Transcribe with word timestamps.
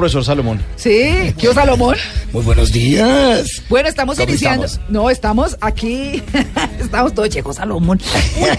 profesor 0.00 0.24
Salomón. 0.24 0.62
Sí, 0.76 1.34
¿qué 1.36 1.52
Salomón? 1.52 1.94
Muy 2.32 2.42
buenos 2.42 2.72
días. 2.72 3.62
Bueno, 3.68 3.86
estamos 3.86 4.16
¿Cómo 4.16 4.30
iniciando. 4.30 4.64
estamos? 4.64 4.90
No, 4.90 5.10
estamos 5.10 5.58
aquí. 5.60 6.22
estamos 6.80 7.12
todos 7.12 7.28
chicos, 7.28 7.56
Salomón. 7.56 8.00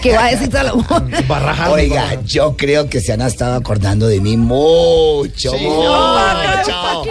¿qué 0.00 0.14
va 0.14 0.26
a 0.26 0.30
decir 0.30 0.52
Salomón? 0.52 1.10
Barrajando. 1.28 1.74
Oiga, 1.74 2.22
yo 2.24 2.56
creo 2.56 2.88
que 2.88 3.00
se 3.00 3.12
han 3.12 3.22
estado 3.22 3.56
acordando 3.56 4.06
de 4.06 4.20
mí 4.20 4.36
mucho, 4.36 5.50
Sí. 5.50 5.64
mucho. 5.64 6.70
No. 6.70 7.02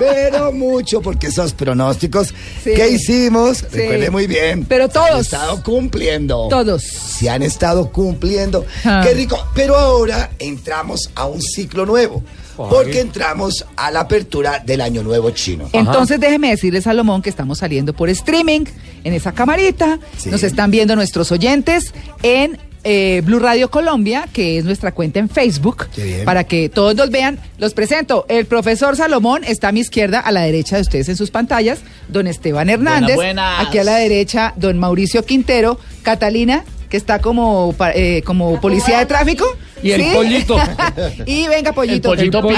Pero 0.00 0.50
mucho, 0.52 1.00
porque 1.00 1.28
esos 1.28 1.52
pronósticos 1.52 2.34
Sí. 2.64 2.74
que 2.74 2.88
hicimos, 2.88 3.58
Sí. 3.58 3.66
recuerde 3.78 4.10
muy 4.10 4.26
bien. 4.26 4.64
Pero 4.68 4.90
se 4.90 4.98
han 4.98 5.06
todos. 5.06 5.20
estado 5.20 5.62
cumpliendo. 5.62 6.48
Todos. 6.50 6.82
Se 6.82 7.30
han 7.30 7.42
estado 7.42 7.92
cumpliendo. 7.92 8.66
Ah. 8.84 9.02
Qué 9.04 9.14
rico. 9.14 9.38
Pero 9.54 9.76
ahora 9.76 10.30
entramos 10.40 11.08
a 11.14 11.26
un 11.26 11.40
ciclo 11.40 11.86
nuevo. 11.86 12.24
Porque 12.56 13.00
entramos 13.00 13.66
a 13.76 13.90
la 13.90 14.00
apertura 14.00 14.62
del 14.64 14.80
año 14.80 15.02
nuevo 15.02 15.30
chino. 15.30 15.68
Entonces 15.72 16.18
déjeme 16.20 16.50
decirle, 16.50 16.80
Salomón, 16.80 17.22
que 17.22 17.30
estamos 17.30 17.58
saliendo 17.58 17.92
por 17.92 18.08
streaming 18.08 18.64
en 19.04 19.12
esa 19.12 19.32
camarita. 19.32 19.98
Sí. 20.16 20.30
Nos 20.30 20.42
están 20.42 20.70
viendo 20.70 20.96
nuestros 20.96 21.30
oyentes 21.32 21.92
en 22.22 22.58
eh, 22.88 23.20
Blue 23.24 23.40
Radio 23.40 23.68
Colombia, 23.68 24.28
que 24.32 24.58
es 24.58 24.64
nuestra 24.64 24.92
cuenta 24.92 25.18
en 25.18 25.28
Facebook, 25.28 25.88
Qué 25.92 26.04
bien. 26.04 26.24
para 26.24 26.44
que 26.44 26.68
todos 26.68 26.94
nos 26.94 27.10
vean. 27.10 27.38
Los 27.58 27.74
presento. 27.74 28.24
El 28.28 28.46
profesor 28.46 28.94
Salomón 28.96 29.42
está 29.42 29.68
a 29.68 29.72
mi 29.72 29.80
izquierda, 29.80 30.20
a 30.20 30.30
la 30.30 30.42
derecha 30.42 30.76
de 30.76 30.82
ustedes 30.82 31.08
en 31.08 31.16
sus 31.16 31.32
pantallas. 31.32 31.80
Don 32.08 32.28
Esteban 32.28 32.70
Hernández. 32.70 33.16
buenas. 33.16 33.66
Aquí 33.66 33.78
a 33.78 33.84
la 33.84 33.96
derecha, 33.96 34.54
don 34.56 34.78
Mauricio 34.78 35.24
Quintero. 35.24 35.80
Catalina, 36.02 36.64
que 36.88 36.96
está 36.96 37.18
como, 37.18 37.74
eh, 37.92 38.22
como 38.24 38.60
policía 38.60 39.00
de 39.00 39.06
tráfico. 39.06 39.44
Y 39.82 39.92
el 39.92 40.12
pollito. 40.12 40.56
y 41.26 41.48
venga, 41.48 41.72
pollito. 41.72 42.14
El 42.14 42.30
pollito. 42.30 42.48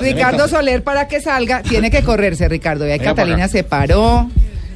Ricardo 0.00 0.48
Soler 0.48 0.82
para 0.82 1.08
que 1.08 1.20
salga 1.20 1.62
tiene 1.62 1.90
que 1.90 2.02
correrse, 2.02 2.48
Ricardo. 2.48 2.86
Y 2.86 2.92
ahí 2.92 2.98
Venga 2.98 3.14
para 3.14 3.24
Catalina 3.24 3.48
se 3.48 3.64
paró, 3.64 4.28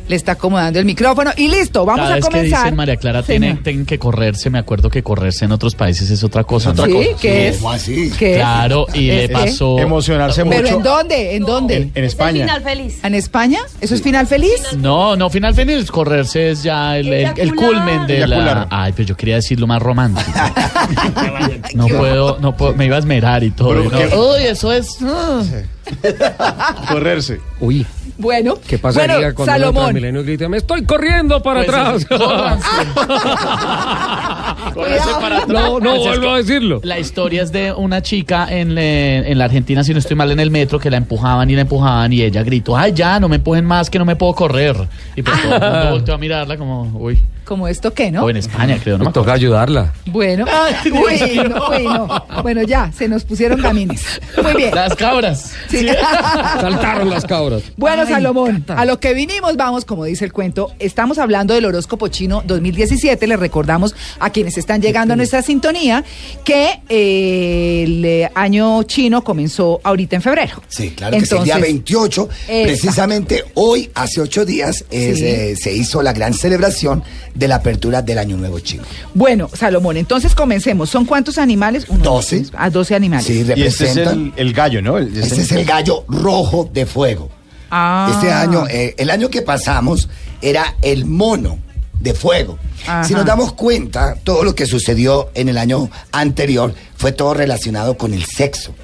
le 0.08 0.16
está 0.16 0.32
acomodando 0.32 0.78
el 0.78 0.84
micrófono 0.84 1.30
y 1.36 1.48
listo, 1.48 1.84
vamos 1.84 2.00
Cada 2.02 2.12
a 2.12 2.16
vez 2.16 2.24
que 2.24 2.30
comenzar. 2.30 2.62
dicen 2.64 2.76
María 2.76 2.96
Clara, 2.96 3.22
tienen, 3.22 3.62
tienen 3.62 3.86
que 3.86 3.98
correrse. 3.98 4.50
Me 4.50 4.58
acuerdo 4.58 4.88
que 4.90 5.02
correrse 5.02 5.44
en 5.44 5.52
otros 5.52 5.74
países 5.74 6.10
es 6.10 6.24
otra 6.24 6.44
cosa. 6.44 6.72
¿no? 6.72 6.84
¿Sí? 6.86 7.08
¿Qué 7.20 7.48
es? 7.48 7.56
¿Cómo 7.58 7.70
así? 7.70 8.10
¿Qué 8.18 8.32
es? 8.32 8.36
Claro, 8.38 8.86
y 8.94 9.10
¿Es 9.10 9.16
le 9.16 9.26
qué? 9.28 9.32
pasó. 9.34 9.78
Emocionarse 9.78 10.44
¿Pero 10.44 10.62
mucho. 10.62 10.76
en 10.78 10.82
dónde? 10.82 11.36
¿En 11.36 11.42
dónde? 11.44 11.76
En, 11.76 11.92
en 11.94 12.04
Es 12.04 12.12
España. 12.12 12.30
el 12.44 12.48
final 12.48 12.62
feliz. 12.62 12.98
¿En 13.04 13.14
España? 13.14 13.58
¿Eso 13.80 13.94
es 13.94 14.02
final 14.02 14.26
feliz? 14.26 14.60
No, 14.78 15.14
no, 15.16 15.28
final 15.30 15.54
feliz. 15.54 15.90
Correrse 15.90 16.50
es 16.50 16.62
ya 16.62 16.96
el, 16.98 17.08
el, 17.08 17.12
el 17.12 17.38
Eyacular. 17.38 17.54
culmen 17.54 18.06
de 18.06 18.26
la. 18.26 18.66
Ay, 18.70 18.92
pero 18.96 19.08
yo 19.08 19.16
quería 19.16 19.34
decirlo 19.36 19.66
más 19.66 19.82
romántico. 19.82 20.30
no 21.74 21.86
puedo, 21.86 22.38
no 22.40 22.56
puedo, 22.56 22.74
me 22.74 22.86
iba 22.86 22.96
a 22.96 23.00
esmerar 23.00 23.44
y 23.44 23.50
todo. 23.50 23.68
Pero 23.68 23.84
no. 24.08 24.30
Uy, 24.32 24.42
eso 24.44 24.72
es. 24.72 24.98
Correrse. 26.88 27.40
Uy, 27.60 27.86
Bueno, 28.18 28.56
¿qué 28.66 28.78
pasaría 28.78 29.16
bueno, 29.16 29.34
cuando 29.34 29.54
el 29.54 29.60
Salomón. 29.60 29.82
Transmilenio 29.84 30.24
grita, 30.24 30.48
me 30.48 30.56
estoy 30.56 30.84
corriendo 30.84 31.40
para 31.40 31.64
Pues, 31.64 31.68
atrás? 31.76 32.04
córranse. 32.06 32.68
Córranse 34.74 35.10
para 35.20 35.38
atrás. 35.38 35.48
no, 35.70 35.80
no 35.80 35.94
es 35.94 36.00
vuelvo 36.00 36.30
a 36.30 36.36
decirlo. 36.38 36.80
La 36.82 36.98
historia 36.98 37.42
es 37.42 37.52
de 37.52 37.72
una 37.72 38.02
chica 38.02 38.46
en, 38.50 38.74
le- 38.74 39.30
en 39.30 39.38
la 39.38 39.44
Argentina, 39.44 39.84
si 39.84 39.92
no 39.92 39.98
estoy 40.00 40.16
mal, 40.16 40.30
en 40.32 40.40
el 40.40 40.50
metro, 40.50 40.78
que 40.78 40.90
la 40.90 40.96
empujaban 40.96 41.48
y 41.50 41.54
la 41.54 41.62
empujaban 41.62 42.12
y 42.12 42.22
ella 42.22 42.42
gritó, 42.42 42.76
ay, 42.76 42.92
ya, 42.92 43.20
no 43.20 43.28
me 43.28 43.36
empujen 43.36 43.64
más, 43.64 43.88
que 43.90 43.98
no 43.98 44.04
me 44.04 44.16
puedo 44.16 44.34
correr. 44.34 44.76
Y 45.16 45.22
pues 45.22 45.40
todo 45.40 45.54
el 45.54 45.60
mundo 45.60 45.90
volteó 45.92 46.14
a 46.14 46.18
mirarla 46.18 46.56
como, 46.56 46.82
uy, 46.98 47.18
Como 47.48 47.66
esto 47.66 47.94
qué, 47.94 48.10
¿no? 48.10 48.26
o 48.26 48.28
en 48.28 48.36
España, 48.36 48.78
creo, 48.78 48.98
¿no? 48.98 49.06
me 49.06 49.12
toca 49.12 49.32
ayudarla. 49.32 49.94
Bueno, 50.04 50.44
Ay, 50.46 50.92
uy, 50.92 51.30
Dios 51.30 51.48
no, 51.48 51.70
uy, 51.70 51.82
no. 51.82 52.26
Bueno, 52.42 52.60
ya, 52.62 52.92
se 52.92 53.08
nos 53.08 53.24
pusieron 53.24 53.62
gamines. 53.62 54.20
Muy 54.42 54.52
bien. 54.54 54.74
Las 54.74 54.94
cabras. 54.94 55.54
Sí. 55.70 55.88
Saltaron 56.60 57.08
las 57.08 57.24
cabras. 57.24 57.62
Bueno, 57.78 58.02
Ay, 58.02 58.12
Salomón, 58.12 58.60
Cata. 58.66 58.82
a 58.82 58.84
lo 58.84 59.00
que 59.00 59.14
vinimos, 59.14 59.56
vamos, 59.56 59.86
como 59.86 60.04
dice 60.04 60.26
el 60.26 60.32
cuento, 60.34 60.72
estamos 60.78 61.16
hablando 61.16 61.54
del 61.54 61.64
horóscopo 61.64 62.08
chino 62.08 62.42
2017. 62.44 63.26
Les 63.26 63.40
recordamos 63.40 63.94
a 64.20 64.28
quienes 64.28 64.58
están 64.58 64.82
llegando 64.82 65.14
a 65.14 65.16
nuestra 65.16 65.40
sintonía 65.40 66.04
que 66.44 66.80
eh, 66.90 67.84
el 67.86 68.04
eh, 68.04 68.30
año 68.34 68.82
chino 68.82 69.24
comenzó 69.24 69.80
ahorita 69.84 70.16
en 70.16 70.20
febrero. 70.20 70.62
Sí, 70.68 70.90
claro 70.90 71.16
que 71.18 71.24
sí, 71.24 71.34
el 71.34 71.44
día 71.44 71.54
Entonces, 71.54 71.72
28, 71.72 72.22
Exacto. 72.30 72.62
precisamente 72.64 73.44
hoy, 73.54 73.90
hace 73.94 74.20
ocho 74.20 74.44
días, 74.44 74.84
eh, 74.90 75.56
se 75.58 75.72
hizo 75.72 76.02
la 76.02 76.12
gran 76.12 76.34
celebración 76.34 77.02
de 77.38 77.48
la 77.48 77.56
apertura 77.56 78.02
del 78.02 78.18
Año 78.18 78.36
Nuevo 78.36 78.58
Chino. 78.60 78.82
Bueno, 79.14 79.48
Salomón, 79.52 79.96
entonces 79.96 80.34
comencemos. 80.34 80.90
¿Son 80.90 81.04
cuántos 81.04 81.38
animales? 81.38 81.84
Uno, 81.88 82.02
Doce. 82.02 82.36
dos, 82.40 82.48
tres, 82.50 82.60
ah, 82.60 82.68
12 82.70 82.94
animales. 82.94 83.26
Sí, 83.26 83.32
Y 83.34 83.40
este 83.40 83.52
es 83.66 83.78
representan. 83.78 84.32
el, 84.36 84.46
el 84.48 84.52
gallo, 84.52 84.82
¿no? 84.82 84.98
El- 84.98 85.16
Este 85.16 85.40
es 85.42 85.52
el 85.52 85.64
gallo 85.64 86.04
rojo 86.08 86.68
de 86.72 86.84
fuego. 86.86 87.30
Ah. 87.70 88.10
Este 88.12 88.32
año, 88.32 88.66
eh, 88.68 88.94
el 88.98 89.10
año 89.10 89.28
que 89.30 89.42
pasamos 89.42 90.08
era 90.42 90.74
el 90.82 91.04
mono 91.04 91.58
de 92.00 92.14
fuego. 92.14 92.58
Ajá. 92.86 93.04
Si 93.04 93.12
nos 93.14 93.24
damos 93.24 93.52
cuenta, 93.52 94.14
todo 94.24 94.42
lo 94.44 94.54
que 94.54 94.66
sucedió 94.66 95.30
en 95.34 95.48
el 95.48 95.58
año 95.58 95.90
anterior 96.12 96.74
fue 96.96 97.12
todo 97.12 97.34
relacionado 97.34 97.96
con 97.96 98.14
el 98.14 98.24
sexo. 98.24 98.74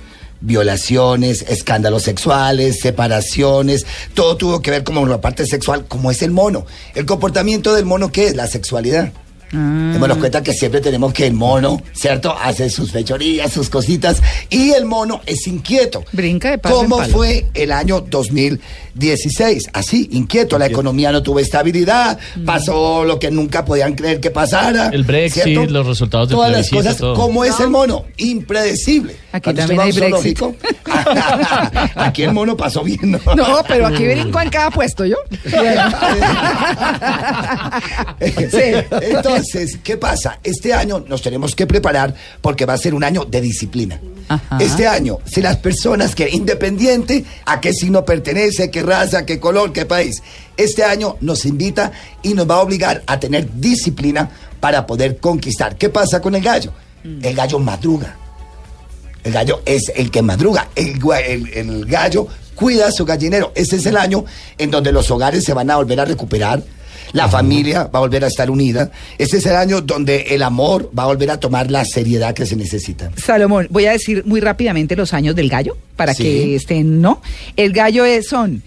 Violaciones, 0.44 1.44
escándalos 1.48 2.02
sexuales, 2.02 2.80
separaciones, 2.80 3.86
todo 4.12 4.36
tuvo 4.36 4.60
que 4.60 4.70
ver 4.70 4.84
con 4.84 5.08
la 5.08 5.20
parte 5.20 5.46
sexual, 5.46 5.86
como 5.86 6.10
es 6.10 6.20
el 6.20 6.30
mono. 6.30 6.66
El 6.94 7.06
comportamiento 7.06 7.74
del 7.74 7.86
mono, 7.86 8.12
¿qué 8.12 8.26
es? 8.26 8.36
La 8.36 8.46
sexualidad. 8.46 9.12
Ah. 9.52 9.90
Démonos 9.92 10.18
cuenta 10.18 10.42
que 10.42 10.52
siempre 10.52 10.80
tenemos 10.80 11.12
que 11.12 11.26
el 11.26 11.32
mono, 11.34 11.80
¿cierto? 11.92 12.36
Hace 12.36 12.70
sus 12.70 12.90
fechorías, 12.92 13.52
sus 13.52 13.68
cositas, 13.70 14.20
y 14.50 14.70
el 14.72 14.84
mono 14.84 15.20
es 15.26 15.46
inquieto. 15.46 16.04
Brinca 16.12 16.50
de 16.50 16.58
palo 16.58 16.76
en 16.76 16.82
¿Cómo 16.82 16.96
palo. 16.98 17.12
fue 17.12 17.46
el 17.54 17.70
año 17.72 18.00
2016? 18.00 19.68
Así, 19.72 20.08
inquieto, 20.12 20.58
la 20.58 20.66
economía 20.66 21.12
no 21.12 21.22
tuvo 21.22 21.38
estabilidad, 21.40 22.18
Mm. 22.36 22.44
pasó 22.44 23.04
lo 23.04 23.18
que 23.18 23.30
nunca 23.30 23.64
podían 23.64 23.94
creer 23.94 24.18
que 24.20 24.30
pasara. 24.30 24.88
El 24.92 25.04
Brexit, 25.04 25.44
¿cierto? 25.44 25.72
los 25.72 25.86
resultados 25.86 26.28
del 26.28 26.36
Todas 26.36 26.50
las 26.52 26.68
plebiscito, 26.68 26.82
cosas, 26.82 26.96
todo. 26.98 27.14
¿cómo 27.14 27.44
es 27.44 27.58
el 27.60 27.70
mono? 27.70 28.04
Impredecible. 28.16 29.16
Aquí 29.32 29.44
Cuando 29.44 29.62
también 29.62 29.80
usted 29.88 30.02
va 30.02 30.06
a 30.06 30.08
hay 30.08 30.12
un 30.12 30.22
Brexit. 30.22 30.38
zoológico, 30.38 30.56
aquí 31.96 32.22
el 32.22 32.32
mono 32.32 32.56
pasó 32.56 32.82
bien, 32.82 33.10
¿no? 33.12 33.18
No, 33.36 33.62
pero 33.68 33.86
aquí 33.86 34.04
brinco 34.06 34.40
en 34.40 34.50
cada 34.50 34.70
puesto, 34.70 35.04
¿yo? 35.04 35.16
Sí. 38.24 38.72
Entonces, 39.02 39.33
¿qué 39.82 39.96
pasa? 39.96 40.38
Este 40.42 40.72
año 40.72 41.04
nos 41.08 41.22
tenemos 41.22 41.54
que 41.54 41.66
preparar 41.66 42.14
porque 42.40 42.66
va 42.66 42.74
a 42.74 42.78
ser 42.78 42.94
un 42.94 43.04
año 43.04 43.24
de 43.24 43.40
disciplina. 43.40 44.00
Ajá. 44.28 44.58
Este 44.60 44.86
año, 44.86 45.18
si 45.26 45.40
las 45.42 45.56
personas 45.58 46.14
que 46.14 46.28
independiente 46.30 47.24
a 47.46 47.60
qué 47.60 47.72
signo 47.72 48.04
pertenece, 48.04 48.70
qué 48.70 48.82
raza, 48.82 49.26
qué 49.26 49.38
color, 49.40 49.72
qué 49.72 49.84
país, 49.86 50.22
este 50.56 50.84
año 50.84 51.16
nos 51.20 51.44
invita 51.44 51.92
y 52.22 52.34
nos 52.34 52.48
va 52.48 52.54
a 52.56 52.60
obligar 52.60 53.02
a 53.06 53.18
tener 53.20 53.48
disciplina 53.60 54.30
para 54.60 54.86
poder 54.86 55.18
conquistar. 55.18 55.76
¿Qué 55.76 55.88
pasa 55.90 56.20
con 56.20 56.34
el 56.34 56.42
gallo? 56.42 56.72
El 57.04 57.34
gallo 57.34 57.58
madruga. 57.58 58.16
El 59.22 59.32
gallo 59.32 59.60
es 59.66 59.90
el 59.94 60.10
que 60.10 60.22
madruga. 60.22 60.68
El, 60.74 60.98
el- 61.26 61.48
el 61.54 61.84
gallo 61.86 62.26
cuida 62.54 62.90
su 62.92 63.04
gallinero. 63.04 63.52
Ese 63.54 63.76
es 63.76 63.86
el 63.86 63.96
año 63.96 64.24
en 64.58 64.70
donde 64.70 64.92
los 64.92 65.10
hogares 65.10 65.44
se 65.44 65.52
van 65.54 65.70
a 65.70 65.76
volver 65.76 66.00
a 66.00 66.04
recuperar. 66.04 66.62
La 67.12 67.28
familia 67.28 67.84
va 67.84 67.98
a 67.98 68.00
volver 68.00 68.24
a 68.24 68.28
estar 68.28 68.50
unida. 68.50 68.90
Este 69.18 69.36
es 69.38 69.46
el 69.46 69.56
año 69.56 69.80
donde 69.80 70.22
el 70.30 70.42
amor 70.42 70.90
va 70.96 71.04
a 71.04 71.06
volver 71.06 71.30
a 71.30 71.38
tomar 71.38 71.70
la 71.70 71.84
seriedad 71.84 72.34
que 72.34 72.46
se 72.46 72.56
necesita. 72.56 73.10
Salomón, 73.16 73.66
voy 73.70 73.86
a 73.86 73.92
decir 73.92 74.22
muy 74.26 74.40
rápidamente 74.40 74.96
los 74.96 75.12
años 75.12 75.34
del 75.36 75.48
gallo 75.48 75.76
para 75.96 76.14
Sí. 76.14 76.22
que 76.22 76.56
estén, 76.56 77.00
¿no? 77.00 77.20
El 77.56 77.72
gallo 77.72 78.04
es, 78.04 78.26
son 78.28 78.62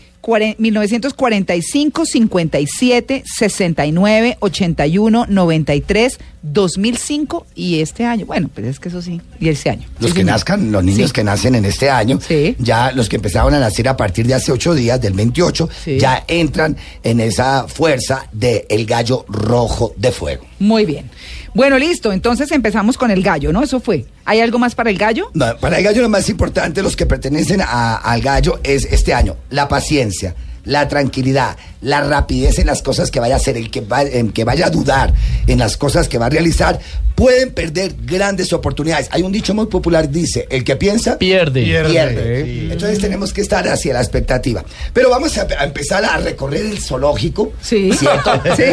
1945, 0.58 2.06
57, 2.06 3.24
69, 3.26 4.38
81, 4.40 5.26
93, 5.30 6.20
2005 6.44 7.46
y 7.56 7.80
este 7.82 8.06
año. 8.06 8.26
Bueno, 8.26 8.50
pues 8.54 8.68
es 8.68 8.80
que 8.80 8.90
eso 8.90 9.02
sí, 9.02 9.22
y 9.40 9.50
este 9.50 9.70
año. 9.70 9.84
Los 10.00 10.12
Sí, 10.12 10.16
que 10.16 10.22
señor. 10.22 10.26
nazcan, 10.34 10.72
los 10.72 10.84
niños 10.84 11.10
Sí. 11.10 11.14
que 11.14 11.24
nacen 11.24 11.56
en 11.56 11.66
este 11.66 11.90
año, 11.90 12.20
Sí. 12.26 12.56
ya 12.60 12.92
los 12.92 13.10
que 13.10 13.18
empezaron 13.18 13.54
a 13.54 13.60
nacer 13.60 13.88
a 13.88 13.98
partir 13.98 14.28
de 14.28 14.34
hace 14.34 14.52
ocho 14.52 14.74
días, 14.74 15.00
del 15.02 15.14
28, 15.14 15.70
Sí. 15.84 15.98
ya 16.00 16.24
entran 16.28 16.76
en 17.04 17.20
esa 17.20 17.68
fuerza 17.68 18.28
del 18.32 18.86
gallo 18.86 19.26
rojo 19.28 19.94
de 19.98 20.12
fuego. 20.12 20.46
Muy 20.60 20.86
bien. 20.86 21.10
Bueno, 21.58 21.80
listo. 21.80 22.14
Entonces 22.14 22.52
empezamos 22.52 23.00
con 23.00 23.10
el 23.10 23.24
gallo, 23.24 23.52
¿no? 23.52 23.64
Eso 23.64 23.80
fue. 23.80 24.06
¿Hay 24.26 24.42
algo 24.42 24.60
más 24.60 24.76
para 24.76 24.92
el 24.92 24.98
gallo? 25.00 25.32
No, 25.34 25.58
para 25.58 25.80
el 25.80 25.84
gallo 25.84 26.04
lo 26.04 26.10
más 26.10 26.30
importante, 26.30 26.84
los 26.84 26.96
que 26.96 27.08
pertenecen 27.08 27.62
a- 27.62 27.96
al 27.96 28.22
gallo, 28.22 28.60
es 28.62 28.86
este 28.86 29.12
año, 29.12 29.36
la 29.50 29.68
paciencia, 29.68 30.36
la 30.68 30.88
tranquilidad, 30.88 31.58
la 31.82 32.02
rapidez 32.02 32.60
en 32.60 32.68
las 32.68 32.82
cosas 32.84 33.10
que 33.10 33.20
vaya 33.20 33.34
a 33.34 33.38
hacer, 33.38 33.58
el 33.58 33.72
que, 33.72 33.82
va- 33.82 34.04
que 34.34 34.44
vaya 34.44 34.68
a 34.68 34.70
dudar 34.70 35.14
en 35.48 35.58
las 35.60 35.78
cosas 35.78 36.08
que 36.08 36.18
va 36.20 36.28
a 36.28 36.30
realizar, 36.30 36.80
pueden 37.16 37.52
perder 37.52 37.96
grandes 38.04 38.54
oportunidades. 38.54 39.08
Hay 39.12 39.24
un 39.24 39.32
dicho 39.32 39.56
muy 39.56 39.66
popular, 39.66 40.08
dice, 40.10 40.46
el 40.52 40.64
que 40.64 40.76
piensa 40.76 41.18
Pierde. 41.18 41.64
Pierde. 41.64 41.90
pierde. 41.90 42.46
Sí. 42.46 42.68
Entonces 42.72 43.00
tenemos 43.00 43.34
que 43.34 43.42
estar 43.42 43.68
hacia 43.68 43.94
la 43.94 44.02
expectativa. 44.02 44.64
Pero 44.94 45.10
vamos 45.10 45.36
a, 45.40 45.48
a 45.58 45.64
empezar 45.64 46.06
a 46.06 46.18
recorrer 46.18 46.66
el 46.68 46.78
zoológico. 46.80 47.54
Sí. 47.62 47.92
¿Cierto? 47.98 48.32
Sí. 48.56 48.64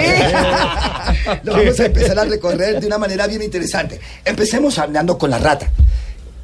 Lo 1.44 1.52
vamos 1.52 1.78
a 1.80 1.86
empezar 1.86 2.18
a 2.18 2.24
recorrer 2.24 2.80
de 2.80 2.86
una 2.86 2.98
manera 2.98 3.26
bien 3.26 3.42
interesante. 3.42 4.00
Empecemos 4.24 4.78
hablando 4.78 5.16
con 5.16 5.30
la 5.30 5.38
rata. 5.38 5.70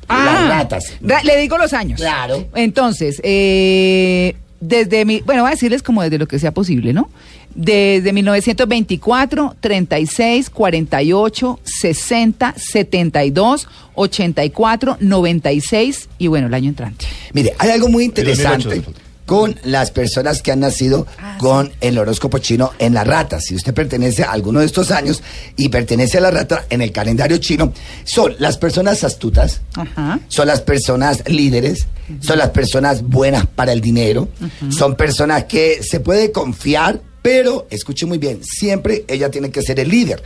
Las 0.08 0.49
ratas. 0.49 0.85
ra- 1.00 1.23
le 1.23 1.37
digo 1.37 1.56
los 1.58 1.73
años. 1.73 2.00
Claro. 2.00 2.49
Entonces, 2.55 3.20
eh, 3.23 4.35
desde 4.60 5.04
mi, 5.04 5.20
bueno, 5.22 5.42
voy 5.42 5.48
a 5.48 5.54
decirles 5.54 5.82
como 5.82 6.02
desde 6.02 6.18
lo 6.18 6.28
que 6.28 6.38
sea 6.38 6.52
posible, 6.52 6.92
¿no? 6.92 7.10
Desde 7.54 8.12
1924, 8.12 9.56
36, 9.58 10.50
48, 10.50 11.60
60, 11.64 12.54
72, 12.56 13.68
84, 13.94 14.96
96 15.00 16.08
y 16.18 16.26
bueno, 16.28 16.46
el 16.46 16.54
año 16.54 16.68
entrante. 16.68 17.06
Mire, 17.32 17.54
hay 17.58 17.70
algo 17.70 17.88
muy 17.88 18.04
interesante 18.04 18.76
2008. 18.76 19.09
Con 19.31 19.55
las 19.62 19.93
personas 19.93 20.43
que 20.43 20.50
han 20.50 20.59
nacido 20.59 21.06
Ah, 21.17 21.37
con 21.38 21.73
el 21.81 21.99
horóscopo 21.99 22.38
chino 22.38 22.73
en 22.81 22.94
la 22.94 23.05
rata. 23.05 23.38
Si 23.41 23.55
usted 23.55 23.73
pertenece 23.73 24.25
a 24.25 24.32
alguno 24.32 24.59
de 24.59 24.67
estos 24.67 24.91
años 24.91 25.23
y 25.56 25.69
pertenece 25.69 26.19
a 26.19 26.21
la 26.21 26.32
rata 26.32 26.67
en 26.69 26.82
el 26.82 26.91
calendario 26.91 27.38
chino, 27.38 27.73
son 28.03 28.35
las 28.41 28.59
personas 28.59 29.05
astutas, 29.05 29.61
Ajá. 29.75 30.19
son 30.27 30.49
las 30.49 30.62
personas 30.62 31.23
líderes, 31.29 31.87
son 32.19 32.38
las 32.38 32.50
personas 32.50 33.03
buenas 33.03 33.47
para 33.47 33.73
el 33.73 33.81
dinero, 33.81 34.29
son 34.69 34.97
personas 34.97 35.44
que 35.44 35.81
se 35.81 36.00
puede 36.00 36.32
confiar, 36.32 37.00
pero 37.23 37.69
escuche 37.71 38.06
muy 38.06 38.19
bien, 38.19 38.41
siempre 38.43 39.05
ella 39.06 39.31
tiene 39.31 39.50
que 39.53 39.62
ser 39.62 39.79
el 39.79 39.91
líder. 39.91 40.21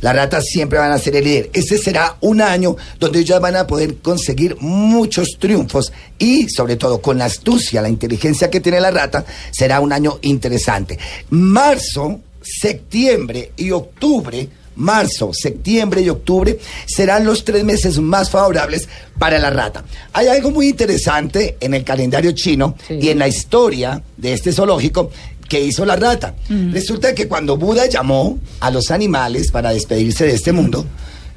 Las 0.00 0.14
ratas 0.14 0.44
siempre 0.44 0.78
van 0.78 0.92
a 0.92 0.98
ser 0.98 1.16
el 1.16 1.24
líder. 1.24 1.50
Ese 1.52 1.78
será 1.78 2.16
un 2.20 2.40
año 2.40 2.76
donde 3.00 3.20
ellas 3.20 3.40
van 3.40 3.56
a 3.56 3.66
poder 3.66 3.96
conseguir 3.96 4.56
muchos 4.60 5.36
triunfos 5.38 5.92
y 6.18 6.48
sobre 6.48 6.76
todo 6.76 7.00
con 7.02 7.18
la 7.18 7.24
astucia, 7.26 7.82
la 7.82 7.88
inteligencia 7.88 8.50
que 8.50 8.60
tiene 8.60 8.80
la 8.80 8.90
rata, 8.90 9.24
será 9.50 9.80
un 9.80 9.92
año 9.92 10.18
interesante. 10.22 10.98
Marzo, 11.30 12.20
septiembre 12.42 13.52
y 13.56 13.70
octubre 13.70 14.48
marzo, 14.78 15.32
septiembre 15.32 16.02
y 16.02 16.08
octubre 16.08 16.56
serán 16.86 17.24
los 17.26 17.44
tres 17.44 17.64
meses 17.64 17.98
más 17.98 18.30
favorables 18.30 18.88
para 19.18 19.38
la 19.40 19.50
rata. 19.50 19.84
Hay 20.12 20.28
algo 20.28 20.52
muy 20.52 20.68
interesante 20.68 21.56
en 21.58 21.74
el 21.74 21.82
calendario 21.82 22.30
chino 22.30 22.76
Sí. 22.86 22.94
y 23.02 23.08
en 23.08 23.18
la 23.18 23.26
historia 23.26 24.00
de 24.16 24.34
este 24.34 24.52
zoológico 24.52 25.10
que 25.48 25.60
hizo 25.64 25.84
la 25.84 25.96
rata. 25.96 26.34
Resulta 26.48 27.14
que 27.14 27.26
cuando 27.26 27.56
Buda 27.56 27.86
llamó 27.86 28.38
a 28.60 28.70
los 28.70 28.90
animales 28.90 29.50
para 29.50 29.70
despedirse 29.70 30.26
de 30.26 30.34
este 30.34 30.52
mundo, 30.52 30.86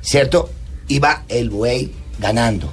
¿cierto? 0.02 0.50
Iba 0.88 1.24
el 1.30 1.50
buey 1.50 1.92
ganando. 2.20 2.72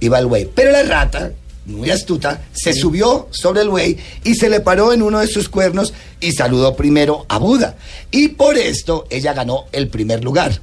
Iba 0.00 0.18
el 0.18 0.26
buey. 0.26 0.48
Pero 0.54 0.72
la 0.72 0.82
rata, 0.82 1.32
muy 1.66 1.90
astuta, 1.90 2.42
se 2.52 2.72
subió 2.72 3.28
sobre 3.30 3.62
el 3.62 3.68
buey 3.68 3.96
y 4.24 4.34
se 4.34 4.48
le 4.50 4.60
paró 4.60 4.92
en 4.92 5.02
uno 5.02 5.20
de 5.20 5.26
sus 5.28 5.48
cuernos 5.48 5.92
y 6.20 6.32
saludó 6.32 6.76
primero 6.76 7.24
a 7.28 7.38
Buda. 7.38 7.76
Y 8.10 8.28
por 8.28 8.56
esto 8.56 9.06
ella 9.10 9.32
ganó 9.32 9.64
el 9.72 9.88
primer 9.88 10.22
lugar. 10.24 10.60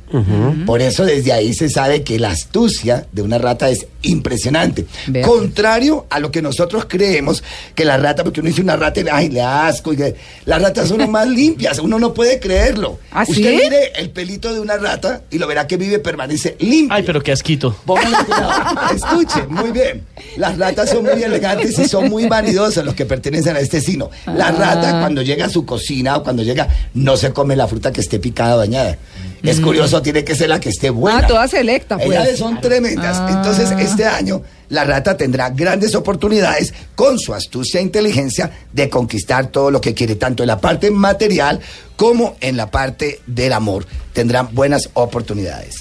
Por 0.66 0.82
eso 0.82 1.06
desde 1.06 1.34
ahí 1.34 1.54
se 1.54 1.70
sabe 1.70 2.04
que 2.04 2.20
la 2.20 2.32
astucia 2.32 3.08
de 3.12 3.22
una 3.22 3.38
rata 3.38 3.70
es 3.70 3.88
impresionante. 4.02 4.86
Vea. 5.08 5.26
Contrario 5.26 6.06
a 6.10 6.20
lo 6.20 6.32
que 6.32 6.42
nosotros 6.42 6.86
creemos 6.88 7.44
que 7.76 7.84
la 7.86 7.98
rata, 7.98 8.24
porque 8.24 8.40
uno 8.40 8.48
dice 8.50 8.62
una 8.62 8.76
rata, 8.78 9.02
y, 9.02 9.06
ay, 9.12 9.30
le 9.30 9.42
asco. 9.42 9.92
y 9.94 9.98
que- 9.98 10.16
las 10.46 10.62
ratas 10.62 10.88
son 10.90 11.10
más 11.12 11.28
limpias, 11.30 11.80
uno 11.80 12.00
no 12.00 12.14
puede 12.14 12.40
creerlo. 12.40 13.00
¿Ah, 13.12 13.26
sí? 13.26 13.32
Usted 13.32 13.52
mire 13.56 13.92
el 13.98 14.10
pelito 14.12 14.54
de 14.54 14.60
una 14.62 14.78
rata 14.78 15.24
y 15.30 15.38
lo 15.40 15.48
verá 15.48 15.68
que 15.68 15.76
vive, 15.78 16.00
permanece 16.00 16.56
limpio. 16.60 16.96
Ay, 16.96 17.04
pero 17.06 17.22
qué 17.22 17.32
asquito. 17.34 17.76
Póngale 17.86 18.16
cuidado. 18.26 18.52
Escuche, 18.96 19.46
muy 19.48 19.72
bien. 19.72 20.06
Las 20.38 20.58
ratas 20.58 20.89
son 20.90 21.04
muy 21.04 21.24
elegantes 21.24 21.78
y 21.80 21.88
son 21.88 22.10
muy 22.10 22.28
vanidosas 22.28 22.84
los 22.84 22.96
que 22.96 23.06
pertenecen 23.06 23.56
a 23.56 23.60
este 23.60 23.82
sino. 23.82 24.10
La 24.26 24.48
Ah. 24.48 24.52
rata 24.52 25.00
cuando 25.00 25.22
llega 25.22 25.46
a 25.46 25.50
su 25.50 25.66
cocina 25.66 26.18
o 26.18 26.24
cuando 26.24 26.44
llega 26.44 26.68
no 26.94 27.16
se 27.18 27.32
come 27.32 27.56
la 27.56 27.68
fruta 27.68 27.92
que 27.92 28.02
esté 28.02 28.20
picada 28.20 28.56
o 28.56 28.58
dañada. 28.60 28.98
Es 29.42 29.62
curioso, 29.62 30.02
tiene 30.02 30.26
que 30.26 30.36
ser 30.36 30.50
la 30.50 30.60
que 30.60 30.68
esté 30.70 30.90
buena. 30.90 31.20
Mm. 31.20 31.24
Ah, 31.24 31.28
toda 31.28 31.48
selecta, 31.48 31.98
pues. 31.98 32.10
Ellas 32.10 32.38
son 32.38 32.60
tremendas. 32.60 33.18
Ah. 33.22 33.30
Entonces, 33.32 33.72
este 33.80 34.06
año 34.06 34.42
la 34.68 34.84
rata 34.84 35.16
tendrá 35.16 35.50
grandes 35.50 35.96
oportunidades 35.96 36.74
con 36.96 37.18
su 37.18 37.34
astucia 37.34 37.80
e 37.80 37.84
inteligencia 37.84 38.52
de 38.74 38.90
conquistar 38.90 39.48
todo 39.48 39.72
lo 39.72 39.80
que 39.80 39.94
quiere, 39.94 40.16
tanto 40.16 40.44
en 40.44 40.48
la 40.48 40.60
parte 40.60 40.92
material 40.92 41.62
como 41.96 42.36
en 42.42 42.58
la 42.58 42.70
parte 42.70 43.22
del 43.28 43.54
amor. 43.54 43.86
Tendrán 44.12 44.50
buenas 44.54 44.90
oportunidades. 44.94 45.78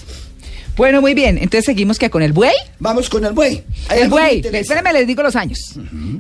Bueno, 0.79 1.01
muy 1.01 1.13
bien. 1.13 1.39
Entonces 1.39 1.65
seguimos 1.65 1.99
que 1.99 2.09
con 2.09 2.23
el 2.23 2.33
buey. 2.33 2.55
Vamos 2.79 3.11
con 3.11 3.25
el 3.25 3.33
buey. 3.33 3.65
El 3.91 4.09
buey, 4.09 4.43
espérenme, 4.53 4.93
les 4.93 5.09
digo 5.09 5.25
los 5.25 5.35
años. 5.35 5.75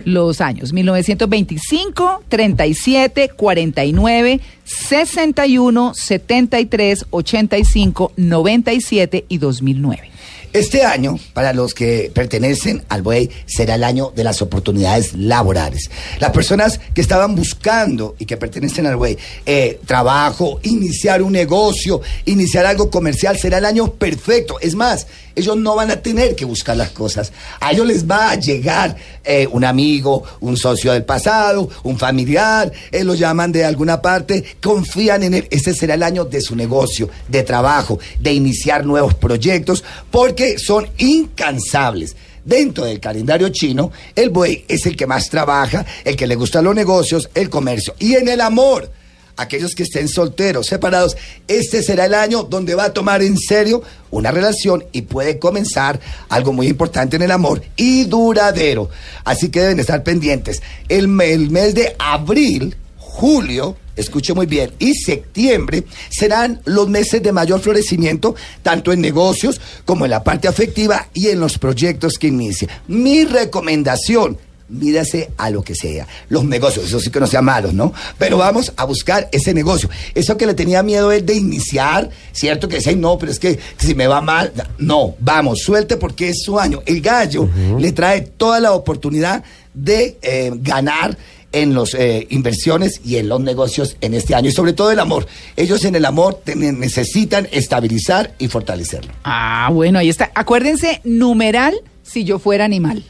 Los 0.04 0.40
años, 0.40 0.72
1925, 0.72 2.24
37, 2.28 3.30
49, 3.36 4.40
61, 4.64 5.92
73, 5.94 7.06
85, 7.08 8.12
97 8.16 9.24
y 9.28 9.38
2009. 9.38 10.10
Este 10.52 10.82
año, 10.82 11.18
para 11.34 11.52
los 11.52 11.74
que 11.74 12.10
pertenecen 12.14 12.84
al 12.88 13.02
buey, 13.02 13.30
será 13.46 13.74
el 13.74 13.84
año 13.84 14.12
de 14.16 14.24
las 14.24 14.40
oportunidades 14.40 15.12
laborales. 15.14 15.90
Las 16.20 16.30
personas 16.30 16.80
que 16.94 17.00
estaban 17.00 17.34
buscando 17.34 18.14
y 18.18 18.24
que 18.24 18.36
pertenecen 18.36 18.86
al 18.86 18.96
buey, 18.96 19.18
eh, 19.44 19.78
trabajo, 19.86 20.58
iniciar 20.62 21.22
un 21.22 21.32
negocio, 21.32 22.00
iniciar 22.24 22.64
algo 22.66 22.90
comercial, 22.90 23.38
será 23.38 23.58
el 23.58 23.66
año 23.66 23.92
perfecto. 23.92 24.58
Es 24.60 24.74
más, 24.74 25.06
ellos 25.38 25.56
no 25.56 25.76
van 25.76 25.90
a 25.90 26.02
tener 26.02 26.34
que 26.34 26.44
buscar 26.44 26.76
las 26.76 26.90
cosas. 26.90 27.32
A 27.60 27.72
ellos 27.72 27.86
les 27.86 28.10
va 28.10 28.30
a 28.30 28.34
llegar 28.34 28.96
eh, 29.30 29.46
un 29.46 29.62
amigo, 29.62 30.22
un 30.40 30.56
socio 30.56 30.94
del 30.94 31.04
pasado, 31.04 31.68
un 31.82 31.98
familiar, 31.98 32.72
eh, 32.90 33.04
lo 33.04 33.14
llaman 33.14 33.52
de 33.52 33.62
alguna 33.62 34.00
parte, 34.00 34.42
confían 34.58 35.22
en 35.22 35.34
él. 35.34 35.48
Ese 35.50 35.74
será 35.74 35.94
el 35.94 36.02
año 36.02 36.24
de 36.24 36.40
su 36.40 36.56
negocio, 36.56 37.10
de 37.28 37.42
trabajo, 37.42 37.98
de 38.18 38.32
iniciar 38.32 38.86
nuevos 38.86 39.12
proyectos, 39.12 39.84
porque 40.10 40.58
son 40.58 40.88
incansables. 40.96 42.16
Dentro 42.42 42.86
del 42.86 43.00
calendario 43.00 43.50
chino, 43.50 43.92
el 44.16 44.30
buey 44.30 44.64
es 44.66 44.86
el 44.86 44.96
que 44.96 45.06
más 45.06 45.28
trabaja, 45.28 45.84
el 46.06 46.16
que 46.16 46.26
le 46.26 46.34
gustan 46.34 46.64
los 46.64 46.74
negocios, 46.74 47.28
el 47.34 47.50
comercio. 47.50 47.94
Y 47.98 48.14
en 48.14 48.28
el 48.28 48.40
amor, 48.40 48.90
aquellos 49.38 49.74
que 49.74 49.84
estén 49.84 50.08
solteros, 50.08 50.66
separados, 50.66 51.16
este 51.46 51.82
será 51.82 52.04
el 52.04 52.14
año 52.14 52.42
donde 52.42 52.74
va 52.74 52.84
a 52.84 52.92
tomar 52.92 53.22
en 53.22 53.38
serio 53.38 53.82
una 54.10 54.30
relación 54.30 54.84
y 54.92 55.02
puede 55.02 55.38
comenzar 55.38 55.98
algo 56.28 56.52
muy 56.52 56.66
importante 56.68 57.16
en 57.16 57.22
el 57.22 57.30
amor 57.30 57.62
y 57.76 58.04
duradero. 58.04 58.90
Así 59.24 59.48
que 59.48 59.60
deben 59.60 59.80
estar 59.80 60.02
pendientes. 60.02 60.62
El, 60.88 61.08
me- 61.08 61.32
el 61.32 61.50
mes 61.50 61.74
de 61.74 61.94
abril, 61.98 62.76
julio, 62.98 63.76
escuche 63.96 64.32
muy 64.32 64.46
bien, 64.46 64.70
y 64.78 64.94
septiembre 64.94 65.84
serán 66.08 66.60
los 66.64 66.88
meses 66.88 67.20
de 67.20 67.32
mayor 67.32 67.60
florecimiento, 67.60 68.36
tanto 68.62 68.92
en 68.92 69.00
negocios 69.00 69.60
como 69.84 70.04
en 70.04 70.12
la 70.12 70.22
parte 70.22 70.46
afectiva 70.46 71.08
y 71.14 71.28
en 71.28 71.40
los 71.40 71.58
proyectos 71.58 72.14
que 72.18 72.28
inicie. 72.28 72.68
Mi 72.86 73.24
recomendación, 73.24 74.38
mírase 74.68 75.30
a 75.36 75.50
lo 75.50 75.62
que 75.62 75.74
sea. 75.74 76.06
Los 76.28 76.44
negocios, 76.44 76.86
eso 76.86 77.00
sí 77.00 77.10
que 77.10 77.20
no 77.20 77.26
sean 77.26 77.44
malos, 77.44 77.74
¿no? 77.74 77.92
Pero 78.18 78.38
vamos 78.38 78.72
a 78.76 78.84
buscar 78.84 79.28
ese 79.32 79.54
negocio. 79.54 79.88
Eso 80.14 80.36
que 80.36 80.46
le 80.46 80.54
tenía 80.54 80.82
miedo 80.82 81.10
es 81.12 81.24
de 81.24 81.34
iniciar, 81.34 82.10
¿cierto? 82.32 82.68
Que 82.68 82.76
decía, 82.76 82.94
no, 82.96 83.18
pero 83.18 83.32
es 83.32 83.38
que 83.38 83.58
si 83.78 83.94
me 83.94 84.06
va 84.06 84.20
mal, 84.20 84.52
no, 84.78 85.14
vamos, 85.20 85.60
suelte 85.60 85.96
porque 85.96 86.30
es 86.30 86.42
su 86.42 86.58
año. 86.58 86.82
El 86.86 87.00
gallo 87.00 87.48
le 87.78 87.92
trae 87.92 88.22
toda 88.22 88.60
la 88.60 88.72
oportunidad 88.72 89.42
de 89.74 90.18
eh, 90.22 90.50
ganar 90.54 91.16
en 91.52 91.74
las 91.74 91.96
inversiones 92.28 93.00
y 93.04 93.16
en 93.16 93.28
los 93.28 93.40
negocios 93.40 93.96
en 94.00 94.14
este 94.14 94.34
año 94.34 94.48
y 94.48 94.52
sobre 94.52 94.72
todo 94.72 94.90
el 94.90 94.98
amor. 94.98 95.26
Ellos 95.56 95.84
en 95.84 95.94
el 95.94 96.04
amor 96.04 96.42
necesitan 96.54 97.48
estabilizar 97.52 98.34
y 98.38 98.48
fortalecerlo. 98.48 99.12
Ah, 99.24 99.70
bueno, 99.72 99.98
ahí 99.98 100.08
está. 100.08 100.30
Acuérdense, 100.34 101.00
numeral 101.04 101.80
si 102.02 102.24
yo 102.24 102.38
fuera 102.38 102.64
animal. 102.64 103.04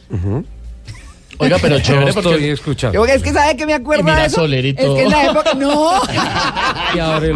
Oiga, 1.38 1.56
pero 1.60 1.76
Yo 1.78 1.82
chévere 1.82 2.08
estoy 2.10 2.22
porque... 2.24 2.50
escuchando. 2.52 2.94
Yo, 2.94 3.06
es 3.12 3.22
que 3.22 3.32
sabe 3.32 3.56
que 3.56 3.64
me 3.66 3.74
acuerdo 3.74 4.04
mira 4.04 4.20
de 4.20 4.26
eso. 4.26 4.36
Soler 4.36 4.64
y 4.66 4.70
Es 4.70 4.76
todo. 4.76 4.96
que 4.96 5.02
en 5.04 5.10
la 5.10 5.24
época 5.26 5.54
no. 5.56 5.92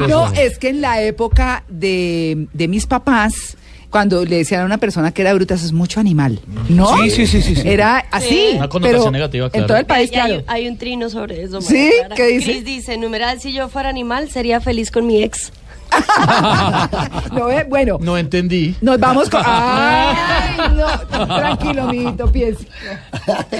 No, 0.09 0.33
es 0.33 0.59
que 0.59 0.69
en 0.71 0.81
la 0.81 1.03
época 1.03 1.65
de, 1.69 2.47
de 2.53 2.69
mis 2.69 2.87
papás 2.87 3.57
cuando 3.91 4.25
le 4.25 4.39
decían 4.39 4.63
a 4.63 4.65
una 4.65 4.79
persona 4.79 5.13
que 5.13 5.21
era 5.21 5.35
bruta, 5.35 5.53
eso 5.55 5.67
es 5.67 5.73
mucho 5.73 6.01
animal. 6.01 6.41
¿No? 6.71 6.97
Sí, 7.03 7.11
sí, 7.11 7.27
sí, 7.27 7.43
sí, 7.43 7.55
sí. 7.57 7.63
Era 7.69 7.99
así. 8.11 8.29
Sí. 8.29 8.51
Una 8.57 8.67
connotación 8.71 9.01
pero 9.03 9.11
negativa, 9.11 9.45
En 9.47 9.51
claro. 9.51 9.67
todo 9.67 9.77
el 9.77 9.85
país, 9.85 10.11
hay, 10.11 10.15
claro. 10.17 10.45
hay 10.47 10.67
un 10.67 10.79
trino 10.79 11.11
sobre 11.11 11.43
eso. 11.43 11.61
¿Sí? 11.61 11.93
Clara. 11.99 12.15
¿Qué 12.17 12.27
dice? 12.29 12.53
Cris 12.53 12.65
dice, 12.65 12.97
numeral, 12.97 13.39
si 13.43 13.53
yo 13.53 13.69
fuera 13.69 13.91
animal, 13.91 14.31
sería 14.31 14.63
feliz 14.63 14.91
con 14.91 15.07
mi 15.07 15.23
ex. 15.23 15.53
¿No 17.33 17.47
ve? 17.47 17.65
Bueno, 17.69 17.99
No 18.01 18.17
entendí. 18.19 18.75
nos 18.81 18.99
vamos 18.99 19.29
con. 19.31 19.43
¡Ay, 19.47 20.57
no! 20.77 21.27
Tranquilo, 21.27 21.89
mijito, 21.89 22.31
piense. 22.31 22.67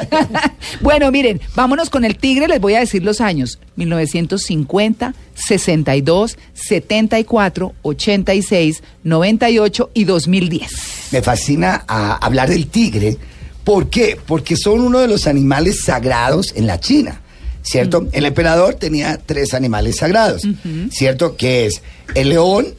bueno, 0.81 1.11
miren, 1.11 1.41
vámonos 1.55 1.91
con 1.91 2.05
el 2.05 2.17
tigre, 2.17 2.49
les 2.49 2.61
voy 2.61 2.75
a 2.75 2.81
decir 2.81 3.03
los 3.03 3.21
años: 3.21 3.59
1950, 3.77 5.15
62, 5.35 6.37
74, 6.55 7.73
86, 7.83 8.83
98 9.05 9.91
y 9.95 10.05
2010. 10.05 10.73
Me 11.13 11.23
fascina 11.23 11.85
a 11.87 12.15
hablar 12.17 12.49
del 12.49 12.67
tigre. 12.67 13.17
¿Por 13.65 13.89
qué? 13.91 14.19
Porque 14.27 14.57
son 14.57 14.81
uno 14.81 14.99
de 14.99 15.09
los 15.09 15.27
animales 15.27 15.85
sagrados 15.85 16.53
en 16.57 16.67
la 16.67 16.81
China. 16.81 17.21
¿Cierto? 17.63 18.09
El 18.13 18.27
emperador 18.27 18.75
tenía 18.75 19.19
tres 19.25 19.55
animales 19.55 19.97
sagrados. 19.97 20.43
¿Cierto? 20.91 21.37
Que 21.37 21.67
es 21.67 21.83
el 22.15 22.31
león, 22.31 22.75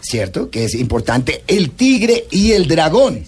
¿cierto? 0.00 0.50
Que 0.50 0.64
es 0.64 0.74
importante, 0.74 1.42
el 1.46 1.70
tigre 1.70 2.26
y 2.30 2.52
el 2.52 2.66
dragón. 2.66 3.24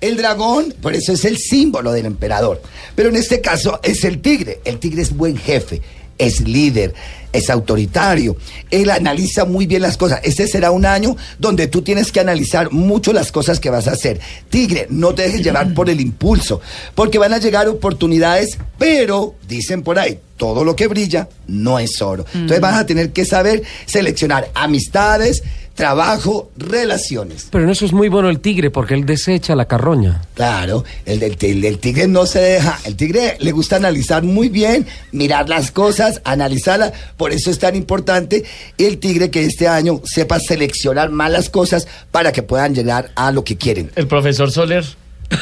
El 0.00 0.16
dragón, 0.16 0.74
por 0.82 0.94
eso 0.94 1.12
es 1.12 1.24
el 1.24 1.38
símbolo 1.38 1.92
del 1.92 2.06
emperador. 2.06 2.60
Pero 2.94 3.08
en 3.08 3.16
este 3.16 3.40
caso 3.40 3.80
es 3.82 4.04
el 4.04 4.20
tigre. 4.20 4.60
El 4.64 4.78
tigre 4.78 5.02
es 5.02 5.16
buen 5.16 5.36
jefe, 5.36 5.80
es 6.18 6.40
líder, 6.40 6.94
es 7.32 7.50
autoritario. 7.50 8.36
Él 8.70 8.90
analiza 8.90 9.44
muy 9.44 9.66
bien 9.66 9.82
las 9.82 9.96
cosas. 9.96 10.20
Este 10.22 10.46
será 10.48 10.70
un 10.70 10.86
año 10.86 11.16
donde 11.38 11.66
tú 11.66 11.82
tienes 11.82 12.12
que 12.12 12.20
analizar 12.20 12.72
mucho 12.72 13.12
las 13.12 13.32
cosas 13.32 13.60
que 13.60 13.70
vas 13.70 13.88
a 13.88 13.92
hacer. 13.92 14.20
Tigre, 14.48 14.86
no 14.90 15.14
te 15.14 15.22
dejes 15.22 15.42
llevar 15.42 15.74
por 15.74 15.90
el 15.90 16.00
impulso, 16.00 16.60
porque 16.94 17.18
van 17.18 17.32
a 17.32 17.38
llegar 17.38 17.68
oportunidades, 17.68 18.58
pero 18.78 19.34
dicen 19.46 19.82
por 19.82 19.98
ahí, 19.98 20.18
todo 20.36 20.64
lo 20.64 20.76
que 20.76 20.86
brilla 20.86 21.28
no 21.46 21.78
es 21.78 22.00
oro. 22.00 22.24
Entonces 22.34 22.60
vas 22.60 22.78
a 22.78 22.86
tener 22.86 23.12
que 23.12 23.24
saber 23.24 23.62
seleccionar 23.86 24.50
amistades, 24.54 25.42
trabajo, 25.76 26.50
relaciones. 26.56 27.46
Pero 27.50 27.64
en 27.64 27.70
eso 27.70 27.86
es 27.86 27.92
muy 27.92 28.08
bueno 28.08 28.28
el 28.28 28.40
tigre 28.40 28.70
porque 28.70 28.94
él 28.94 29.06
desecha 29.06 29.54
la 29.54 29.66
carroña. 29.66 30.22
Claro, 30.34 30.84
el 31.04 31.20
del 31.20 31.36
el 31.40 31.60
del 31.60 31.78
tigre 31.78 32.08
no 32.08 32.26
se 32.26 32.40
deja. 32.40 32.80
El 32.84 32.96
tigre 32.96 33.36
le 33.38 33.52
gusta 33.52 33.76
analizar 33.76 34.24
muy 34.24 34.48
bien, 34.48 34.86
mirar 35.12 35.48
las 35.48 35.70
cosas, 35.70 36.20
analizarlas. 36.24 36.92
Por 37.16 37.32
eso 37.32 37.50
es 37.50 37.60
tan 37.60 37.76
importante 37.76 38.44
el 38.78 38.98
tigre 38.98 39.30
que 39.30 39.44
este 39.44 39.68
año 39.68 40.00
sepa 40.04 40.40
seleccionar 40.40 41.10
malas 41.10 41.50
cosas 41.50 41.86
para 42.10 42.32
que 42.32 42.42
puedan 42.42 42.74
llegar 42.74 43.12
a 43.14 43.30
lo 43.30 43.44
que 43.44 43.56
quieren. 43.56 43.92
El 43.94 44.08
profesor 44.08 44.50
Soler. 44.50 44.84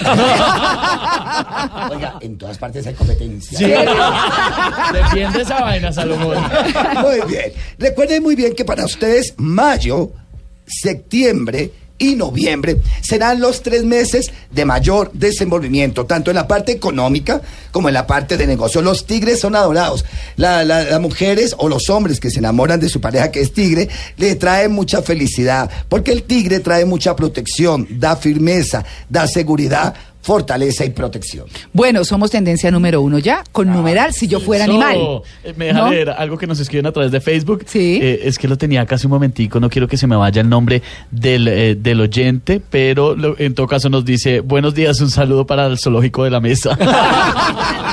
Oiga, 1.91 2.19
en 2.21 2.39
todas 2.39 2.57
partes 2.59 2.87
hay 2.87 2.95
competencia. 2.95 3.59
Sí. 3.59 3.67
Defiende 4.93 5.43
esa 5.43 5.61
vaina, 5.61 5.93
Salomón. 5.93 6.39
Muy 7.03 7.21
bien. 7.29 7.53
Recuerden 7.79 8.23
muy 8.23 8.35
bien 8.35 8.55
que 8.55 8.65
para 8.65 8.85
ustedes 8.85 9.35
mayo, 9.37 10.11
septiembre 10.67 11.71
y 11.97 12.17
noviembre 12.17 12.79
serán 13.03 13.41
los 13.41 13.63
tres 13.63 13.85
meses 13.85 14.33
de 14.51 14.65
mayor 14.65 15.13
desenvolvimiento, 15.13 16.07
tanto 16.07 16.31
en 16.33 16.35
la 16.37 16.49
parte 16.49 16.73
económica 16.73 17.41
como 17.71 17.87
en 17.89 17.95
la 17.95 18.07
parte 18.07 18.37
de 18.37 18.49
negocio. 18.49 18.83
Los 18.83 19.07
tigres 19.07 19.39
son 19.41 19.55
adorados. 19.55 20.05
La- 20.37 20.65
la- 20.65 20.83
las 20.83 21.01
mujeres 21.01 21.55
o 21.57 21.69
los 21.69 21.89
hombres 21.91 22.19
que 22.19 22.31
se 22.31 22.41
enamoran 22.41 22.81
de 22.81 22.89
su 22.89 23.01
pareja 23.01 23.31
que 23.31 23.41
es 23.41 23.53
tigre, 23.53 23.89
le 24.17 24.35
traen 24.35 24.73
mucha 24.73 25.03
felicidad, 25.03 25.71
porque 25.89 26.11
el 26.11 26.25
tigre 26.25 26.59
trae 26.59 26.85
mucha 26.85 27.15
protección, 27.15 27.87
da 27.89 28.17
firmeza, 28.17 28.85
da 29.09 29.29
seguridad, 29.29 29.95
fortaleza 30.25 30.87
y 30.87 30.91
protección. 30.91 31.45
Bueno, 31.75 32.03
somos 32.03 32.31
tendencia 32.31 32.71
número 32.71 33.03
uno 33.03 33.19
ya, 33.19 33.45
con 33.53 33.71
numeral 33.71 34.15
si 34.15 34.27
yo 34.27 34.41
fuera 34.41 34.65
Eso, 34.65 34.73
animal. 34.73 34.97
eh, 35.45 35.53
Me 35.55 35.67
deja 35.67 35.81
¿No? 35.81 35.91
leer 35.91 36.09
algo 36.09 36.39
que 36.39 36.47
nos 36.47 36.59
escriben 36.61 36.87
a 36.87 36.93
través 36.93 37.13
de 37.13 37.21
Facebook. 37.21 37.65
Sí. 37.67 37.99
Eh, 38.03 38.21
es 38.25 38.39
que 38.39 38.49
lo 38.49 38.57
tenía 38.57 38.87
casi 38.87 39.07
un 39.07 39.11
momentico, 39.13 39.61
no 39.61 39.69
quiero 39.69 39.87
que 39.87 39.99
se 39.99 40.07
me 40.07 40.17
vaya 40.17 40.41
el 40.41 40.49
nombre 40.49 40.81
del, 41.11 41.47
eh, 41.49 41.75
del 41.75 42.01
oyente, 42.01 42.59
pero 42.71 43.15
lo- 43.15 43.39
en 43.39 43.55
todo 43.55 43.67
caso 43.67 43.91
nos 43.91 44.07
dice, 44.07 44.41
buenos 44.41 44.75
días, 44.75 44.99
un 45.03 45.11
saludo 45.11 45.47
para 45.47 45.67
el 45.67 45.79
zoológico 45.79 46.25
de 46.25 46.31
la 46.31 46.41
mesa. 46.41 46.77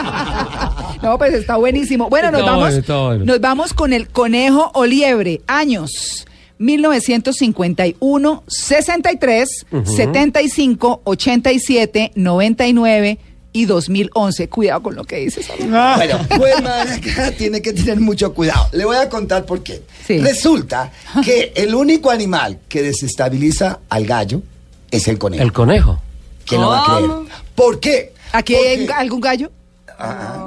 No, 1.01 1.17
pues 1.17 1.33
está 1.33 1.55
buenísimo. 1.57 2.09
Bueno, 2.09 2.29
nos 2.29 2.41
Está 2.41 2.51
vamos, 2.51 2.85
bueno. 2.87 3.25
nos 3.25 3.41
vamos 3.41 3.73
con 3.73 3.91
el 3.91 4.07
conejo 4.09 4.69
o 4.75 4.85
liebre. 4.85 5.41
Años. 5.47 6.27
1951, 6.61 8.43
63, 8.47 9.65
75, 9.83 11.01
87, 11.03 12.11
99 12.15 13.17
y 13.53 13.65
2011. 13.65 14.47
Cuidado 14.49 14.83
con 14.83 14.95
lo 14.95 15.03
que 15.03 15.17
dices. 15.17 15.45
Salomón. 15.45 15.97
Bueno, 15.97 16.19
pues 16.37 16.61
madre, 16.61 16.93
acá 16.93 17.31
tiene 17.31 17.61
que 17.61 17.73
tener 17.73 17.99
mucho 17.99 18.33
cuidado. 18.33 18.67
Le 18.71 18.85
voy 18.85 18.97
a 18.97 19.09
contar 19.09 19.45
por 19.45 19.63
qué. 19.63 19.81
Sí. 20.05 20.19
Resulta 20.19 20.91
que 21.23 21.51
el 21.55 21.75
único 21.75 22.09
animal 22.11 22.59
que 22.69 22.81
desestabiliza 22.81 23.79
al 23.89 24.05
gallo 24.05 24.41
es 24.89 25.07
el 25.07 25.17
conejo. 25.17 25.43
El 25.43 25.51
conejo. 25.53 26.01
¿Quién 26.45 26.61
lo 26.61 26.69
va 26.69 26.81
a 26.83 26.85
creer? 26.97 27.11
¿Por 27.55 27.79
qué? 27.79 28.13
¿Aquí 28.31 28.53
Porque- 28.53 28.69
hay 28.69 28.87
algún 28.97 29.21
gallo? 29.21 29.51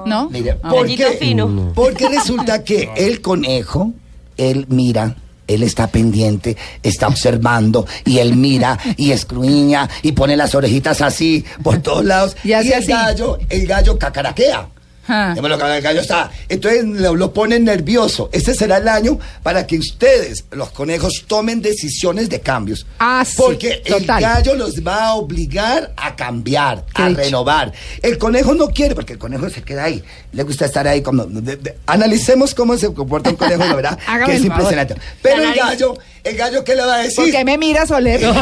¿No? 0.06 0.28
Mire, 0.30 0.58
Ah, 0.62 0.70
¿por 0.70 0.82
Gallito 0.82 1.08
qué? 1.12 1.16
fino. 1.16 1.72
Porque 1.76 2.08
resulta 2.08 2.64
que 2.64 2.90
el 2.96 3.20
conejo, 3.20 3.92
él 4.36 4.66
mira, 4.68 5.14
él 5.46 5.62
está 5.62 5.86
pendiente, 5.88 6.56
está 6.82 7.08
observando, 7.08 7.86
y 8.04 8.18
él 8.18 8.36
mira, 8.36 8.78
y 8.96 9.12
escruña, 9.12 9.88
y 10.02 10.12
pone 10.12 10.36
las 10.36 10.54
orejitas 10.54 11.00
así, 11.00 11.44
por 11.62 11.78
todos 11.82 12.04
lados. 12.04 12.36
Y 12.44 12.52
hace 12.52 12.68
el 12.68 12.82
así. 12.82 12.92
gallo, 12.92 13.38
el 13.48 13.66
gallo 13.66 13.98
cacaraquea. 13.98 14.68
Ah. 15.06 15.32
Dímelo, 15.34 15.58
que 15.58 15.64
El 15.76 15.82
gallo 15.82 16.00
está. 16.00 16.30
Entonces 16.48 16.84
lo, 16.84 17.14
lo 17.14 17.32
ponen 17.32 17.64
nervioso. 17.64 18.30
Este 18.32 18.54
será 18.54 18.78
el 18.78 18.88
año 18.88 19.18
para 19.42 19.66
que 19.66 19.78
ustedes, 19.78 20.44
los 20.52 20.70
conejos, 20.70 21.24
tomen 21.26 21.60
decisiones 21.60 22.28
de 22.30 22.40
cambios. 22.40 22.86
Ah, 22.98 23.24
sí, 23.26 23.34
Porque 23.36 23.82
el 23.84 24.06
gallo 24.06 24.54
los 24.54 24.76
va 24.86 25.08
a 25.08 25.14
obligar 25.14 25.92
a 25.96 26.16
cambiar, 26.16 26.84
Qué 26.94 27.02
a 27.02 27.08
dicho. 27.08 27.20
renovar. 27.20 27.72
El 28.02 28.18
conejo 28.18 28.54
no 28.54 28.68
quiere, 28.68 28.94
porque 28.94 29.14
el 29.14 29.18
conejo 29.18 29.50
se 29.50 29.62
queda 29.62 29.84
ahí. 29.84 30.02
Le 30.32 30.42
gusta 30.42 30.64
estar 30.66 30.86
ahí 30.88 31.02
como. 31.02 31.24
de- 31.24 31.56
de- 31.56 31.76
analicemos 31.86 32.54
cómo 32.54 32.76
se 32.78 32.92
comporta 32.92 33.30
un 33.30 33.36
conejo, 33.36 33.64
la 33.64 33.74
verdad. 33.74 33.98
Hágame 34.06 34.32
que 34.32 34.38
es 34.38 34.44
impresionante. 34.44 34.94
Pero 35.22 35.42
el 35.42 35.54
gallo, 35.54 35.94
el 36.24 36.36
gallo, 36.36 36.64
¿qué 36.64 36.74
le 36.74 36.82
va 36.84 36.94
a 36.96 36.98
decir? 36.98 37.16
¿Por 37.16 37.30
qué 37.30 37.44
me 37.44 37.58
mira, 37.58 37.86
Soler? 37.86 38.20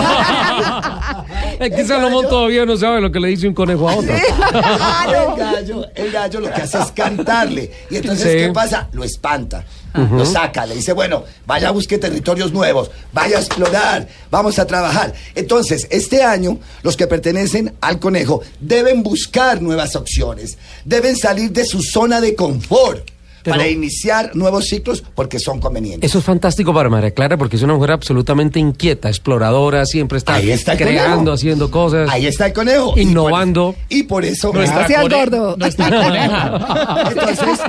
Es 1.60 1.70
que 1.74 1.84
Salomón 1.84 2.28
todavía 2.28 2.64
no 2.66 2.76
sabe 2.76 3.00
lo 3.00 3.12
que 3.12 3.20
le 3.20 3.28
dice 3.28 3.46
un 3.46 3.54
conejo 3.54 3.88
a 3.88 3.94
otro. 3.96 4.12
El 4.12 5.36
gallo, 5.36 5.86
el 5.94 6.10
gallo 6.10 6.40
lo 6.40 6.52
que 6.52 6.62
hace 6.62 6.78
es 6.80 6.90
cantarle. 6.92 7.70
Y 7.90 7.96
entonces, 7.96 8.32
Sí. 8.32 8.38
¿qué 8.38 8.48
pasa? 8.52 8.88
Lo 8.92 9.04
espanta. 9.04 9.64
Lo 9.94 10.24
saca, 10.24 10.64
le 10.66 10.74
dice, 10.74 10.92
bueno, 10.92 11.22
vaya 11.46 11.68
a 11.68 11.70
busque 11.70 11.98
territorios 11.98 12.52
nuevos, 12.52 12.90
vaya 13.12 13.36
a 13.36 13.40
explorar, 13.40 14.08
vamos 14.30 14.58
a 14.58 14.66
trabajar. 14.66 15.12
Entonces, 15.34 15.86
este 15.90 16.22
año, 16.22 16.58
los 16.82 16.96
que 16.96 17.06
pertenecen 17.06 17.74
al 17.80 17.98
conejo 18.00 18.40
deben 18.58 19.02
buscar 19.02 19.60
nuevas 19.60 19.94
opciones, 19.94 20.56
deben 20.86 21.14
salir 21.16 21.52
de 21.52 21.66
su 21.66 21.82
zona 21.82 22.20
de 22.22 22.34
confort 22.34 23.06
Pero- 23.42 23.56
para 23.56 23.68
iniciar 23.68 24.30
nuevos 24.34 24.66
ciclos 24.66 25.02
porque 25.14 25.38
son 25.38 25.60
convenientes. 25.60 26.08
Eso 26.08 26.18
es 26.20 26.24
fantástico 26.24 26.72
para 26.72 26.88
María 26.88 27.10
Clara 27.10 27.36
porque 27.36 27.56
es 27.56 27.62
una 27.62 27.74
mujer 27.74 27.92
absolutamente 27.92 28.58
inquieta, 28.60 29.08
exploradora, 29.08 29.84
siempre 29.86 30.18
está, 30.18 30.34
Ahí 30.34 30.50
está 30.50 30.76
creando, 30.76 31.16
conejo. 31.16 31.32
haciendo 31.32 31.70
cosas. 31.70 32.08
Ahí 32.10 32.26
está 32.26 32.46
el 32.46 32.52
conejo. 32.52 32.94
Y 32.96 33.02
Innovando. 33.02 33.72
por- 33.72 33.82
Y 33.88 34.02
por, 34.04 34.24
eso... 34.24 34.52
Gracias, 34.52 35.08
gordo. 35.08 35.56
Nuestra 35.56 35.88
coneja. 35.90 37.04
Entonces, 37.10 37.60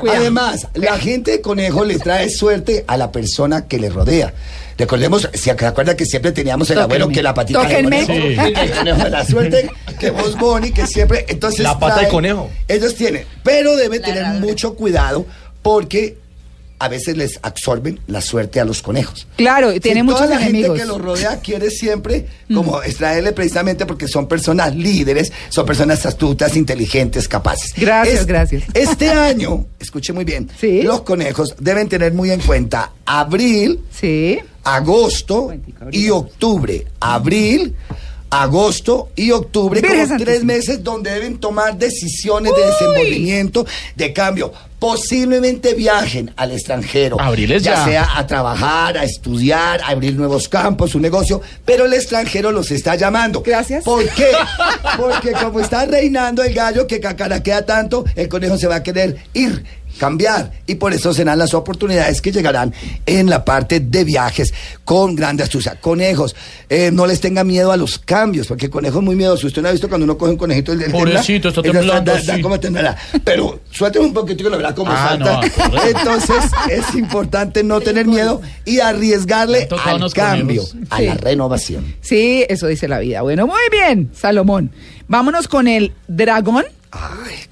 Cuidado. 0.00 0.18
además, 0.20 0.68
la 0.74 0.98
gente 0.98 1.30
de 1.32 1.40
conejo 1.40 1.84
le 1.84 1.98
trae 1.98 2.30
suerte 2.30 2.84
a 2.86 2.96
la 2.96 3.12
persona 3.12 3.66
que 3.66 3.78
le 3.78 3.90
rodea. 3.90 4.32
Recordemos, 4.78 5.28
se 5.32 5.50
acuerda 5.50 5.96
que 5.96 6.04
siempre 6.04 6.32
teníamos 6.32 6.68
el 6.70 6.76
Tóquenme. 6.76 6.94
abuelo 6.94 7.08
que 7.08 7.22
la 7.22 7.32
patita 7.34 7.62
Tóquenme. 7.62 8.00
de 8.00 8.06
conejo, 8.06 8.44
Sí. 8.46 8.52
el 8.60 8.70
conejo 8.72 9.04
de 9.04 9.10
la 9.10 9.24
suerte, 9.24 9.70
que 9.98 10.10
vos 10.10 10.36
Bonnie, 10.38 10.72
que 10.72 10.86
siempre, 10.86 11.24
entonces 11.28 11.60
La 11.60 11.78
pata 11.78 12.00
de 12.00 12.06
trae- 12.06 12.10
conejo. 12.10 12.50
Ellos 12.68 12.94
tienen, 12.94 13.24
pero 13.42 13.74
debe 13.76 13.98
La 14.00 14.04
tener 14.04 14.26
mucho 14.40 14.74
cuidado 14.74 15.26
porque 15.62 16.18
a 16.78 16.88
veces 16.88 17.16
les 17.16 17.38
absorben 17.40 17.98
la 18.06 18.20
suerte 18.20 18.60
a 18.60 18.66
los 18.66 18.82
conejos. 18.82 19.26
Claro, 19.38 19.72
y 19.72 19.80
tiene 19.80 20.02
muchos 20.02 20.20
toda 20.20 20.34
la 20.34 20.42
enemigos. 20.42 20.76
gente 20.76 20.82
que 20.82 20.86
los 20.86 21.00
rodea 21.00 21.40
quiere 21.40 21.70
siempre 21.70 22.26
como 22.52 22.82
extraerle 22.82 23.32
precisamente 23.32 23.86
porque 23.86 24.06
son 24.06 24.28
personas 24.28 24.74
líderes, 24.76 25.32
son 25.48 25.64
personas 25.64 26.04
astutas, 26.04 26.54
inteligentes, 26.54 27.28
capaces. 27.28 27.72
Gracias, 27.78 28.26
gracias. 28.26 28.64
Este 28.74 29.08
año, 29.08 29.64
escuche 29.80 30.12
muy 30.12 30.26
bien, 30.26 30.50
Sí. 30.60 30.82
los 30.82 31.00
conejos 31.00 31.54
deben 31.58 31.88
tener 31.88 32.12
muy 32.12 32.30
en 32.30 32.40
cuenta 32.40 32.92
abril, 33.06 33.80
Sí. 33.90 34.38
Agosto 34.66 35.52
y 35.92 36.10
octubre. 36.10 36.86
Abril, 36.98 37.74
agosto 38.30 39.10
y 39.14 39.30
octubre, 39.30 39.80
como 39.80 40.18
tres 40.18 40.44
meses 40.44 40.82
donde 40.82 41.10
deben 41.10 41.38
tomar 41.38 41.78
decisiones 41.78 42.52
de 42.54 42.66
desenvolvimiento, 42.66 43.64
de 43.94 44.12
cambio. 44.12 44.52
Posiblemente 44.78 45.72
viajen 45.72 46.32
al 46.36 46.52
extranjero. 46.52 47.18
Abril 47.18 47.52
es 47.52 47.62
ya. 47.62 47.84
sea 47.84 48.18
a 48.18 48.26
trabajar, 48.26 48.98
a 48.98 49.04
estudiar, 49.04 49.80
a 49.80 49.88
abrir 49.88 50.14
nuevos 50.16 50.48
campos, 50.48 50.94
un 50.94 51.02
negocio, 51.02 51.40
pero 51.64 51.86
el 51.86 51.94
extranjero 51.94 52.52
los 52.52 52.70
está 52.70 52.94
llamando. 52.94 53.42
Gracias. 53.42 53.84
¿Por 53.84 54.06
qué? 54.14 54.32
Porque 54.98 55.32
como 55.32 55.60
está 55.60 55.86
reinando 55.86 56.42
el 56.42 56.52
gallo 56.52 56.86
que 56.86 57.00
cacaraquea 57.00 57.64
tanto, 57.64 58.04
el 58.16 58.28
conejo 58.28 58.58
se 58.58 58.66
va 58.66 58.76
a 58.76 58.82
querer 58.82 59.16
ir, 59.32 59.64
cambiar, 59.96 60.52
y 60.66 60.76
por 60.76 60.92
eso 60.92 61.12
serán 61.14 61.38
las 61.38 61.54
oportunidades 61.54 62.20
que 62.20 62.30
llegarán 62.32 62.72
en 63.06 63.28
la 63.30 63.44
parte 63.44 63.80
de 63.80 64.04
viajes 64.04 64.52
con 64.84 65.14
grande 65.16 65.42
astucia. 65.42 65.78
Conejos, 65.80 66.36
eh, 66.68 66.90
no 66.92 67.06
les 67.06 67.20
tenga 67.20 67.44
miedo 67.44 67.72
a 67.72 67.76
los 67.76 67.98
cambios, 67.98 68.46
porque 68.46 68.66
el 68.66 68.70
conejo 68.70 68.98
es 68.98 69.04
muy 69.04 69.16
miedoso. 69.16 69.46
Usted 69.46 69.62
no 69.62 69.68
ha 69.68 69.72
visto 69.72 69.88
cuando 69.88 70.04
uno 70.04 70.16
coge 70.18 70.32
un 70.32 70.36
conejito 70.38 70.72
el, 70.72 70.90
Pobrecito, 70.90 71.48
está 71.48 71.62
temblando, 71.62 72.12
da- 72.12 72.20
da 72.22 72.36
sí. 72.36 72.42
como 72.42 72.60
temblará. 72.60 72.96
Pero 73.24 73.60
suélteme 73.70 74.06
un 74.06 74.12
poquitico 74.14 74.48
y 74.48 74.52
lo 74.52 74.56
verá 74.58 74.74
como 74.74 74.90
Ah, 74.92 75.08
salta. 75.10 75.40
no. 75.68 75.82
Entonces 75.84 76.44
es 76.70 76.94
importante 76.94 77.62
no 77.64 77.80
tener 77.80 78.06
miedo 78.06 78.40
y 78.64 78.80
arriesgarle 78.80 79.68
al 79.84 80.12
cambio, 80.12 80.62
conejos. 80.62 80.76
a 80.90 80.96
Sí. 80.98 81.06
la 81.06 81.14
renovación. 81.14 81.94
Sí, 82.00 82.44
eso 82.48 82.66
dice 82.66 82.88
la 82.88 82.98
vida. 83.00 83.22
Bueno, 83.22 83.46
muy 83.46 83.60
bien, 83.70 84.10
Salomón. 84.14 84.70
Vámonos 85.08 85.48
con 85.48 85.68
el 85.68 85.92
dragón. 86.08 86.64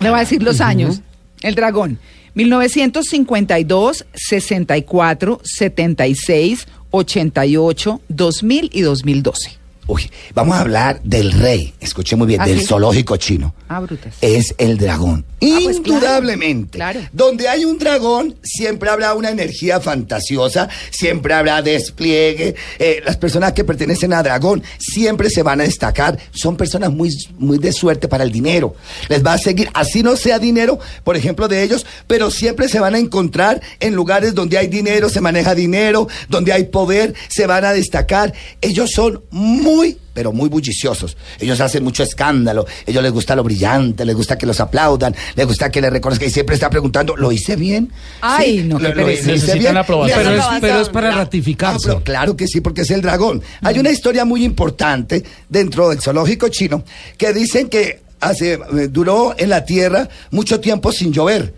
Le 0.01 0.11
voy 0.11 0.19
a 0.19 0.21
decir 0.21 0.43
los 0.43 0.61
años. 0.61 1.01
El 1.43 1.55
dragón. 1.55 1.99
1952, 2.35 4.05
64, 4.15 5.41
76, 5.45 6.67
88, 6.91 8.01
2000 8.09 8.71
y 8.73 8.81
2012. 8.83 9.64
Uy, 9.87 10.11
vamos 10.35 10.57
a 10.57 10.61
hablar 10.61 11.01
del 11.03 11.33
rey, 11.33 11.75
escuché 11.79 12.17
muy 12.17 12.27
bien, 12.27 12.41
¿Ah, 12.41 12.47
del 12.47 12.61
sí? 12.61 12.67
zoológico 12.67 13.17
chino. 13.19 13.55
Ah, 13.69 13.81
brutas. 13.81 14.15
Es 14.23 14.55
el 14.57 14.79
dragón. 14.79 15.25
Ah, 15.29 15.59
pues, 15.63 15.81
claro. 15.81 15.95
Indudablemente. 15.97 16.79
Claro. 16.79 17.01
Donde 17.13 17.49
hay 17.49 17.67
un 17.67 17.79
dragón, 17.79 18.37
siempre 18.43 18.89
habrá 18.89 19.13
una 19.13 19.29
energía 19.29 19.81
fantasiosa, 19.81 20.71
siempre 20.91 21.35
habrá 21.35 21.61
despliegue. 21.61 22.55
Eh, 22.79 23.03
las 23.05 23.19
personas 23.19 23.53
que 23.53 23.65
pertenecen 23.65 24.15
a 24.15 24.23
dragón 24.23 24.63
siempre 24.79 25.29
se 25.29 25.43
van 25.43 25.61
a 25.61 25.65
destacar. 25.65 26.19
Son 26.31 26.57
personas 26.57 26.91
muy, 26.91 27.11
muy 27.39 27.59
de 27.59 27.73
suerte 27.73 28.09
para 28.09 28.25
el 28.25 28.33
dinero. 28.33 28.75
Les 29.09 29.25
va 29.25 29.35
a 29.35 29.39
seguir, 29.39 29.69
así 29.75 30.03
no 30.03 30.17
sea 30.17 30.39
dinero, 30.39 30.79
por 31.03 31.17
ejemplo, 31.17 31.47
de 31.47 31.63
ellos, 31.63 31.85
pero 32.07 32.31
siempre 32.31 32.69
se 32.69 32.81
van 32.81 32.95
a 32.95 32.99
encontrar 32.99 33.61
en 33.81 33.95
lugares 33.95 34.35
donde 34.35 34.57
hay 34.57 34.69
dinero, 34.69 35.11
se 35.11 35.21
maneja 35.21 35.55
dinero, 35.55 36.09
donde 36.31 36.53
hay 36.55 36.65
poder, 36.65 37.15
se 37.29 37.47
van 37.47 37.67
a 37.67 37.73
destacar. 37.75 38.33
Ellos 38.63 38.93
son 38.93 39.23
muy 39.31 39.74
pero 40.13 40.33
muy 40.33 40.49
bulliciosos. 40.49 41.17
Ellos 41.41 41.61
hacen 41.61 41.83
mucho 41.85 42.03
escándalo, 42.03 42.67
ellos 42.87 43.03
les 43.03 43.13
gusta 43.13 43.35
lo 43.35 43.43
brillante, 43.43 44.05
les 44.05 44.15
gusta 44.15 44.39
que 44.39 44.47
los 44.47 44.61
aplaudan, 44.61 45.15
les 45.35 45.47
gusta 45.47 45.71
que 45.71 45.81
les 45.81 45.91
reconozcan 45.93 46.29
y 46.29 46.31
siempre 46.31 46.55
está 46.55 46.71
preguntando, 46.71 47.17
¿lo 47.17 47.33
hice 47.33 47.57
bien? 47.57 47.91
Ay, 48.21 48.63
no, 48.65 48.79
lo, 48.79 48.89
hice 49.11 49.27
Necesitan 49.33 49.59
bien. 49.59 49.75
la 49.75 49.81
aprobación. 49.81 50.19
Pero 50.19 50.31
es, 50.33 50.41
hacen- 50.41 50.61
pero 50.61 50.81
es 50.81 50.89
para 50.89 51.09
Ah, 51.13 51.17
ratificarse. 51.17 51.89
pero 51.89 52.03
claro 52.05 52.37
que 52.37 52.47
sí, 52.47 52.61
porque 52.61 52.83
es 52.83 52.91
el 52.91 53.03
dragón. 53.03 53.43
Hay 53.63 53.79
una 53.79 53.91
historia 53.91 54.25
muy 54.25 54.45
importante 54.45 55.25
dentro 55.49 55.89
del 55.89 56.01
zoológico 56.01 56.49
chino 56.49 56.85
que 57.19 57.33
dicen 57.33 57.69
que 57.69 58.01
hace, 58.21 58.55
eh, 58.55 58.89
duró 58.91 59.35
en 59.37 59.51
la 59.51 59.65
tierra 59.65 60.09
mucho 60.31 60.61
tiempo 60.61 60.93
sin 60.93 61.13
llover. 61.13 61.53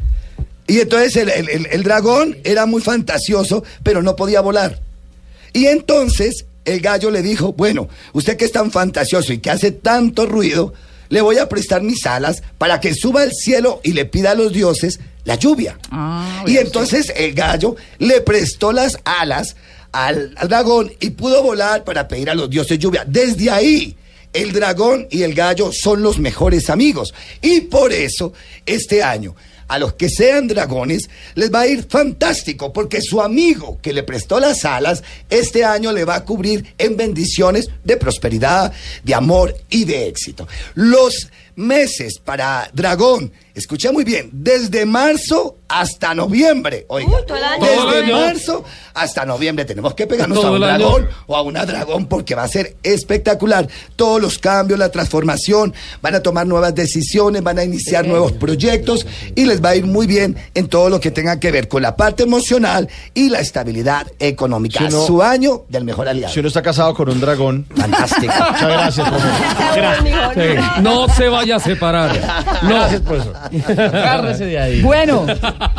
Y 0.66 0.80
entonces 0.80 1.14
el, 1.16 1.28
el- 1.28 1.48
el- 1.48 1.66
el 1.70 1.82
dragón 1.84 2.38
era 2.42 2.66
muy 2.66 2.80
fantasioso, 2.82 3.62
pero 3.84 4.02
no 4.02 4.16
podía 4.16 4.40
volar. 4.40 4.80
Y 5.52 5.66
entonces 5.66 6.44
el 6.66 6.80
gallo 6.80 7.10
le 7.10 7.22
dijo, 7.22 7.52
bueno, 7.54 7.88
usted 8.12 8.36
que 8.36 8.44
es 8.44 8.52
tan 8.52 8.70
fantasioso 8.70 9.32
y 9.32 9.38
que 9.38 9.50
hace 9.50 9.70
tanto 9.70 10.26
ruido, 10.26 10.74
le 11.08 11.20
voy 11.20 11.38
a 11.38 11.48
prestar 11.48 11.82
mis 11.82 12.04
alas 12.06 12.42
para 12.58 12.80
que 12.80 12.94
suba 12.94 13.22
al 13.22 13.32
cielo 13.32 13.80
y 13.82 13.92
le 13.92 14.04
pida 14.04 14.32
a 14.32 14.34
los 14.34 14.52
dioses 14.52 15.00
la 15.24 15.36
lluvia. 15.36 15.78
Ah, 15.90 16.44
y 16.46 16.56
entonces 16.58 17.12
el 17.16 17.32
gallo 17.34 17.76
le 17.98 18.20
prestó 18.20 18.72
las 18.72 18.98
alas 19.04 19.56
al, 19.92 20.34
al 20.36 20.48
dragón 20.48 20.92
y 21.00 21.10
pudo 21.10 21.42
volar 21.42 21.84
para 21.84 22.08
pedir 22.08 22.28
a 22.28 22.34
los 22.34 22.50
dioses 22.50 22.78
lluvia. 22.78 23.04
Desde 23.06 23.50
ahí, 23.50 23.96
el 24.32 24.52
dragón 24.52 25.06
y 25.10 25.22
el 25.22 25.34
gallo 25.34 25.70
son 25.72 26.02
los 26.02 26.18
mejores 26.18 26.68
amigos. 26.70 27.14
Y 27.40 27.62
por 27.62 27.92
eso, 27.92 28.32
este 28.66 29.02
año, 29.02 29.34
a 29.68 29.78
los 29.78 29.94
que 29.94 30.08
sean 30.08 30.46
dragones, 30.46 31.08
les 31.34 31.52
va 31.52 31.60
a 31.60 31.66
ir 31.66 31.86
fantástico, 31.88 32.72
porque 32.72 33.00
su 33.00 33.20
amigo 33.20 33.78
que 33.82 33.92
le 33.92 34.02
prestó 34.02 34.40
las 34.40 34.64
alas, 34.64 35.02
este 35.30 35.64
año 35.64 35.92
le 35.92 36.04
va 36.04 36.16
a 36.16 36.24
cubrir 36.24 36.74
en 36.78 36.96
bendiciones 36.96 37.70
de 37.84 37.96
prosperidad, 37.96 38.72
de 39.02 39.14
amor 39.14 39.56
y 39.70 39.84
de 39.84 40.08
éxito. 40.08 40.46
Los 40.74 41.30
meses 41.56 42.18
para 42.18 42.70
dragón, 42.72 43.32
escucha 43.56 43.90
muy 43.92 44.04
bien, 44.04 44.30
desde 44.32 44.86
marzo 44.86 45.56
hasta 45.68 46.14
noviembre. 46.14 46.86
Oiga, 46.88 47.08
Uy, 47.08 47.26
todo 47.26 47.36
el 47.36 47.42
año. 47.44 47.66
Todo 47.66 47.88
el 47.92 47.96
desde 48.06 48.14
año. 48.14 48.26
marzo 48.26 48.64
hasta 48.94 49.24
noviembre 49.26 49.64
tenemos 49.64 49.94
que 49.94 50.06
pegarnos 50.06 50.38
Todo 50.38 50.48
a 50.48 50.52
un 50.52 50.60
dragón 50.60 51.08
o 51.26 51.36
a 51.36 51.42
una 51.42 51.66
dragón 51.66 52.06
porque 52.06 52.34
va 52.34 52.44
a 52.44 52.48
ser 52.48 52.76
espectacular. 52.82 53.68
Todos 53.96 54.20
los 54.22 54.38
cambios, 54.38 54.78
la 54.78 54.90
transformación, 54.90 55.74
van 56.02 56.14
a 56.14 56.20
tomar 56.20 56.46
nuevas 56.46 56.74
decisiones, 56.74 57.42
van 57.42 57.58
a 57.58 57.64
iniciar 57.64 58.06
nuevos 58.06 58.32
proyectos 58.32 59.06
y 59.34 59.44
les 59.44 59.62
va 59.64 59.70
a 59.70 59.76
ir 59.76 59.86
muy 59.86 60.06
bien 60.06 60.36
en 60.54 60.68
todo 60.68 60.88
lo 60.88 61.00
que 61.00 61.10
tenga 61.10 61.40
que 61.40 61.50
ver 61.50 61.66
con 61.68 61.82
la 61.82 61.96
parte 61.96 62.22
emocional 62.22 62.88
y 63.14 63.28
la 63.30 63.40
estabilidad 63.40 64.06
económica. 64.20 64.78
Si 64.78 64.84
uno- 64.94 65.06
Su 65.06 65.22
año 65.22 65.64
del 65.68 65.84
mejor 65.84 66.08
aliado. 66.08 66.32
Si 66.32 66.38
uno 66.40 66.48
está 66.48 66.62
casado 66.62 66.94
con 66.94 67.08
un 67.08 67.20
dragón. 67.20 67.66
Fantástico. 67.74 68.32
Muchas 68.52 68.68
gracias, 68.68 69.08
profesor. 69.08 70.34
Sí. 70.34 70.82
No 70.82 71.08
se 71.08 71.28
vaya 71.28 71.56
a 71.56 71.60
separar. 71.60 72.06
No. 72.62 72.68
Gracias, 72.68 73.00
profesor. 73.02 73.34
Agárrese 73.68 74.46
de 74.46 74.58
ahí. 74.58 74.82
Bueno, 74.82 75.26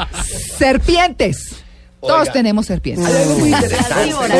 serpientes. 0.58 1.56
Todos 2.00 2.22
Oiga. 2.22 2.34
tenemos 2.34 2.68
serpientes. 2.68 3.06
Hay 3.08 3.24
algo 3.24 3.38
muy 3.40 3.50
interesante. 3.50 4.06
víboras. 4.06 4.38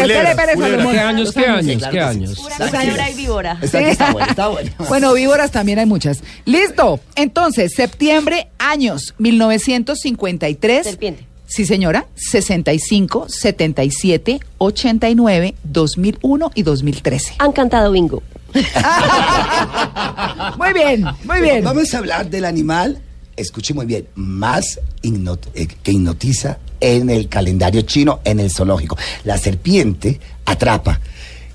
¿Qué 0.94 1.00
años? 1.00 1.34
¿Qué 1.34 1.48
años? 1.48 1.84
¿Qué 1.90 2.00
años? 2.00 2.36
Culebra 2.38 3.10
y 3.10 3.16
víbora. 3.16 3.58
Está, 3.62 3.80
está 3.82 4.12
bueno, 4.12 4.28
está 4.30 4.48
bueno. 4.48 4.72
Bueno, 4.88 5.14
víboras 5.14 5.52
también 5.52 5.80
hay 5.80 5.88
muchas. 5.88 6.22
Listo. 6.46 7.00
Entonces, 7.16 7.74
septiembre, 7.76 8.50
años 8.60 9.16
1953. 9.18 10.84
Serpiente. 10.86 11.26
Sí, 11.48 11.66
señora. 11.66 12.06
65, 12.16 13.26
77, 13.28 14.40
89, 14.60 15.56
2001 15.64 16.52
y 16.54 16.62
2013. 16.64 17.36
Han 17.40 17.52
cantado 17.54 17.92
bingo. 17.92 18.22
Muy 20.58 20.74
bien, 20.74 21.06
muy 21.26 21.42
bien. 21.42 21.64
Vamos 21.64 21.94
a 21.94 21.98
hablar 22.00 22.30
del 22.30 22.46
animal, 22.46 23.00
escuche 23.38 23.74
muy 23.74 23.86
bien, 23.86 24.08
más 24.16 24.80
hipnot- 25.04 25.48
eh, 25.54 25.68
que 25.84 25.92
hipnotiza 25.92 26.58
en 26.80 27.10
el 27.10 27.30
calendario 27.30 27.82
chino, 27.84 28.20
en 28.24 28.40
el 28.40 28.52
zoológico. 28.52 28.98
La 29.24 29.38
serpiente 29.38 30.20
atrapa. 30.46 31.00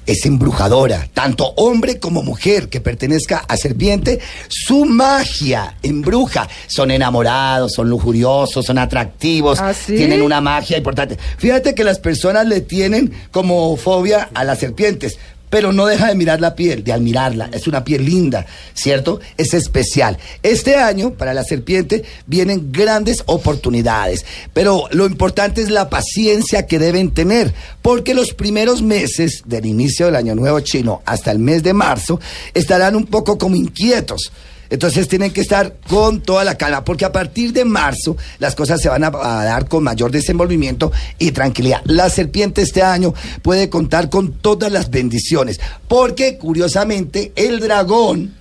Es 0.05 0.27
embrujadora, 0.27 1.09
tanto 1.15 1.47
hombre 1.57 2.01
como 2.01 2.25
mujer 2.25 2.69
que 2.69 2.81
pertenezca 2.81 3.39
a 3.47 3.57
serpiente, 3.57 4.19
su 4.49 4.85
magia 4.85 5.77
embruja. 5.85 6.49
Son 6.67 6.91
enamorados, 6.91 7.75
son 7.75 7.89
lujuriosos, 7.89 8.67
son 8.67 8.79
atractivos, 8.79 9.61
¿Ah, 9.61 9.73
sí? 9.73 9.95
tienen 9.95 10.23
una 10.23 10.41
magia 10.41 10.77
importante. 10.77 11.17
Fíjate 11.39 11.77
que 11.77 11.85
las 11.85 12.01
personas 12.01 12.49
le 12.49 12.63
tienen 12.63 13.13
como 13.31 13.77
fobia 13.77 14.29
a 14.35 14.43
las 14.43 14.59
serpientes, 14.59 15.19
pero 15.53 15.71
no 15.71 15.85
deja 15.85 16.09
de 16.09 16.15
mirar 16.15 16.41
la 16.41 16.55
piel, 16.55 16.83
de 16.83 16.95
admirarla. 16.95 17.51
Es 17.53 17.67
una 17.67 17.85
piel 17.85 18.07
linda, 18.07 18.47
¿cierto? 18.73 19.21
Es 19.37 19.53
especial. 19.53 20.17
Este 20.43 20.77
año, 20.77 21.11
para 21.11 21.35
la 21.35 21.45
serpiente, 21.45 22.05
vienen 22.27 22.73
grandes 22.73 23.23
oportunidades, 23.27 24.25
pero 24.55 24.89
lo 24.93 25.05
importante 25.05 25.61
es 25.61 25.69
la 25.69 25.91
paciencia 25.91 26.67
que 26.67 26.79
deben 26.79 27.11
tener, 27.11 27.53
porque 27.83 28.15
los 28.15 28.33
primeros 28.33 28.81
meses 28.81 29.43
del 29.45 29.67
inicio 29.67 30.07
del 30.07 30.17
año 30.17 30.35
nuevo 30.35 30.59
chino 30.61 31.03
hasta 31.05 31.31
el 31.31 31.39
mes 31.39 31.63
de 31.63 31.75
marzo 31.75 32.19
estarán 32.55 32.97
un 32.97 33.05
poco 33.05 33.37
como 33.37 33.55
inquietos. 33.55 34.33
Entonces 34.73 35.07
tienen 35.07 35.33
que 35.33 35.43
estar 35.43 35.77
con 35.87 36.23
toda 36.23 36.45
la 36.45 36.57
calma, 36.57 36.83
porque 36.83 37.05
a 37.05 37.13
partir 37.13 37.53
de 37.53 37.67
marzo 37.67 38.17
las 38.39 38.55
cosas 38.55 38.81
se 38.81 38.89
van 38.89 39.05
a, 39.05 39.09
a 39.09 39.45
dar 39.45 39.69
con 39.69 39.85
mayor 39.85 40.11
desenvolvimiento 40.11 40.91
y 41.19 41.33
tranquilidad. 41.33 41.83
La 41.85 42.09
serpiente 42.09 42.63
este 42.63 42.83
año 42.83 43.13
puede 43.43 43.69
contar 43.69 44.09
con 44.09 44.33
todas 44.33 44.73
las 44.73 44.89
bendiciones, 44.89 45.61
porque 45.89 46.39
curiosamente 46.39 47.33
el 47.37 47.61
dragón 47.61 48.35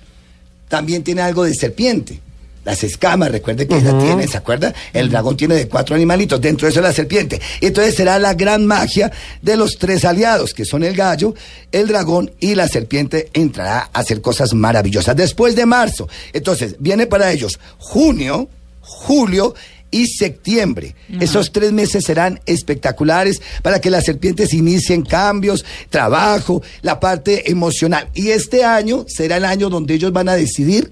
también 0.68 1.04
tiene 1.04 1.20
algo 1.20 1.44
de 1.44 1.52
serpiente. 1.54 2.22
Las 2.64 2.84
escamas, 2.84 3.32
recuerde 3.32 3.66
que 3.66 3.76
ella 3.76 3.98
tiene, 3.98 4.28
¿se 4.28 4.36
acuerda? 4.36 4.72
El 4.92 5.10
dragón 5.10 5.36
tiene 5.36 5.56
de 5.56 5.66
cuatro 5.66 5.96
animalitos, 5.96 6.40
dentro 6.40 6.66
de 6.66 6.72
eso 6.72 6.80
la 6.80 6.92
serpiente. 6.92 7.40
Entonces 7.60 7.96
será 7.96 8.20
la 8.20 8.34
gran 8.34 8.66
magia 8.66 9.10
de 9.40 9.56
los 9.56 9.78
tres 9.78 10.04
aliados, 10.04 10.54
que 10.54 10.64
son 10.64 10.84
el 10.84 10.94
gallo, 10.94 11.34
el 11.72 11.88
dragón 11.88 12.30
y 12.38 12.54
la 12.54 12.68
serpiente 12.68 13.30
entrará 13.32 13.90
a 13.92 13.98
hacer 13.98 14.20
cosas 14.20 14.54
maravillosas. 14.54 15.16
Después 15.16 15.56
de 15.56 15.66
marzo, 15.66 16.08
entonces 16.32 16.76
viene 16.78 17.06
para 17.06 17.32
ellos 17.32 17.58
junio, 17.78 18.48
julio 18.80 19.54
y 19.90 20.06
septiembre. 20.06 20.94
Esos 21.20 21.52
tres 21.52 21.72
meses 21.72 22.04
serán 22.04 22.40
espectaculares 22.46 23.42
para 23.62 23.80
que 23.80 23.90
las 23.90 24.04
serpientes 24.04 24.54
inicien 24.54 25.02
cambios, 25.02 25.64
trabajo, 25.90 26.62
la 26.80 26.98
parte 26.98 27.50
emocional. 27.50 28.08
Y 28.14 28.30
este 28.30 28.64
año 28.64 29.04
será 29.06 29.36
el 29.36 29.44
año 29.44 29.68
donde 29.68 29.94
ellos 29.94 30.12
van 30.12 30.28
a 30.28 30.34
decidir 30.34 30.90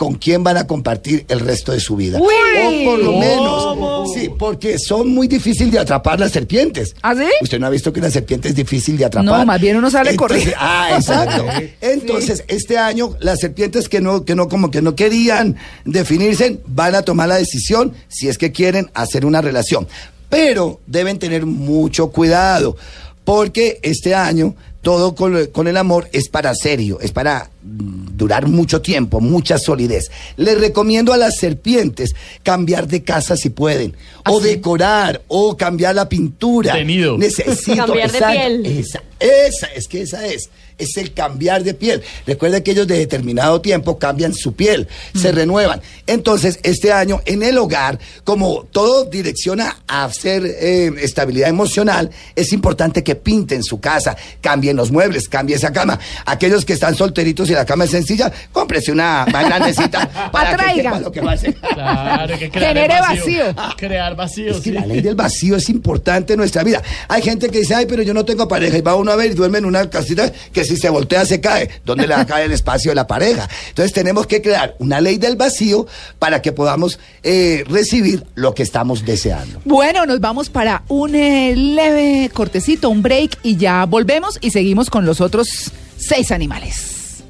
con 0.00 0.14
quién 0.14 0.42
van 0.42 0.56
a 0.56 0.66
compartir 0.66 1.26
el 1.28 1.40
resto 1.40 1.72
de 1.72 1.78
su 1.78 1.94
vida. 1.94 2.18
Uy. 2.18 2.86
O 2.86 2.90
por 2.90 2.98
lo 3.00 3.18
menos, 3.18 4.10
sí, 4.14 4.30
porque 4.30 4.78
son 4.78 5.10
muy 5.10 5.28
difíciles 5.28 5.70
de 5.72 5.78
atrapar 5.78 6.18
las 6.18 6.32
serpientes. 6.32 6.96
¿Ah, 7.02 7.14
sí? 7.14 7.26
Usted 7.42 7.60
no 7.60 7.66
ha 7.66 7.70
visto 7.70 7.92
que 7.92 8.00
la 8.00 8.10
serpiente 8.10 8.48
es 8.48 8.54
difícil 8.54 8.96
de 8.96 9.04
atrapar. 9.04 9.40
No, 9.40 9.44
más 9.44 9.60
bien 9.60 9.76
uno 9.76 9.90
sale 9.90 10.16
corriendo. 10.16 10.54
Ah, 10.58 10.92
exacto. 10.96 11.44
Entonces, 11.82 12.44
este 12.48 12.78
año 12.78 13.14
las 13.20 13.40
serpientes 13.40 13.90
que 13.90 14.00
no, 14.00 14.24
que 14.24 14.34
no, 14.34 14.48
como 14.48 14.70
que 14.70 14.80
no 14.80 14.94
querían 14.94 15.56
definirse, 15.84 16.60
van 16.66 16.94
a 16.94 17.02
tomar 17.02 17.28
la 17.28 17.36
decisión 17.36 17.92
si 18.08 18.30
es 18.30 18.38
que 18.38 18.52
quieren 18.52 18.90
hacer 18.94 19.26
una 19.26 19.42
relación. 19.42 19.86
Pero 20.30 20.80
deben 20.86 21.18
tener 21.18 21.44
mucho 21.44 22.08
cuidado, 22.10 22.74
porque 23.22 23.80
este 23.82 24.14
año 24.14 24.54
todo 24.82 25.14
con, 25.14 25.46
con 25.46 25.68
el 25.68 25.76
amor 25.76 26.08
es 26.12 26.28
para 26.28 26.54
serio, 26.54 26.98
es 27.00 27.12
para 27.12 27.50
mm, 27.62 28.16
durar 28.16 28.46
mucho 28.46 28.80
tiempo, 28.80 29.20
mucha 29.20 29.58
solidez. 29.58 30.10
Les 30.36 30.58
recomiendo 30.58 31.12
a 31.12 31.16
las 31.16 31.36
serpientes 31.36 32.14
cambiar 32.42 32.86
de 32.88 33.02
casa 33.02 33.36
si 33.36 33.50
pueden, 33.50 33.94
o 34.26 34.40
decorar, 34.40 35.22
o 35.28 35.56
cambiar 35.56 35.94
la 35.94 36.08
pintura. 36.08 36.74
De 36.74 36.84
nido. 36.84 37.18
Necesito 37.18 37.76
Cambiar 37.86 38.10
de 38.10 38.18
exacto, 38.18 38.40
piel. 38.40 38.66
esa, 38.66 39.02
esa, 39.18 39.66
es 39.66 39.88
que 39.88 40.02
esa 40.02 40.26
es. 40.26 40.48
Es 40.80 40.96
el 40.96 41.12
cambiar 41.12 41.62
de 41.62 41.74
piel. 41.74 42.02
Recuerden 42.26 42.62
que 42.62 42.72
ellos 42.72 42.86
de 42.86 42.98
determinado 42.98 43.60
tiempo 43.60 43.98
cambian 43.98 44.34
su 44.34 44.54
piel, 44.54 44.88
se 45.14 45.32
renuevan. 45.32 45.80
Entonces, 46.06 46.58
este 46.62 46.92
año 46.92 47.20
en 47.26 47.42
el 47.42 47.58
hogar, 47.58 47.98
como 48.24 48.64
todo 48.70 49.04
direcciona 49.04 49.76
a 49.86 50.04
hacer 50.04 50.42
eh, 50.44 50.92
estabilidad 51.00 51.48
emocional, 51.48 52.10
es 52.34 52.52
importante 52.52 53.04
que 53.04 53.14
pinten 53.14 53.62
su 53.62 53.80
casa, 53.80 54.16
cambien 54.40 54.76
los 54.76 54.90
muebles, 54.90 55.28
cambien 55.28 55.58
esa 55.58 55.72
cama. 55.72 55.98
Aquellos 56.26 56.64
que 56.64 56.72
están 56.72 56.94
solteritos 56.94 57.48
y 57.50 57.52
la 57.52 57.64
cama 57.64 57.84
es 57.84 57.90
sencilla, 57.90 58.32
cómprese 58.52 58.92
una 58.92 59.26
más 59.30 59.44
grandecita 59.46 60.30
para 60.32 60.50
que 60.50 60.54
Atraiga. 60.62 60.82
sepa 60.90 61.00
lo 61.00 61.12
que 61.12 61.20
va 61.20 61.30
a 61.32 61.34
hacer. 61.34 61.54
Claro, 61.54 62.38
que 62.38 62.50
crear 62.50 62.74
Genere 62.76 63.00
vacío. 63.00 63.44
Crear 63.76 64.16
vacío, 64.16 64.50
Es 64.52 64.56
que 64.58 64.62
sí. 64.62 64.70
la 64.72 64.86
ley 64.86 65.00
del 65.00 65.14
vacío 65.14 65.56
es 65.56 65.68
importante 65.68 66.32
en 66.34 66.38
nuestra 66.38 66.62
vida. 66.62 66.82
Hay 67.08 67.22
gente 67.22 67.48
que 67.48 67.58
dice, 67.60 67.74
ay, 67.74 67.86
pero 67.86 68.02
yo 68.02 68.14
no 68.14 68.24
tengo 68.24 68.48
pareja. 68.48 68.76
Y 68.78 68.80
va 68.80 68.94
uno 68.96 69.12
a 69.12 69.16
ver 69.16 69.30
y 69.30 69.34
duerme 69.34 69.58
en 69.58 69.64
una 69.64 69.88
casita 69.90 70.30
que 70.52 70.64
si 70.70 70.76
se 70.76 70.88
voltea 70.88 71.24
se 71.24 71.40
cae. 71.40 71.68
¿Dónde 71.84 72.06
le 72.06 72.14
va 72.14 72.20
a 72.20 72.26
caer 72.26 72.46
el 72.46 72.52
espacio 72.52 72.92
de 72.92 72.94
la 72.94 73.06
pareja? 73.06 73.48
Entonces 73.68 73.92
tenemos 73.92 74.26
que 74.26 74.40
crear 74.40 74.76
una 74.78 75.00
ley 75.00 75.18
del 75.18 75.36
vacío 75.36 75.86
para 76.18 76.40
que 76.40 76.52
podamos 76.52 76.98
eh, 77.22 77.64
recibir 77.68 78.24
lo 78.34 78.54
que 78.54 78.62
estamos 78.62 79.04
deseando. 79.04 79.60
Bueno, 79.64 80.06
nos 80.06 80.20
vamos 80.20 80.48
para 80.48 80.84
un 80.88 81.14
eh, 81.14 81.54
leve 81.56 82.30
cortecito, 82.32 82.88
un 82.88 83.02
break 83.02 83.38
y 83.42 83.56
ya 83.56 83.84
volvemos 83.84 84.38
y 84.40 84.50
seguimos 84.50 84.90
con 84.90 85.04
los 85.04 85.20
otros 85.20 85.72
seis 85.96 86.30
animales. 86.30 87.22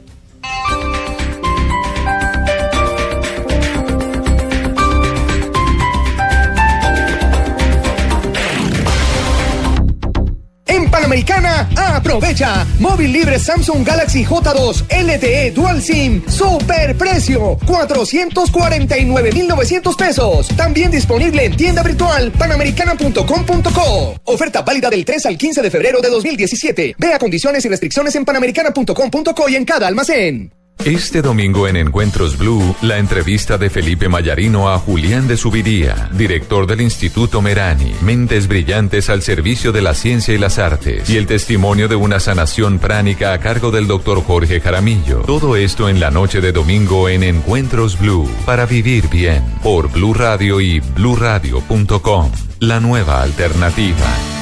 Panamericana, 11.10 11.68
aprovecha. 11.96 12.64
Móvil 12.78 13.12
libre 13.12 13.36
Samsung 13.36 13.84
Galaxy 13.84 14.24
J2 14.24 14.84
LTE 14.88 15.50
Dual 15.50 15.82
SIM. 15.82 16.22
Super 16.28 16.96
precio. 16.96 17.58
449,900 17.66 19.96
pesos. 19.96 20.46
También 20.56 20.92
disponible 20.92 21.46
en 21.46 21.56
tienda 21.56 21.82
virtual 21.82 22.30
panamericana.com.co. 22.30 24.20
Oferta 24.22 24.62
válida 24.62 24.88
del 24.88 25.04
3 25.04 25.26
al 25.26 25.36
15 25.36 25.62
de 25.62 25.70
febrero 25.72 26.00
de 26.00 26.10
2017. 26.10 26.94
Vea 26.96 27.18
condiciones 27.18 27.64
y 27.64 27.68
restricciones 27.68 28.14
en 28.14 28.24
panamericana.com.co 28.24 29.48
y 29.48 29.56
en 29.56 29.64
cada 29.64 29.88
almacén. 29.88 30.59
Este 30.84 31.20
domingo 31.20 31.68
en 31.68 31.76
Encuentros 31.76 32.38
Blue, 32.38 32.74
la 32.80 32.96
entrevista 32.96 33.58
de 33.58 33.68
Felipe 33.68 34.08
Mayarino 34.08 34.70
a 34.70 34.78
Julián 34.78 35.28
de 35.28 35.36
Subiría, 35.36 36.08
director 36.14 36.66
del 36.66 36.80
Instituto 36.80 37.42
Merani, 37.42 37.92
Mentes 38.00 38.48
Brillantes 38.48 39.10
al 39.10 39.20
servicio 39.20 39.72
de 39.72 39.82
la 39.82 39.92
ciencia 39.92 40.32
y 40.32 40.38
las 40.38 40.58
artes, 40.58 41.10
y 41.10 41.18
el 41.18 41.26
testimonio 41.26 41.86
de 41.86 41.96
una 41.96 42.18
sanación 42.18 42.78
pránica 42.78 43.34
a 43.34 43.40
cargo 43.40 43.70
del 43.70 43.86
doctor 43.86 44.22
Jorge 44.24 44.60
Jaramillo. 44.60 45.20
Todo 45.20 45.54
esto 45.54 45.88
en 45.90 46.00
la 46.00 46.10
noche 46.10 46.40
de 46.40 46.52
domingo 46.52 47.10
en 47.10 47.24
Encuentros 47.24 47.98
Blue, 47.98 48.30
para 48.46 48.64
vivir 48.64 49.08
bien, 49.10 49.44
por 49.62 49.92
Blue 49.92 50.14
Radio 50.14 50.62
y 50.62 50.80
bluradio.com, 50.80 52.30
la 52.60 52.80
nueva 52.80 53.20
alternativa. 53.20 54.39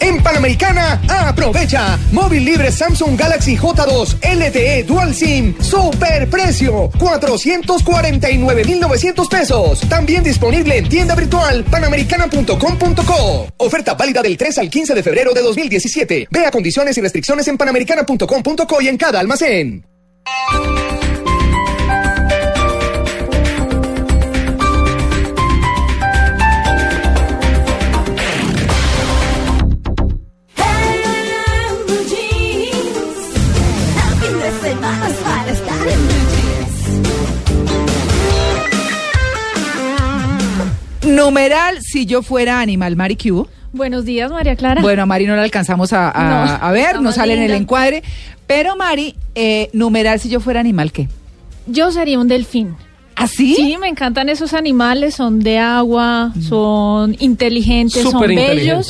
En 0.00 0.22
Panamericana, 0.22 1.00
aprovecha. 1.08 1.98
Móvil 2.12 2.44
libre 2.44 2.70
Samsung 2.72 3.18
Galaxy 3.18 3.56
J2 3.56 4.16
LTE 4.22 4.84
Dual 4.84 5.14
SIM. 5.14 5.54
Super 5.60 6.28
precio. 6.28 6.90
449,900 6.98 9.28
pesos. 9.28 9.80
También 9.88 10.24
disponible 10.24 10.78
en 10.78 10.88
tienda 10.88 11.14
virtual 11.14 11.64
panamericana.com.co. 11.64 13.46
Oferta 13.58 13.94
válida 13.94 14.22
del 14.22 14.36
3 14.36 14.58
al 14.58 14.70
15 14.70 14.94
de 14.94 15.02
febrero 15.02 15.32
de 15.32 15.42
2017. 15.42 16.28
Vea 16.30 16.50
condiciones 16.50 16.96
y 16.98 17.00
restricciones 17.00 17.46
en 17.48 17.56
panamericana.com.co 17.58 18.80
y 18.80 18.88
en 18.88 18.96
cada 18.96 19.20
almacén. 19.20 19.84
Numeral, 41.14 41.78
si 41.82 42.06
yo 42.06 42.22
fuera 42.22 42.60
animal, 42.60 42.96
Mari 42.96 43.16
¿qué 43.16 43.32
hubo? 43.32 43.48
Buenos 43.72 44.04
días, 44.04 44.30
María 44.30 44.56
Clara. 44.56 44.80
Bueno, 44.82 45.02
a 45.02 45.06
Mari 45.06 45.26
no 45.26 45.36
la 45.36 45.42
alcanzamos 45.42 45.92
a, 45.92 46.10
a- 46.10 46.24
No, 46.58 46.66
a 46.66 46.70
ver, 46.72 47.00
no 47.00 47.12
sale 47.12 47.34
en 47.34 47.42
el 47.42 47.52
encuadre. 47.52 48.02
Pero 48.46 48.76
Mari, 48.76 49.14
eh, 49.34 49.70
numeral, 49.72 50.18
si 50.18 50.28
yo 50.28 50.40
fuera 50.40 50.58
animal, 50.60 50.90
¿qué? 50.92 51.08
Yo 51.66 51.92
sería 51.92 52.18
un 52.18 52.26
delfín. 52.28 52.74
¿Así? 53.14 53.54
Sí, 53.54 53.76
me 53.78 53.88
encantan 53.88 54.28
esos 54.28 54.54
animales, 54.54 55.14
son 55.14 55.40
de 55.40 55.58
agua, 55.58 56.32
son 56.48 57.14
inteligentes, 57.20 58.02
son 58.02 58.20
bellos 58.22 58.40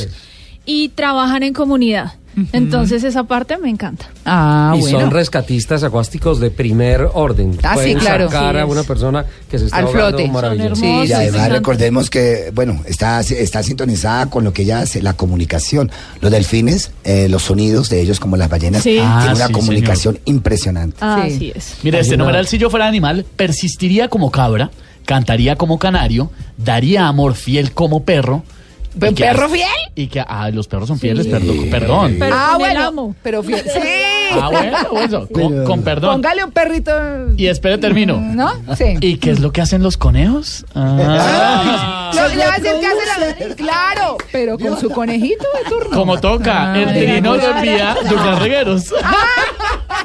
inteligentes. 0.01 0.09
y 0.65 0.89
trabajan 0.89 1.43
en 1.43 1.53
comunidad. 1.53 2.13
Entonces 2.53 3.03
esa 3.03 3.23
parte 3.25 3.57
me 3.57 3.69
encanta. 3.69 4.05
Ah, 4.25 4.73
y 4.77 4.79
bueno. 4.81 4.99
son 5.01 5.11
rescatistas 5.11 5.83
acuáticos 5.83 6.39
de 6.39 6.49
primer 6.49 7.07
orden. 7.13 7.57
Ah, 7.63 7.71
sí, 7.73 7.81
Pueden 7.81 7.99
claro. 7.99 8.29
sacar 8.29 8.55
Sí, 8.55 8.61
a 8.61 8.65
una 8.65 8.83
persona 8.83 9.25
que 9.49 9.59
se 9.59 9.65
está 9.65 9.77
Al 9.77 9.85
ahogando 9.87 10.17
flote. 10.17 10.27
maravilloso. 10.31 10.83
Hermosos. 10.85 11.03
Y 11.03 11.07
Sí, 11.07 11.13
además 11.13 11.49
recordemos 11.51 12.09
que, 12.09 12.51
bueno, 12.53 12.81
está, 12.85 13.19
está 13.21 13.63
sintonizada 13.63 14.27
con 14.29 14.43
lo 14.43 14.53
que 14.53 14.63
ya 14.65 14.79
hace 14.79 15.01
la 15.01 15.13
comunicación. 15.13 15.91
Los 16.21 16.31
delfines, 16.31 16.91
eh, 17.03 17.27
los 17.29 17.43
sonidos 17.43 17.89
de 17.89 18.01
ellos 18.01 18.19
como 18.19 18.37
las 18.37 18.49
ballenas, 18.49 18.83
Sí. 18.83 18.91
tienen 18.91 19.07
Ah, 19.09 19.33
una 19.35 19.47
sí, 19.47 19.53
comunicación 19.53 20.19
impresionante. 20.25 20.97
Así 21.01 21.51
es. 21.53 21.75
Mira, 21.83 21.99
este 21.99 22.15
una- 22.15 22.23
numeral, 22.25 22.47
si 22.47 22.57
yo 22.57 22.69
fuera 22.69 22.87
animal, 22.87 23.25
persistiría 23.35 24.07
como 24.07 24.31
cabra, 24.31 24.71
cantaría 25.05 25.55
como 25.55 25.79
canario, 25.79 26.31
daría 26.57 27.07
amor 27.07 27.33
fiel 27.35 27.73
como 27.73 28.03
perro. 28.03 28.43
¿Un 28.93 29.15
perro 29.15 29.49
fiel? 29.49 29.67
Y 29.95 30.07
que, 30.07 30.19
ah, 30.19 30.49
los 30.51 30.67
perros 30.67 30.87
son 30.87 30.99
fieles, 30.99 31.25
Sí. 31.25 31.31
perdón. 31.31 31.69
perdón. 31.69 32.15
Pero 32.19 32.35
ah, 32.35 32.49
el 32.53 32.57
bueno. 32.59 32.87
amo. 32.87 33.15
Pero 33.23 33.43
fiel. 33.43 33.61
Sí. 33.63 33.79
Ah, 34.33 34.49
bueno, 34.51 34.77
eso, 35.03 35.27
con, 35.31 35.65
con 35.65 35.81
perdón. 35.83 36.15
Póngale 36.15 36.43
un 36.43 36.51
perrito. 36.51 36.91
Y 37.37 37.47
espere, 37.47 37.77
termino. 37.77 38.17
¿No? 38.19 38.51
Sí. 38.77 38.95
¿Y 39.01 39.17
qué 39.17 39.31
es 39.31 39.39
lo 39.39 39.51
que 39.51 39.61
hacen 39.61 39.83
los 39.83 39.97
conejos? 39.97 40.65
Ah. 40.75 42.11
Lo- 42.15 42.27
le 42.27 42.45
va 42.45 42.53
a 42.53 42.57
decir 42.59 42.79
que 42.79 42.87
hace 42.87 43.47
la... 43.49 43.55
Claro, 43.55 44.17
pero 44.31 44.57
con 44.59 44.79
su 44.79 44.89
conejito 44.89 45.45
de 45.63 45.69
turno. 45.69 45.97
Como 45.97 46.19
toca, 46.19 46.77
el 46.77 46.89
Ah, 46.89 46.93
trino 46.93 47.33
lo 47.35 47.39
claro. 47.39 47.57
envía 47.57 47.95
Douglas 48.09 48.39
Regueros. 48.39 48.93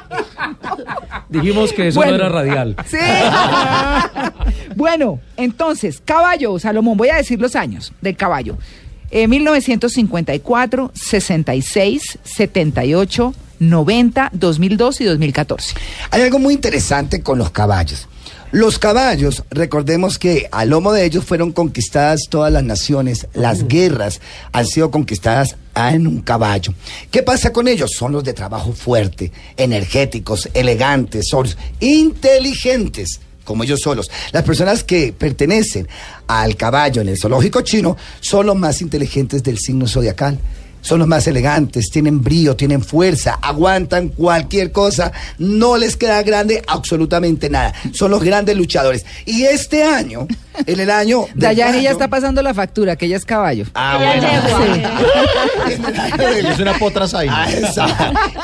Dijimos 1.28 1.72
que 1.72 1.88
eso 1.88 2.00
Bueno. 2.00 2.12
no 2.12 2.16
era 2.18 2.28
radial. 2.28 2.76
Sí. 2.86 2.96
bueno, 4.76 5.20
entonces, 5.36 6.00
caballo, 6.04 6.58
Salomón, 6.58 6.96
voy 6.96 7.08
a 7.08 7.16
decir 7.16 7.40
los 7.40 7.56
años 7.56 7.92
del 8.00 8.16
caballo. 8.16 8.56
Eh, 9.10 9.28
1954, 9.28 10.90
66, 10.94 12.18
78, 12.24 13.34
90, 13.58 14.30
2002 14.32 15.00
y 15.00 15.04
2014. 15.04 15.74
Hay 16.10 16.22
algo 16.22 16.38
muy 16.38 16.54
interesante 16.54 17.22
con 17.22 17.38
los 17.38 17.50
caballos. 17.50 18.08
Los 18.52 18.78
caballos, 18.78 19.44
recordemos 19.50 20.18
que 20.18 20.48
al 20.52 20.70
lomo 20.70 20.92
de 20.92 21.04
ellos 21.04 21.24
fueron 21.24 21.52
conquistadas 21.52 22.22
todas 22.30 22.52
las 22.52 22.62
naciones, 22.62 23.26
las 23.34 23.66
guerras 23.66 24.20
han 24.52 24.66
sido 24.66 24.90
conquistadas 24.90 25.56
en 25.76 26.06
un 26.06 26.22
caballo. 26.22 26.72
¿Qué 27.10 27.22
pasa 27.22 27.52
con 27.52 27.68
ellos? 27.68 27.92
Son 27.92 28.12
los 28.12 28.24
de 28.24 28.32
trabajo 28.32 28.72
fuerte, 28.72 29.30
energéticos, 29.56 30.48
elegantes, 30.54 31.26
son 31.28 31.46
inteligentes 31.80 33.20
como 33.44 33.62
ellos 33.62 33.80
solos. 33.80 34.10
Las 34.32 34.42
personas 34.42 34.82
que 34.82 35.14
pertenecen 35.16 35.86
al 36.26 36.56
caballo 36.56 37.00
en 37.02 37.08
el 37.08 37.18
zoológico 37.18 37.60
chino 37.60 37.96
son 38.20 38.46
los 38.46 38.56
más 38.56 38.82
inteligentes 38.82 39.42
del 39.42 39.58
signo 39.58 39.86
zodiacal. 39.86 40.38
Son 40.86 41.00
los 41.00 41.08
más 41.08 41.26
elegantes, 41.26 41.90
tienen 41.90 42.22
brío, 42.22 42.54
tienen 42.54 42.80
fuerza, 42.80 43.40
aguantan 43.42 44.10
cualquier 44.10 44.70
cosa, 44.70 45.10
no 45.36 45.76
les 45.76 45.96
queda 45.96 46.22
grande 46.22 46.62
absolutamente 46.68 47.50
nada. 47.50 47.74
Son 47.92 48.08
los 48.08 48.22
grandes 48.22 48.56
luchadores. 48.56 49.04
Y 49.24 49.42
este 49.42 49.82
año, 49.82 50.28
en 50.64 50.78
el 50.78 50.88
año... 50.88 51.26
Dayani 51.34 51.82
ya 51.82 51.90
está 51.90 52.06
pasando 52.06 52.40
la 52.40 52.54
factura, 52.54 52.94
que 52.94 53.06
ella 53.06 53.16
es 53.16 53.24
caballo. 53.24 53.64
Ah, 53.74 53.98
bueno. 53.98 54.28
el 56.30 56.46
Es 56.46 56.60
una 56.60 56.78
potra 56.78 57.06
ahí. 57.14 57.26
Ah. 57.28 57.48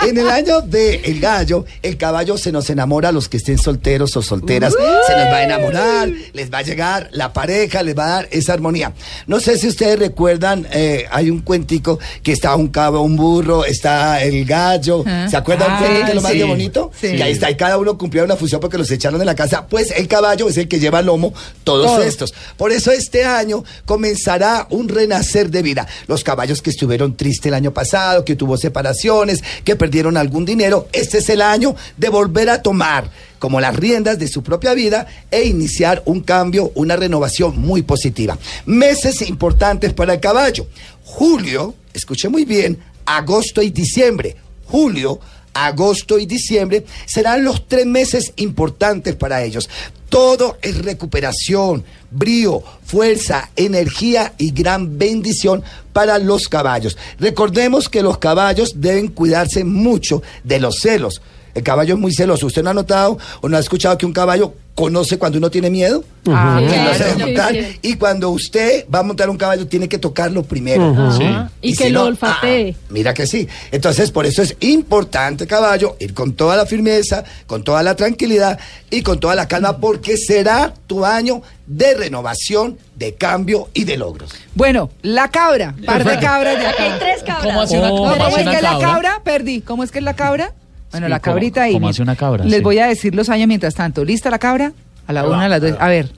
En 0.04 0.18
el 0.18 0.28
año 0.28 0.62
del 0.62 1.20
gallo, 1.20 1.64
el 1.80 1.96
caballo 1.96 2.36
se 2.36 2.50
nos 2.50 2.68
enamora 2.70 3.10
a 3.10 3.12
los 3.12 3.28
que 3.28 3.36
estén 3.36 3.56
solteros 3.56 4.16
o 4.16 4.22
solteras. 4.22 4.72
Se 4.72 5.16
nos 5.16 5.26
va 5.26 5.36
a 5.36 5.44
enamorar, 5.44 6.08
les 6.32 6.52
va 6.52 6.58
a 6.58 6.62
llegar 6.62 7.08
la 7.12 7.32
pareja, 7.32 7.84
les 7.84 7.96
va 7.96 8.04
a 8.06 8.08
dar 8.08 8.28
esa 8.32 8.52
armonía. 8.52 8.92
No 9.28 9.38
sé 9.38 9.58
si 9.58 9.68
ustedes 9.68 9.96
recuerdan, 9.96 10.66
eh, 10.72 11.06
hay 11.10 11.30
un 11.30 11.40
cuentico 11.40 12.00
que 12.24 12.31
está 12.32 12.54
un 12.56 12.68
cabo, 12.68 13.00
un 13.02 13.16
burro, 13.16 13.64
está 13.64 14.22
el 14.22 14.44
gallo. 14.44 15.04
Ah. 15.06 15.26
¿Se 15.30 15.36
acuerdan 15.36 15.68
Ah, 15.70 16.06
es 16.08 16.14
lo 16.14 16.20
más 16.22 16.32
sí. 16.32 16.38
de 16.38 16.44
bonito? 16.44 16.90
Sí. 17.00 17.16
Que 17.16 17.22
ahí 17.22 17.32
está, 17.32 17.50
y 17.50 17.56
cada 17.56 17.78
uno 17.78 17.96
cumplía 17.98 18.24
una 18.24 18.36
función 18.36 18.60
porque 18.60 18.78
los 18.78 18.90
echaron 18.90 19.18
de 19.18 19.24
la 19.24 19.34
casa. 19.34 19.66
Pues 19.66 19.90
el 19.96 20.08
caballo 20.08 20.48
es 20.48 20.56
el 20.56 20.68
que 20.68 20.78
lleva 20.80 21.00
el 21.00 21.06
lomo 21.06 21.32
todo, 21.64 21.84
Todo. 21.84 22.02
estos. 22.02 22.34
Por 22.56 22.72
eso 22.72 22.90
este 22.90 23.24
año 23.24 23.64
comenzará 23.84 24.66
un 24.70 24.88
renacer 24.88 25.50
de 25.50 25.62
vida. 25.62 25.86
Los 26.06 26.24
caballos 26.24 26.62
que 26.62 26.70
estuvieron 26.70 27.16
tristes 27.16 27.46
el 27.46 27.54
año 27.54 27.72
pasado, 27.72 28.24
que 28.24 28.36
tuvo 28.36 28.56
separaciones, 28.56 29.42
que 29.64 29.76
perdieron 29.76 30.16
algún 30.16 30.44
dinero, 30.44 30.88
este 30.92 31.18
es 31.18 31.28
el 31.28 31.40
año 31.42 31.74
de 31.96 32.08
volver 32.08 32.50
a 32.50 32.62
tomar 32.62 33.10
como 33.38 33.60
las 33.60 33.74
riendas 33.74 34.18
de 34.20 34.28
su 34.28 34.42
propia 34.44 34.72
vida 34.72 35.06
e 35.30 35.42
iniciar 35.44 36.02
un 36.04 36.20
cambio, 36.20 36.70
una 36.76 36.94
renovación 36.94 37.58
muy 37.60 37.82
positiva. 37.82 38.38
Meses 38.66 39.20
importantes 39.22 39.92
para 39.92 40.14
el 40.14 40.20
caballo. 40.20 40.66
Julio, 41.04 41.74
escuche 41.94 42.28
muy 42.28 42.44
bien, 42.44 42.78
agosto 43.04 43.62
y 43.62 43.70
diciembre. 43.70 44.36
Julio, 44.66 45.20
agosto 45.54 46.18
y 46.18 46.26
diciembre 46.26 46.84
serán 47.06 47.44
los 47.44 47.68
tres 47.68 47.86
meses 47.86 48.32
importantes 48.36 49.14
para 49.16 49.42
ellos. 49.42 49.68
Todo 50.08 50.58
es 50.60 50.84
recuperación, 50.84 51.84
brío, 52.10 52.62
fuerza, 52.84 53.50
energía 53.56 54.34
y 54.36 54.50
gran 54.50 54.98
bendición 54.98 55.62
para 55.92 56.18
los 56.18 56.48
caballos. 56.48 56.98
Recordemos 57.18 57.88
que 57.88 58.02
los 58.02 58.18
caballos 58.18 58.74
deben 58.76 59.08
cuidarse 59.08 59.64
mucho 59.64 60.22
de 60.44 60.60
los 60.60 60.80
celos. 60.80 61.22
El 61.54 61.62
caballo 61.62 61.94
es 61.94 62.00
muy 62.00 62.12
celoso. 62.14 62.46
¿Usted 62.46 62.62
no 62.62 62.70
ha 62.70 62.74
notado 62.74 63.18
o 63.40 63.48
no 63.48 63.56
ha 63.56 63.60
escuchado 63.60 63.96
que 63.98 64.06
un 64.06 64.12
caballo 64.12 64.54
conoce 64.74 65.18
cuando 65.18 65.36
uno 65.38 65.50
tiene 65.50 65.68
miedo? 65.68 66.02
Ah, 66.28 66.60
Que. 66.60 67.78
Y 67.82 67.96
cuando 67.96 68.30
usted 68.30 68.86
va 68.92 69.00
a 69.00 69.02
montar 69.02 69.28
un 69.28 69.36
caballo, 69.36 69.66
tiene 69.66 69.88
que 69.88 69.98
tocarlo 69.98 70.42
primero. 70.42 71.12
Sí. 71.12 71.24
Y, 71.60 71.76
que 71.76 71.84
si 71.84 71.90
lo 71.90 72.00
no, 72.00 72.06
olfatee. 72.06 72.74
ah, 72.78 72.86
mira 72.90 73.12
que 73.12 73.26
sí. 73.26 73.46
Entonces, 73.70 74.10
por 74.10 74.24
eso 74.24 74.40
es 74.42 74.56
importante, 74.60 75.46
caballo, 75.46 75.96
ir 76.00 76.14
con 76.14 76.32
toda 76.32 76.56
la 76.56 76.64
firmeza, 76.66 77.24
con 77.46 77.62
toda 77.64 77.82
la 77.82 77.94
tranquilidad 77.96 78.58
y 78.90 79.02
con 79.02 79.20
toda 79.20 79.34
la 79.34 79.46
calma, 79.48 79.76
porque 79.78 80.16
será 80.16 80.72
tu 80.86 81.04
año 81.04 81.42
de 81.66 81.94
renovación, 81.94 82.78
de 82.96 83.14
cambio 83.14 83.68
y 83.74 83.84
de 83.84 83.96
logros. 83.96 84.30
Bueno, 84.54 84.90
la 85.02 85.28
cabra, 85.30 85.74
par 85.84 86.04
de 86.04 86.18
cabras 86.20 86.58
de 86.58 86.66
Aquí 86.66 86.82
hay 86.82 86.98
tres 86.98 87.22
cabras. 87.24 87.44
¿Cómo 87.44 87.60
hace 87.62 87.78
una, 87.78 87.92
Oh. 87.92 87.96
cómo 87.96 88.10
¿Cómo 88.12 88.24
hace 88.26 88.40
es 88.42 88.48
que 88.48 88.56
es 88.56 88.62
la 88.62 88.70
cabra? 88.70 88.86
cabra? 88.92 89.20
Perdí. 89.24 89.60
¿Cómo 89.60 89.82
es 89.84 89.90
que 89.90 89.98
es 89.98 90.04
la 90.04 90.14
cabra? 90.14 90.52
Bueno, 90.92 91.06
Sí, 91.06 91.10
la 91.10 91.20
¿cómo- 91.20 91.34
cabrita 91.34 91.62
ahí. 91.64 91.72
cómo 91.72 91.86
mira. 91.86 91.90
hace 91.90 92.02
una 92.02 92.16
cabra? 92.16 92.44
Les 92.44 92.58
Sí. 92.58 92.62
voy 92.62 92.78
a 92.78 92.86
decir 92.86 93.14
los 93.14 93.28
años 93.28 93.48
mientras 93.48 93.74
tanto. 93.74 94.04
¿Lista 94.04 94.30
la 94.30 94.38
cabra? 94.38 94.72
A 95.06 95.12
la 95.12 95.26
una, 95.26 95.46
a 95.46 95.48
las 95.48 95.60
dos. 95.60 95.74
A 95.80 95.88
ver. 95.88 96.10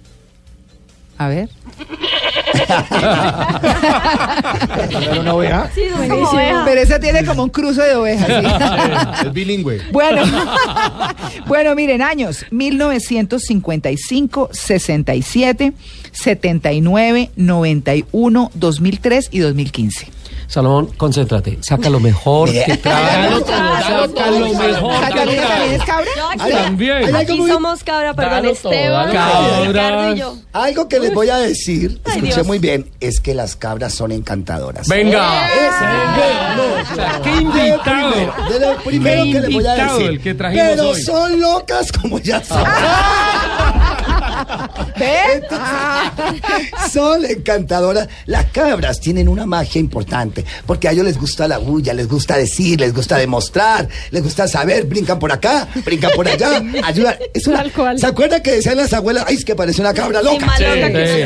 A 1.16 1.28
ver. 1.28 1.48
una 5.20 5.34
oveja? 5.34 5.70
Sí, 5.74 5.82
es 5.82 6.10
como 6.10 6.28
oveja. 6.28 6.62
Pero 6.64 6.80
esa 6.80 6.98
tiene 7.00 7.24
como 7.24 7.44
un 7.44 7.50
cruce 7.50 7.82
de 7.82 7.94
ovejas. 7.96 8.26
¿sí? 8.26 9.26
Es 9.26 9.32
bilingüe. 9.32 9.80
Bueno, 9.92 10.22
bueno, 11.46 11.74
miren, 11.74 12.02
años 12.02 12.44
1955, 12.50 14.50
67, 14.52 15.72
79, 16.12 17.30
91, 17.37 18.50
2003 18.54 19.28
y 19.30 19.38
2015. 19.38 20.08
Salomón, 20.46 20.87
concéntrate. 20.96 21.59
Saca 21.62 21.88
lo 21.90 22.00
mejor 22.00 22.50
que 22.52 22.76
trae. 22.76 23.30
Saca 23.40 24.30
lo 24.30 24.48
mejor 24.48 24.94
que 24.94 25.00
¿Catalina 25.00 25.16
también 25.16 25.40
trae. 25.46 25.74
es 25.74 25.83
cabra? 25.85 26.11
También. 26.64 27.16
Aquí 27.16 27.38
muy- 27.38 27.50
somos 27.50 27.83
cabra, 27.85 28.14
perdón, 28.14 28.46
Esteban. 28.46 29.07
Ricardo 29.66 30.12
y 30.14 30.18
yo. 30.18 30.37
Algo 30.52 30.88
que 30.88 31.00
les 31.00 31.12
voy 31.12 31.30
a 31.30 31.38
decir, 31.38 32.00
Ay, 32.04 32.12
escuché 32.16 32.35
Dios. 32.35 32.46
muy 32.46 32.59
bien, 32.59 32.90
es 33.00 33.20
que 33.20 33.35
las 33.35 33.57
cabras 33.57 33.92
son 33.94 34.12
encantadoras. 34.12 34.87
Venga. 34.88 35.48
Sea, 36.94 37.20
qué 37.22 37.30
invitado. 37.37 38.11
de 38.50 38.61
lo 38.61 38.76
primero 38.85 39.24
que 39.24 39.40
les 39.40 39.52
voy 39.52 39.66
a 39.66 39.74
decir. 39.74 40.07
el 40.11 40.20
que 40.20 40.35
trajimos 40.35 40.66
pero 40.70 40.90
hoy. 40.90 41.02
son 41.02 41.40
locas 41.40 41.90
como 41.92 42.18
ya 42.18 42.42
saben. 42.44 42.72
¿Ven? 44.98 45.42
Son 46.92 47.24
encantadoras. 47.24 48.09
Las 48.26 48.46
cabras 48.46 49.00
tienen 49.00 49.28
una 49.28 49.46
magia 49.46 49.80
importante, 49.80 50.44
porque 50.66 50.88
a 50.88 50.92
ellos 50.92 51.04
les 51.04 51.18
gusta 51.18 51.48
la 51.48 51.59
bulla, 51.59 51.92
les 51.94 52.09
gusta 52.09 52.37
decir, 52.37 52.80
les 52.80 52.92
gusta 52.94 53.16
demostrar, 53.18 53.88
les 54.11 54.22
gusta 54.22 54.46
saber, 54.48 54.85
brincan 54.85 55.18
por 55.18 55.33
acá, 55.33 55.68
brincan 55.85 56.12
por 56.14 56.28
allá, 56.28 56.62
ayudan. 56.85 57.16
Es 57.33 57.46
una- 57.46 57.59
Tal 57.59 57.72
cual. 57.72 57.98
¿Se 57.98 58.07
acuerdan 58.07 58.42
que 58.42 58.52
decían 58.52 58.76
las 58.76 58.92
abuelas, 58.92 59.24
ay, 59.26 59.37
es 59.37 59.44
que 59.44 59.54
parece 59.54 59.80
una 59.80 59.94
cabra 59.94 60.20
Sí, 60.20 60.26
loca? 60.26 60.46
más 60.46 60.61
loca 60.61 60.92
que 60.92 61.07
sí. 61.09 61.24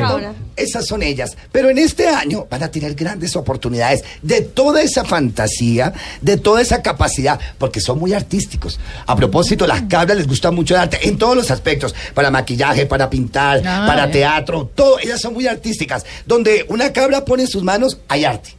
Esas 0.58 0.86
son 0.86 1.02
ellas. 1.02 1.36
Pero 1.52 1.70
en 1.70 1.78
este 1.78 2.08
año 2.08 2.46
van 2.50 2.62
a 2.62 2.70
tener 2.70 2.94
grandes 2.94 3.36
oportunidades 3.36 4.02
de 4.22 4.42
toda 4.42 4.82
esa 4.82 5.04
fantasía, 5.04 5.92
de 6.20 6.36
toda 6.36 6.60
esa 6.60 6.82
capacidad, 6.82 7.38
porque 7.58 7.80
son 7.80 7.98
muy 7.98 8.12
artísticos. 8.12 8.78
A 9.06 9.14
propósito, 9.16 9.66
las 9.66 9.82
cabras 9.82 10.16
les 10.16 10.26
gusta 10.26 10.50
mucho 10.50 10.74
el 10.74 10.80
arte 10.80 11.08
en 11.08 11.16
todos 11.18 11.36
los 11.36 11.50
aspectos, 11.50 11.94
para 12.14 12.30
maquillaje, 12.30 12.86
para 12.86 13.08
pintar, 13.08 13.62
Ah, 13.64 13.84
para 13.86 14.06
eh. 14.06 14.08
teatro, 14.08 14.70
todo. 14.74 14.98
Ellas 14.98 15.20
son 15.20 15.34
muy 15.34 15.46
artísticas. 15.46 16.04
Donde 16.26 16.64
una 16.68 16.92
cabra 16.92 17.24
pone 17.24 17.44
en 17.44 17.48
sus 17.48 17.62
manos, 17.62 17.98
hay 18.08 18.24
arte. 18.24 18.50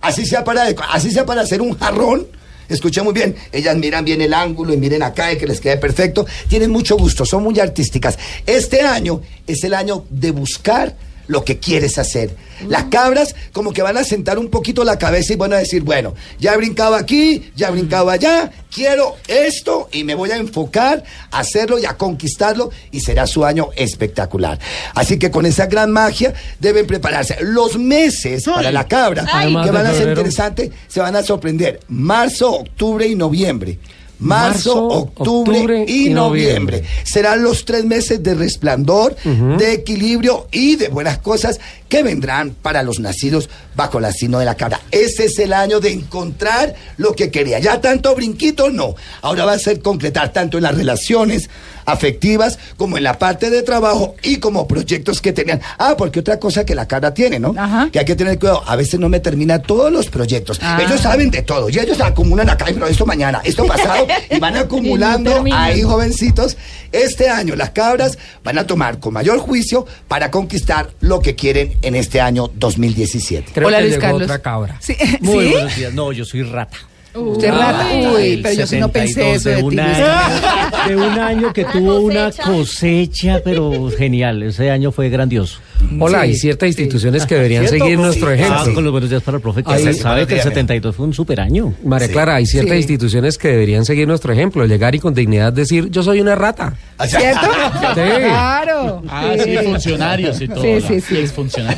Así 0.00 0.26
sea 0.26 0.44
para, 0.44 0.66
así 0.90 1.10
sea 1.10 1.24
para 1.24 1.42
hacer 1.42 1.60
un 1.60 1.78
jarrón. 1.78 2.26
Escuchen 2.68 3.04
muy 3.04 3.12
bien, 3.12 3.36
ellas 3.52 3.76
miran 3.76 4.04
bien 4.04 4.22
el 4.22 4.32
ángulo 4.32 4.72
y 4.72 4.78
miren 4.78 5.02
acá 5.02 5.32
y 5.32 5.36
que 5.38 5.46
les 5.46 5.60
quede 5.60 5.76
perfecto. 5.76 6.26
Tienen 6.48 6.70
mucho 6.70 6.96
gusto, 6.96 7.26
son 7.26 7.42
muy 7.42 7.60
artísticas. 7.60 8.18
Este 8.46 8.80
año 8.80 9.20
es 9.46 9.64
el 9.64 9.74
año 9.74 10.04
de 10.08 10.30
buscar 10.30 10.94
lo 11.26 11.44
que 11.44 11.58
quieres 11.58 11.98
hacer. 11.98 12.34
Las 12.68 12.84
cabras 12.84 13.34
como 13.52 13.72
que 13.72 13.82
van 13.82 13.96
a 13.96 14.04
sentar 14.04 14.38
un 14.38 14.48
poquito 14.48 14.84
la 14.84 14.98
cabeza 14.98 15.32
y 15.32 15.36
van 15.36 15.52
a 15.52 15.56
decir, 15.56 15.82
bueno, 15.82 16.14
ya 16.38 16.54
he 16.54 16.56
brincado 16.56 16.94
aquí, 16.94 17.50
ya 17.56 17.68
he 17.68 17.72
brincado 17.72 18.10
allá, 18.10 18.50
quiero 18.72 19.16
esto 19.26 19.88
y 19.92 20.04
me 20.04 20.14
voy 20.14 20.30
a 20.30 20.36
enfocar 20.36 21.04
a 21.30 21.40
hacerlo 21.40 21.78
y 21.78 21.84
a 21.84 21.96
conquistarlo 21.96 22.70
y 22.90 23.00
será 23.00 23.26
su 23.26 23.44
año 23.44 23.70
espectacular. 23.76 24.58
Así 24.94 25.18
que 25.18 25.30
con 25.30 25.46
esa 25.46 25.66
gran 25.66 25.90
magia 25.90 26.34
deben 26.60 26.86
prepararse. 26.86 27.36
Los 27.40 27.78
meses 27.78 28.44
para 28.44 28.70
la 28.70 28.86
cabra 28.86 29.26
Ay. 29.32 29.54
que 29.64 29.70
van 29.70 29.86
a 29.86 29.92
ser 29.92 30.08
interesantes 30.08 30.70
se 30.88 31.00
van 31.00 31.16
a 31.16 31.22
sorprender. 31.22 31.80
Marzo, 31.88 32.52
octubre 32.52 33.06
y 33.06 33.14
noviembre. 33.14 33.78
Marzo, 34.24 34.86
octubre, 34.88 35.58
octubre 35.58 35.84
y 35.86 36.10
noviembre. 36.10 36.14
noviembre. 36.14 36.84
Serán 37.04 37.42
los 37.42 37.64
tres 37.64 37.84
meses 37.84 38.22
de 38.22 38.34
resplandor, 38.34 39.16
de 39.24 39.72
equilibrio 39.72 40.48
y 40.50 40.76
de 40.76 40.88
buenas 40.88 41.18
cosas 41.18 41.60
que 41.88 42.02
vendrán 42.02 42.50
para 42.50 42.82
los 42.82 42.98
nacidos 42.98 43.48
bajo 43.76 43.98
el 43.98 44.12
signo 44.12 44.38
de 44.38 44.44
la 44.44 44.56
cabra. 44.56 44.80
Ese 44.90 45.26
es 45.26 45.38
el 45.38 45.52
año 45.52 45.80
de 45.80 45.92
encontrar 45.92 46.74
lo 46.96 47.12
que 47.14 47.30
quería. 47.30 47.58
Ya 47.58 47.80
tanto 47.80 48.14
brinquito, 48.14 48.70
no. 48.70 48.94
Ahora 49.22 49.44
va 49.44 49.52
a 49.52 49.58
ser 49.58 49.80
concretar 49.80 50.32
tanto 50.32 50.56
en 50.56 50.64
las 50.64 50.74
relaciones 50.74 51.48
afectivas 51.86 52.58
como 52.76 52.96
en 52.96 53.04
la 53.04 53.18
parte 53.18 53.50
de 53.50 53.62
trabajo 53.62 54.14
y 54.22 54.38
como 54.38 54.66
proyectos 54.68 55.20
que 55.20 55.32
tenían. 55.32 55.60
Ah, 55.78 55.94
porque 55.96 56.20
otra 56.20 56.38
cosa 56.38 56.64
que 56.64 56.74
la 56.74 56.86
cabra 56.86 57.14
tiene, 57.14 57.38
¿no? 57.38 57.54
Ajá. 57.56 57.88
Que 57.90 57.98
hay 57.98 58.04
que 58.04 58.16
tener 58.16 58.38
cuidado. 58.38 58.62
A 58.66 58.76
veces 58.76 59.00
no 59.00 59.08
me 59.08 59.20
termina 59.20 59.60
todos 59.60 59.92
los 59.92 60.08
proyectos. 60.08 60.58
Ah. 60.62 60.80
Ellos 60.84 61.00
saben 61.00 61.30
de 61.30 61.42
todo 61.42 61.68
y 61.68 61.78
ellos 61.78 62.00
acumulan 62.00 62.48
acá, 62.50 62.66
pero 62.66 62.86
esto 62.86 63.06
mañana, 63.06 63.40
esto 63.44 63.66
pasado 63.66 64.06
y 64.30 64.38
van 64.38 64.56
acumulando 64.56 65.44
ahí 65.52 65.82
jovencitos. 65.82 66.56
Este 66.92 67.28
año 67.28 67.56
las 67.56 67.70
cabras 67.70 68.18
van 68.44 68.58
a 68.58 68.66
tomar 68.66 69.00
con 69.00 69.12
mayor 69.14 69.38
juicio 69.38 69.86
para 70.06 70.30
conquistar 70.30 70.90
lo 71.00 71.20
que 71.20 71.34
quieren 71.34 71.76
en 71.82 71.94
este 71.96 72.20
año 72.20 72.50
2017. 72.54 73.50
Creo 73.52 73.68
Hola, 73.68 73.78
que 73.78 73.82
Luis 73.82 73.94
llegó 73.94 74.02
Carlos. 74.02 74.22
otra 74.22 74.38
cabra. 74.40 74.76
Sí, 74.80 74.96
Muy 75.20 75.46
¿sí? 75.46 75.50
buenos 75.52 75.76
días. 75.76 75.92
No, 75.94 76.12
yo 76.12 76.24
soy 76.24 76.42
rata. 76.42 76.76
Usted 77.14 77.50
rata. 77.50 77.86
Uy, 78.14 78.40
pero 78.42 78.54
yo 78.56 78.66
sí 78.66 78.76
no 78.78 78.88
pensé 78.90 79.14
72 79.34 79.36
eso 79.36 79.48
de, 79.48 79.54
de 79.54 79.60
ti. 79.62 79.66
un 79.66 79.78
año, 79.80 80.04
Carlos. 80.40 80.86
de 80.88 80.96
un 80.96 81.18
año 81.20 81.52
que 81.52 81.62
Una 81.62 81.72
tuvo 81.72 82.00
una 82.00 82.30
cosecha. 82.32 83.40
pero 83.44 83.90
genial. 83.96 84.42
Ese 84.42 84.70
año 84.70 84.90
fue 84.90 85.08
grandioso. 85.10 85.60
Hola, 86.00 86.20
Sí, 86.22 86.24
hay 86.24 86.34
ciertas 86.36 86.66
instituciones 86.68 87.26
que 87.26 87.34
deberían 87.36 87.68
¿Cierto? 87.68 87.84
seguir 87.84 87.98
nuestro 87.98 88.28
Ah, 88.30 88.34
ejemplo. 88.34 88.56
Ah, 88.58 88.70
con 88.74 88.82
los 88.84 88.90
buenos 88.92 89.10
días 89.10 89.22
para 89.22 89.36
el 89.36 89.42
profe, 89.42 89.62
que 89.62 89.72
Ahí- 89.72 89.84
se 89.84 89.94
sabe 89.94 90.20
que 90.26 90.34
el 90.34 90.40
Buenos 90.40 90.44
días, 90.44 90.44
72 90.54 90.96
fue 90.96 91.06
un 91.06 91.14
super 91.14 91.40
año. 91.40 91.74
María 91.84 92.06
Sí. 92.08 92.12
Clara, 92.12 92.34
hay 92.36 92.46
ciertas 92.46 92.72
Sí. 92.72 92.78
instituciones 92.78 93.38
que 93.38 93.48
deberían 93.48 93.84
seguir 93.84 94.08
nuestro 94.08 94.32
ejemplo, 94.32 94.64
llegar 94.66 94.94
y 94.94 94.98
con 94.98 95.14
dignidad 95.14 95.52
decir, 95.52 95.88
yo 95.90 96.02
soy 96.02 96.20
una 96.20 96.34
rata. 96.34 96.74
¿Cierto? 97.06 97.46
Sí. 97.94 98.00
Claro. 98.24 99.02
Ah, 99.08 99.34
sí, 99.42 99.56
funcionarios 99.62 100.40
y 100.40 100.48
todo. 100.48 100.62
Sí, 100.62 100.80
sí, 100.80 101.00
sí. 101.00 101.24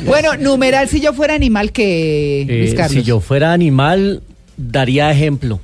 Bueno, 0.05 0.35
numeral 0.37 0.87
si 0.89 0.99
yo 0.99 1.13
fuera 1.13 1.35
animal 1.35 1.71
que 1.71 2.41
Eh, 2.49 2.87
si 2.89 3.03
yo 3.03 3.19
fuera 3.19 3.53
animal, 3.53 4.21
daría 4.57 5.11
ejemplo. 5.11 5.59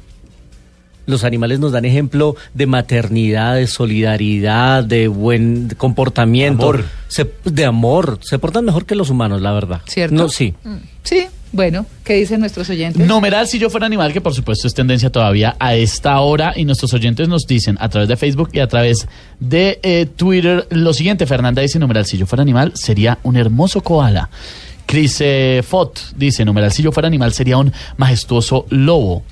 Los 1.06 1.26
animales 1.26 1.60
nos 1.60 1.74
dan 1.74 1.84
ejemplo 1.84 2.38
de 2.54 2.66
maternidad, 2.66 3.56
de 3.56 3.68
solidaridad, 3.68 4.86
de 4.86 5.10
buen 5.10 5.70
comportamiento, 5.78 6.64
Amor. 6.70 6.86
Se- 7.10 7.30
de 7.44 7.66
amor. 7.66 8.20
Se 8.22 8.40
portan 8.40 8.64
mejor 8.64 8.86
que 8.86 8.96
los 8.96 9.10
humanos, 9.10 9.42
la 9.42 9.52
verdad. 9.52 9.82
¿Cierto? 9.86 10.16
No, 10.16 10.30
sí. 10.30 10.54
Mm, 10.64 10.76
Sí, 11.04 11.26
bueno, 11.52 11.86
¿qué 12.06 12.14
dicen 12.14 12.40
nuestros 12.40 12.70
oyentes? 12.70 13.06
Numeral 13.06 13.46
si 13.50 13.60
yo 13.60 13.70
fuera 13.70 13.86
animal, 13.86 14.14
que 14.14 14.22
por 14.22 14.34
supuesto 14.34 14.66
es 14.66 14.74
tendencia 14.74 15.10
todavía 15.12 15.58
a 15.60 15.76
esta 15.76 16.18
hora 16.22 16.54
y 16.56 16.64
nuestros 16.64 16.94
oyentes 16.94 17.28
nos 17.28 17.46
dicen 17.46 17.76
a 17.82 17.90
través 17.90 18.08
de 18.08 18.16
Facebook 18.16 18.50
y 18.54 18.60
a 18.60 18.68
través 18.68 19.06
de 19.42 19.80
eh, 19.84 20.06
Twitter 20.16 20.66
lo 20.72 20.94
siguiente. 20.94 21.26
Fernanda 21.28 21.62
dice, 21.62 21.78
numeral 21.80 22.06
si 22.06 22.18
yo 22.18 22.26
fuera 22.26 22.42
animal 22.42 22.72
sería 22.76 23.20
un 23.24 23.36
hermoso 23.36 23.82
koala. 23.82 24.30
Chris 24.86 25.18
eh, 25.22 25.62
Fott 25.68 26.00
dice, 26.16 26.46
numeral 26.46 26.72
si 26.72 26.84
yo 26.84 26.92
fuera 26.92 27.08
animal 27.08 27.34
sería 27.34 27.58
un 27.58 27.72
majestuoso 27.98 28.66
lobo. 28.70 29.24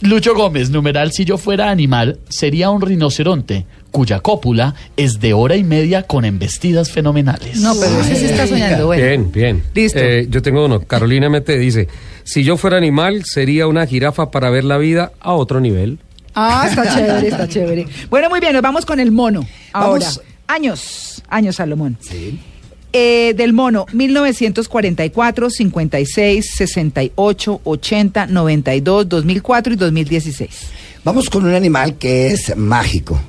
Lucho 0.00 0.34
Gómez, 0.34 0.70
numeral 0.70 1.12
si 1.12 1.24
yo 1.24 1.38
fuera 1.38 1.70
animal 1.70 2.18
sería 2.28 2.70
un 2.70 2.80
rinoceronte. 2.80 3.66
cuya 3.90 4.20
cópula 4.20 4.74
es 4.96 5.20
de 5.20 5.32
hora 5.32 5.56
y 5.56 5.64
media 5.64 6.02
con 6.02 6.24
embestidas 6.26 6.90
fenomenales. 6.90 7.60
No, 7.60 7.74
pero 7.80 7.98
ese 8.00 8.16
sí 8.16 8.24
está 8.26 8.46
soñando. 8.46 8.86
Bueno. 8.86 9.02
Bien, 9.02 9.32
bien. 9.32 9.62
Listo. 9.74 9.98
Eh, 9.98 10.26
yo 10.28 10.42
tengo 10.42 10.64
uno. 10.66 10.80
Carolina 10.80 11.30
Mete 11.30 11.58
dice, 11.58 11.88
si 12.22 12.44
yo 12.44 12.56
fuera 12.58 12.76
animal, 12.76 13.24
sería 13.24 13.66
una 13.66 13.86
jirafa 13.86 14.30
para 14.30 14.50
ver 14.50 14.64
la 14.64 14.76
vida 14.76 15.12
a 15.20 15.32
otro 15.32 15.60
nivel. 15.60 15.98
Ah, 16.34 16.66
está 16.68 16.94
chévere, 16.94 17.28
está 17.28 17.48
chévere. 17.48 17.86
Bueno, 18.10 18.28
muy 18.28 18.40
bien, 18.40 18.52
nos 18.52 18.60
vamos 18.62 18.84
con 18.84 19.00
el 19.00 19.10
mono. 19.12 19.46
Ahora, 19.72 20.04
Vamos. 20.04 20.20
años, 20.46 21.22
años, 21.28 21.56
Salomón. 21.56 21.96
Sí. 22.00 22.38
Eh, 22.98 23.34
del 23.36 23.52
mono, 23.52 23.84
1944, 23.92 25.50
56, 25.50 26.50
68, 26.56 27.60
80, 27.62 28.26
92, 28.28 29.06
2004 29.06 29.74
y 29.74 29.76
2016. 29.76 30.50
Vamos 31.04 31.28
con 31.28 31.44
un 31.44 31.52
animal 31.52 31.96
que 31.98 32.28
es 32.28 32.56
mágico, 32.56 33.20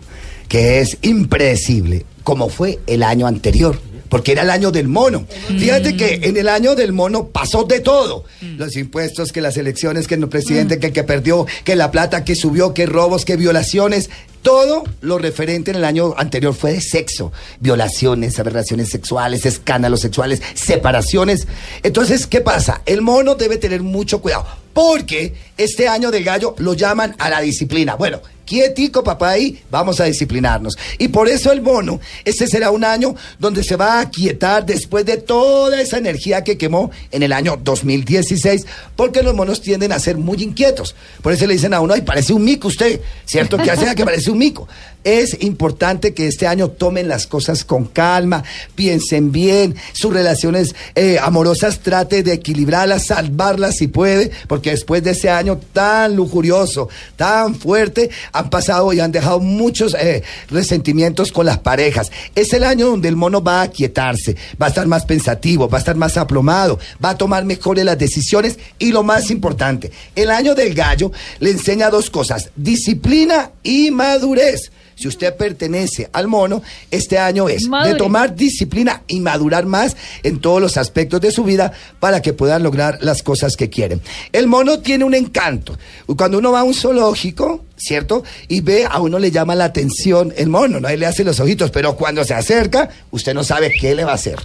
que 0.48 0.80
es 0.80 0.98
impredecible, 1.02 2.06
como 2.24 2.48
fue 2.48 2.80
el 2.88 3.04
año 3.04 3.28
anterior. 3.28 3.78
Porque 4.10 4.32
era 4.32 4.43
el 4.43 4.50
año 4.50 4.72
del 4.72 4.88
mono. 4.88 5.26
Fíjate 5.48 5.96
que 5.96 6.20
en 6.24 6.38
el 6.38 6.50
año 6.50 6.76
del 6.76 6.93
mono 6.93 7.28
pasó 7.28 7.63
de 7.63 7.80
todo. 7.80 8.26
Los 8.58 8.76
impuestos, 8.76 9.32
que 9.32 9.41
las 9.41 9.58
elecciones, 9.58 10.08
que 10.08 10.15
el 10.15 10.28
presidente, 10.30 10.80
que 10.80 10.88
el 10.88 10.93
que 10.93 11.04
perdió, 11.04 11.46
que 11.63 11.76
la 11.76 11.91
plata 11.91 12.24
que 12.24 12.36
subió, 12.36 12.74
que 12.74 12.86
robos, 12.86 13.26
que 13.26 13.36
violaciones. 13.36 14.10
Todo 14.41 14.84
lo 15.02 15.17
referente 15.17 15.72
en 15.72 15.78
el 15.78 15.84
año 15.84 16.13
anterior 16.15 16.54
fue 16.54 16.74
de 16.74 16.82
sexo. 16.82 17.34
Violaciones, 17.60 18.39
aberraciones 18.39 18.89
sexuales, 18.89 19.46
escándalos 19.46 20.00
sexuales, 20.00 20.41
separaciones. 20.54 21.48
Entonces, 21.84 22.28
¿qué 22.28 22.39
pasa? 22.41 22.82
El 22.86 23.02
mono 23.02 23.36
debe 23.36 23.58
tener 23.58 23.82
mucho 23.82 24.22
cuidado. 24.22 24.46
Porque 24.74 25.34
este 25.58 25.88
año 25.88 26.12
del 26.12 26.24
gallo 26.24 26.56
lo 26.60 26.76
llaman 26.76 27.15
a 27.17 27.30
la 27.30 27.41
disciplina. 27.41 27.96
Bueno, 27.96 28.22
quietico 28.48 29.04
papá 29.04 29.32
ahí, 29.32 29.62
vamos 29.70 30.00
a 30.00 30.06
disciplinarnos. 30.06 30.78
Y 30.98 31.10
por 31.10 31.28
eso 31.28 31.52
el 31.52 31.62
mono, 31.62 32.00
este 32.26 32.48
será 32.48 32.72
un 32.72 32.84
año 32.84 33.14
donde 33.38 33.64
se 33.64 33.76
va 33.76 33.96
a 33.96 34.02
aquietar 34.02 34.66
después 34.66 35.06
de 35.06 35.18
toda 35.18 35.80
esa 35.82 35.98
energía 35.98 36.44
que 36.44 36.58
quemó 36.58 36.90
en 37.12 37.22
el 37.22 37.34
año 37.34 37.60
2016, 37.62 38.66
porque 38.96 39.22
los 39.22 39.36
monos 39.36 39.62
tienden 39.62 39.92
a 39.92 40.00
ser 40.00 40.18
muy 40.18 40.42
inquietos. 40.42 40.96
Por 41.22 41.34
eso 41.34 41.46
le 41.46 41.54
dicen 41.54 41.74
a 41.74 41.82
uno, 41.82 41.94
ay, 41.94 42.02
parece 42.02 42.34
un 42.34 42.44
mico 42.44 42.70
usted, 42.70 43.02
¿cierto? 43.26 43.58
Que 43.58 43.70
hace 43.70 43.94
que 43.94 44.06
parece 44.06 44.32
un 44.32 44.38
mico. 44.38 44.68
Es 45.04 45.42
importante 45.42 46.14
que 46.14 46.28
este 46.28 46.48
año 46.48 46.70
tomen 46.70 47.08
las 47.08 47.28
cosas 47.28 47.64
con 47.64 47.86
calma, 47.86 48.44
piensen 48.76 49.32
bien, 49.32 49.76
sus 49.94 50.14
relaciones 50.14 50.76
eh, 50.96 51.18
amorosas 51.22 51.80
trate 51.80 52.24
de 52.24 52.34
equilibrarlas, 52.34 53.08
salvarlas 53.08 53.76
si 53.76 53.88
puede, 53.88 54.32
porque 54.48 54.72
después 54.72 55.04
de 55.04 55.12
ese 55.12 55.30
año 55.30 55.60
tan 55.74 56.16
lujurioso, 56.16 56.90
tan 57.16 57.56
fuerte, 57.56 58.10
han 58.38 58.50
pasado 58.50 58.93
y 58.93 59.00
han 59.00 59.12
dejado 59.12 59.39
muchos 59.39 59.95
eh, 59.95 60.23
resentimientos 60.50 61.32
con 61.32 61.45
las 61.45 61.60
parejas. 61.60 62.12
Es 62.36 62.54
el 62.54 62.63
año 62.63 62.88
donde 62.88 63.10
el 63.10 63.15
mono 63.15 63.41
va 63.41 63.62
a 63.62 63.63
aquietarse, 63.63 64.36
va 64.62 64.67
a 64.67 64.69
estar 64.69 64.88
más 64.88 65.06
pensativo, 65.06 65.67
va 65.69 65.78
a 65.78 65.80
estar 65.80 65.95
más 65.95 66.17
aplomado, 66.17 66.80
va 67.04 67.12
a 67.12 67.17
tomar 67.17 67.45
mejores 67.45 67.86
las 67.86 67.97
decisiones 67.97 68.58
y 68.80 68.91
lo 68.91 69.04
más 69.04 69.32
importante, 69.32 69.91
el 70.15 70.30
año 70.30 70.56
del 70.56 70.73
gallo 70.73 71.12
le 71.39 71.52
enseña 71.52 71.89
dos 71.89 72.10
cosas, 72.10 72.50
disciplina 72.56 73.52
y 73.63 73.91
madurez. 73.91 74.71
Si 74.98 75.08
usted 75.08 75.36
pertenece 75.36 76.10
al 76.12 76.28
mono, 76.28 76.64
este 76.90 77.20
año 77.20 77.48
es 77.50 77.68
Madure. 77.68 77.94
de 77.94 77.98
tomar 78.00 78.36
disciplina 78.36 79.04
y 79.08 79.20
madurar 79.20 79.68
más 79.68 79.96
en 80.24 80.40
todos 80.40 80.60
los 80.60 80.76
aspectos 80.76 81.22
de 81.22 81.32
su 81.32 81.44
vida 81.44 81.72
para 82.00 82.24
que 82.24 82.34
puedan 82.34 82.64
lograr 82.64 82.98
las 83.02 83.22
cosas 83.22 83.56
que 83.56 83.70
quieren. 83.70 84.02
El 84.34 84.48
mono 84.48 84.80
tiene 84.80 85.04
un 85.04 85.14
encanto. 85.14 85.78
Cuando 86.18 86.40
uno 86.40 86.52
va 86.52 86.62
a 86.62 86.64
un 86.64 86.74
zoológico, 86.74 87.64
¿cierto? 87.76 88.24
Y 88.48 88.62
ve, 88.62 88.88
a 88.90 89.00
uno 89.00 89.20
le 89.20 89.30
llama 89.30 89.54
la 89.54 89.66
atención 89.66 90.34
el 90.36 90.50
mono, 90.50 90.80
¿no? 90.80 90.88
Ahí 90.88 90.98
le 90.98 91.06
hace 91.06 91.24
los 91.24 91.40
ojitos, 91.40 91.70
pero 91.70 91.96
cuando 91.96 92.24
se 92.24 92.34
acerca, 92.34 92.90
usted 93.12 93.36
no 93.36 93.44
sabe 93.44 93.72
qué 93.80 93.94
le 93.94 94.04
va 94.04 94.14
a 94.14 94.16
hacer. 94.16 94.40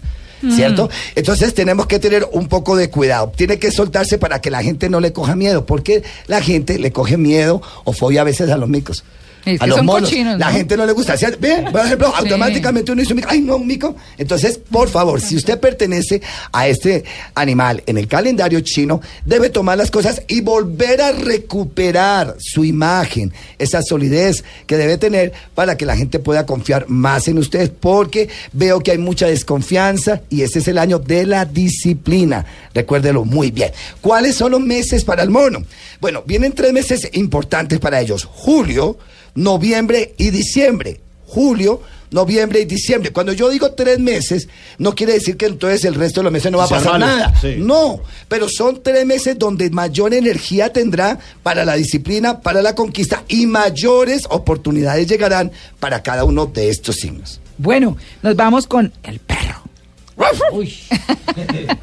¿Cierto? 0.51 0.91
Entonces 1.15 1.55
tenemos 1.55 1.87
que 1.87 2.01
tener 2.01 2.29
un 2.33 2.49
poco 2.49 2.75
de 2.75 2.91
cuidado. 2.91 3.33
Tiene 3.35 3.61
que 3.61 3.71
soltarse 3.71 4.19
para 4.19 4.41
que 4.41 4.51
la 4.51 4.61
gente 4.61 4.88
no 4.88 4.99
le 4.99 5.12
coja 5.12 5.37
miedo, 5.37 5.67
porque 5.67 6.03
la 6.27 6.43
gente 6.43 6.81
le 6.81 6.91
coge 6.91 7.17
miedo 7.17 7.62
o 7.85 7.93
fobia 7.93 8.23
a 8.23 8.25
veces 8.25 8.51
a 8.51 8.57
los 8.57 8.69
micos. 8.69 9.05
Es 9.44 9.61
a 9.61 9.66
los 9.66 9.83
monos. 9.83 10.09
cochinos, 10.09 10.38
La 10.38 10.52
gente 10.52 10.76
no 10.76 10.87
le 10.87 10.92
gusta. 10.92 11.16
¿sí? 11.16 11.26
Ve, 11.40 11.64
por 11.70 11.85
ejemplo, 11.85 12.14
automáticamente 12.14 12.92
uno 12.92 13.02
dice, 13.02 13.14
ay, 13.26 13.40
no, 13.40 13.59
mico. 13.59 13.96
Entonces, 14.18 14.59
por 14.59 14.88
favor, 14.88 15.20
si 15.20 15.37
usted 15.37 15.59
pertenece 15.59 16.22
a 16.52 16.68
este 16.68 17.05
animal 17.35 17.83
en 17.87 17.98
el 17.98 18.09
calendario 18.09 18.61
chino, 18.61 19.00
debe 19.24 19.50
tomar 19.50 19.78
las 19.78 19.90
cosas 19.90 20.22
y 20.28 20.40
volver 20.40 21.00
a 21.00 21.12
recuperar 21.12 22.37
su 22.38 22.64
imagen, 22.64 23.33
esa 23.59 23.83
solidez 23.83 24.44
que 24.66 24.76
debe 24.76 24.98
tener 24.98 25.33
para 25.55 25.76
que 25.76 25.87
la 25.87 25.96
gente 25.96 26.18
pueda 26.18 26.46
confiar 26.46 26.88
más 26.88 27.28
en 27.28 27.38
usted, 27.38 27.72
porque 27.72 28.28
veo 28.52 28.81
que 28.81 28.92
hay 28.92 28.98
mucha 28.98 29.26
desconfianza 29.26 30.22
y 30.31 30.42
este 30.42 30.61
es 30.61 30.68
el 30.68 30.78
año 30.78 30.98
de 30.98 31.26
la 31.26 31.44
disciplina. 31.44 32.44
Recuérdelo 32.74 33.24
muy 33.24 33.50
bien. 33.50 33.72
¿Cuáles 34.00 34.37
son 34.37 34.52
los 34.52 34.61
meses 34.61 35.05
para 35.05 35.22
el 35.22 35.31
mono? 35.31 35.64
Bueno, 36.00 36.22
vienen 36.26 36.52
tres 36.52 36.72
meses 36.72 37.09
importantes 37.12 37.78
para 37.78 38.00
ellos. 38.00 38.24
Julio, 38.24 38.98
noviembre 39.35 40.14
y 40.18 40.31
diciembre. 40.31 41.01
Julio, 41.27 41.81
noviembre 42.11 42.61
y 42.61 42.64
diciembre. 42.66 43.11
Cuando 43.11 43.33
yo 43.33 43.49
digo 43.49 43.73
tres 43.73 43.99
meses, 43.99 44.49
no 44.79 44.95
quiere 44.95 45.14
decir 45.14 45.37
que 45.37 45.47
entonces 45.47 45.85
el 45.85 45.95
resto 45.95 46.21
de 46.21 46.25
los 46.25 46.33
meses 46.33 46.53
no 46.53 46.59
va 46.59 46.64
a 46.64 46.68
pasar 46.68 47.01
nada. 47.01 47.35
sí. 47.40 47.57
No, 47.59 48.01
pero 48.29 48.49
son 48.49 48.83
tres 48.83 49.07
meses 49.07 49.38
donde 49.38 49.71
mayor 49.71 50.14
energía 50.14 50.73
tendrá 50.73 51.18
para 51.42 51.64
la 51.64 51.75
disciplina, 51.75 52.40
para 52.40 52.62
la 52.62 52.75
conquista 52.75 53.25
y 53.29 53.47
mayores 53.47 54.27
oportunidades 54.29 55.07
llegarán 55.07 55.51
para 55.81 56.03
cada 56.03 56.25
uno 56.25 56.47
de 56.47 56.68
estos 56.68 56.97
signos. 56.97 57.40
Bueno, 57.59 57.97
nos 58.23 58.37
vamos 58.37 58.66
con 58.66 58.92
el 59.03 59.18
perro. 59.18 59.62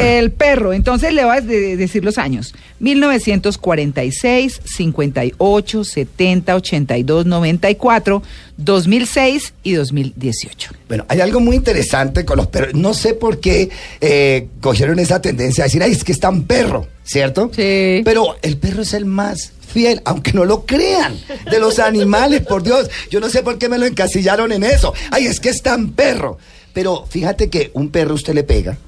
el 0.00 0.32
perro, 0.32 0.72
entonces 0.72 1.12
le 1.12 1.24
voy 1.24 1.36
a 1.36 1.40
de- 1.40 1.76
decir 1.76 2.04
los 2.04 2.18
años. 2.18 2.54
1946, 2.80 4.60
58, 4.64 5.84
70, 5.84 6.56
82, 6.56 7.26
94, 7.26 8.22
2006 8.56 9.54
y 9.62 9.72
2018. 9.72 10.72
Bueno, 10.88 11.04
hay 11.08 11.20
algo 11.20 11.40
muy 11.40 11.56
interesante 11.56 12.24
con 12.24 12.36
los 12.38 12.46
perros. 12.48 12.74
No 12.74 12.94
sé 12.94 13.14
por 13.14 13.40
qué 13.40 13.70
eh, 14.00 14.48
cogieron 14.60 14.98
esa 14.98 15.20
tendencia 15.20 15.64
a 15.64 15.66
decir, 15.66 15.82
ay, 15.82 15.92
es 15.92 16.04
que 16.04 16.12
es 16.12 16.20
tan 16.20 16.44
perro, 16.44 16.86
¿cierto? 17.04 17.50
Sí. 17.54 18.02
Pero 18.04 18.36
el 18.42 18.56
perro 18.56 18.82
es 18.82 18.94
el 18.94 19.04
más 19.04 19.52
fiel, 19.72 20.00
aunque 20.04 20.32
no 20.32 20.44
lo 20.44 20.66
crean, 20.66 21.14
de 21.50 21.60
los 21.60 21.78
animales, 21.78 22.40
por 22.40 22.62
Dios. 22.62 22.90
Yo 23.10 23.20
no 23.20 23.28
sé 23.28 23.42
por 23.42 23.56
qué 23.58 23.68
me 23.68 23.78
lo 23.78 23.86
encasillaron 23.86 24.50
en 24.52 24.64
eso. 24.64 24.92
Ay, 25.12 25.26
es 25.26 25.38
que 25.38 25.48
es 25.50 25.62
tan 25.62 25.90
perro. 25.92 26.38
Pero 26.72 27.06
fíjate 27.08 27.50
que 27.50 27.70
un 27.74 27.90
perro 27.90 28.14
usted 28.14 28.34
le 28.34 28.44
pega 28.44 28.78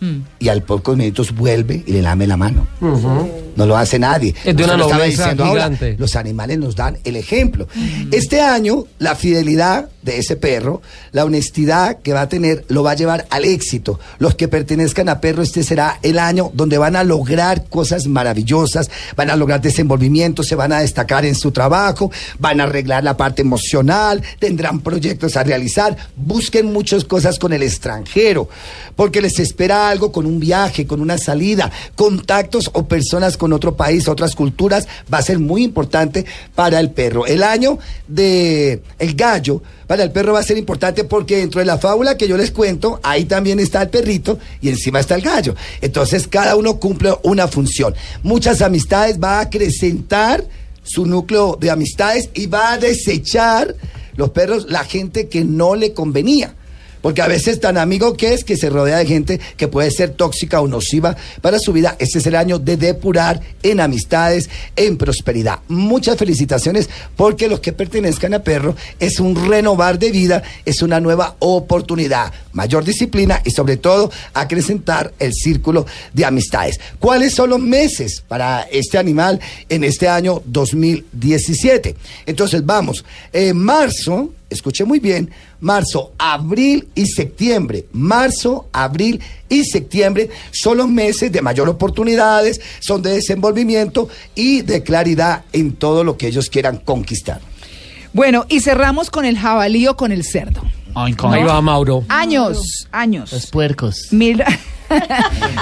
Mm. 0.00 0.18
y 0.38 0.48
al 0.48 0.62
pocos 0.62 0.96
minutos 0.96 1.34
vuelve 1.34 1.82
y 1.86 1.92
le 1.92 2.02
lame 2.02 2.26
la 2.26 2.36
mano. 2.36 2.66
No 2.80 3.66
lo 3.66 3.76
hace 3.76 3.98
nadie. 3.98 4.34
Es 4.44 4.56
de 4.56 4.64
una 4.64 4.76
lo 4.76 4.88
diciendo 5.02 5.44
ahora, 5.44 5.70
los 5.96 6.14
animales 6.14 6.58
nos 6.58 6.76
dan 6.76 6.98
el 7.02 7.16
ejemplo. 7.16 7.66
Este 8.12 8.40
año, 8.40 8.84
la 8.98 9.16
fidelidad 9.16 9.88
de 10.02 10.18
ese 10.18 10.36
perro, 10.36 10.80
la 11.12 11.24
honestidad 11.24 11.98
que 11.98 12.12
va 12.12 12.22
a 12.22 12.28
tener, 12.28 12.64
lo 12.68 12.82
va 12.82 12.92
a 12.92 12.94
llevar 12.94 13.26
al 13.30 13.44
éxito. 13.44 13.98
Los 14.18 14.36
que 14.36 14.48
pertenezcan 14.48 15.08
a 15.08 15.20
perro, 15.20 15.42
este 15.42 15.64
será 15.64 15.98
el 16.02 16.18
año 16.18 16.50
donde 16.54 16.78
van 16.78 16.94
a 16.94 17.04
lograr 17.04 17.66
cosas 17.66 18.06
maravillosas, 18.06 18.90
van 19.16 19.30
a 19.30 19.36
lograr 19.36 19.60
desenvolvimiento, 19.60 20.42
se 20.44 20.54
van 20.54 20.72
a 20.72 20.80
destacar 20.80 21.26
en 21.26 21.34
su 21.34 21.50
trabajo, 21.50 22.12
van 22.38 22.60
a 22.60 22.64
arreglar 22.64 23.02
la 23.02 23.16
parte 23.16 23.42
emocional, 23.42 24.22
tendrán 24.38 24.80
proyectos 24.80 25.36
a 25.36 25.42
realizar, 25.42 25.96
busquen 26.16 26.72
muchas 26.72 27.04
cosas 27.04 27.38
con 27.38 27.52
el 27.52 27.62
extranjero, 27.62 28.48
porque 28.94 29.20
les 29.20 29.38
espera 29.40 29.87
algo 29.90 30.12
con 30.12 30.26
un 30.26 30.38
viaje, 30.40 30.86
con 30.86 31.00
una 31.00 31.18
salida, 31.18 31.70
contactos 31.94 32.70
o 32.72 32.86
personas 32.86 33.36
con 33.36 33.52
otro 33.52 33.76
país, 33.76 34.08
otras 34.08 34.34
culturas, 34.34 34.86
va 35.12 35.18
a 35.18 35.22
ser 35.22 35.38
muy 35.38 35.64
importante 35.64 36.24
para 36.54 36.80
el 36.80 36.90
perro. 36.90 37.26
El 37.26 37.42
año 37.42 37.78
de 38.06 38.82
el 38.98 39.14
gallo 39.14 39.62
para 39.86 40.02
el 40.02 40.10
perro 40.10 40.34
va 40.34 40.40
a 40.40 40.44
ser 40.44 40.58
importante 40.58 41.04
porque 41.04 41.38
dentro 41.38 41.60
de 41.60 41.66
la 41.66 41.78
fábula 41.78 42.16
que 42.16 42.28
yo 42.28 42.36
les 42.36 42.50
cuento, 42.50 43.00
ahí 43.02 43.24
también 43.24 43.58
está 43.58 43.82
el 43.82 43.88
perrito 43.88 44.38
y 44.60 44.68
encima 44.68 45.00
está 45.00 45.14
el 45.14 45.22
gallo. 45.22 45.54
Entonces 45.80 46.28
cada 46.28 46.56
uno 46.56 46.78
cumple 46.78 47.14
una 47.22 47.48
función. 47.48 47.94
Muchas 48.22 48.60
amistades 48.60 49.18
va 49.18 49.38
a 49.38 49.42
acrecentar 49.42 50.44
su 50.82 51.06
núcleo 51.06 51.56
de 51.60 51.70
amistades 51.70 52.30
y 52.34 52.46
va 52.46 52.72
a 52.72 52.78
desechar 52.78 53.74
los 54.16 54.30
perros 54.30 54.66
la 54.68 54.84
gente 54.84 55.28
que 55.28 55.44
no 55.44 55.74
le 55.74 55.92
convenía. 55.92 56.54
Porque 57.08 57.22
a 57.22 57.26
veces 57.26 57.58
tan 57.58 57.78
amigo 57.78 58.18
que 58.18 58.34
es 58.34 58.44
que 58.44 58.58
se 58.58 58.68
rodea 58.68 58.98
de 58.98 59.06
gente 59.06 59.40
que 59.56 59.66
puede 59.66 59.90
ser 59.90 60.10
tóxica 60.10 60.60
o 60.60 60.68
nociva 60.68 61.16
para 61.40 61.58
su 61.58 61.72
vida. 61.72 61.96
Este 61.98 62.18
es 62.18 62.26
el 62.26 62.34
año 62.34 62.58
de 62.58 62.76
depurar 62.76 63.40
en 63.62 63.80
amistades, 63.80 64.50
en 64.76 64.98
prosperidad. 64.98 65.60
Muchas 65.68 66.18
felicitaciones 66.18 66.90
porque 67.16 67.48
los 67.48 67.60
que 67.60 67.72
pertenezcan 67.72 68.34
a 68.34 68.40
Perro 68.40 68.76
es 69.00 69.20
un 69.20 69.48
renovar 69.48 69.98
de 69.98 70.10
vida, 70.10 70.42
es 70.66 70.82
una 70.82 71.00
nueva 71.00 71.36
oportunidad, 71.38 72.30
mayor 72.52 72.84
disciplina 72.84 73.40
y 73.42 73.52
sobre 73.52 73.78
todo 73.78 74.12
acrecentar 74.34 75.14
el 75.18 75.32
círculo 75.32 75.86
de 76.12 76.26
amistades. 76.26 76.78
¿Cuáles 76.98 77.32
son 77.32 77.48
los 77.48 77.60
meses 77.60 78.22
para 78.28 78.68
este 78.70 78.98
animal 78.98 79.40
en 79.70 79.82
este 79.82 80.10
año 80.10 80.42
2017? 80.44 81.96
Entonces 82.26 82.66
vamos, 82.66 83.02
en 83.32 83.56
marzo, 83.56 84.34
escuche 84.50 84.84
muy 84.84 84.98
bien, 84.98 85.30
marzo, 85.60 86.12
abril 86.18 86.88
y 86.94 87.06
septiembre. 87.06 87.86
Marzo, 87.92 88.68
abril 88.72 89.20
y 89.48 89.64
septiembre 89.64 90.30
son 90.52 90.78
los 90.78 90.88
meses 90.88 91.32
de 91.32 91.42
mayor 91.42 91.68
oportunidades, 91.68 92.60
son 92.80 93.02
de 93.02 93.10
desenvolvimiento 93.10 94.08
y 94.34 94.62
de 94.62 94.82
claridad 94.82 95.44
en 95.52 95.72
todo 95.72 96.04
lo 96.04 96.16
que 96.16 96.28
ellos 96.28 96.48
quieran 96.50 96.78
conquistar. 96.78 97.40
Bueno, 98.12 98.46
y 98.48 98.60
cerramos 98.60 99.10
con 99.10 99.24
el 99.24 99.38
jabalí 99.38 99.86
o 99.86 99.96
con 99.96 100.12
el 100.12 100.24
cerdo. 100.24 100.62
Ay, 100.94 101.12
con 101.12 101.32
Ahí 101.34 101.44
va 101.44 101.60
Mauro. 101.60 102.04
Años, 102.08 102.86
años. 102.90 103.32
los 103.32 103.46
puercos. 103.46 104.08
Mil- 104.12 104.42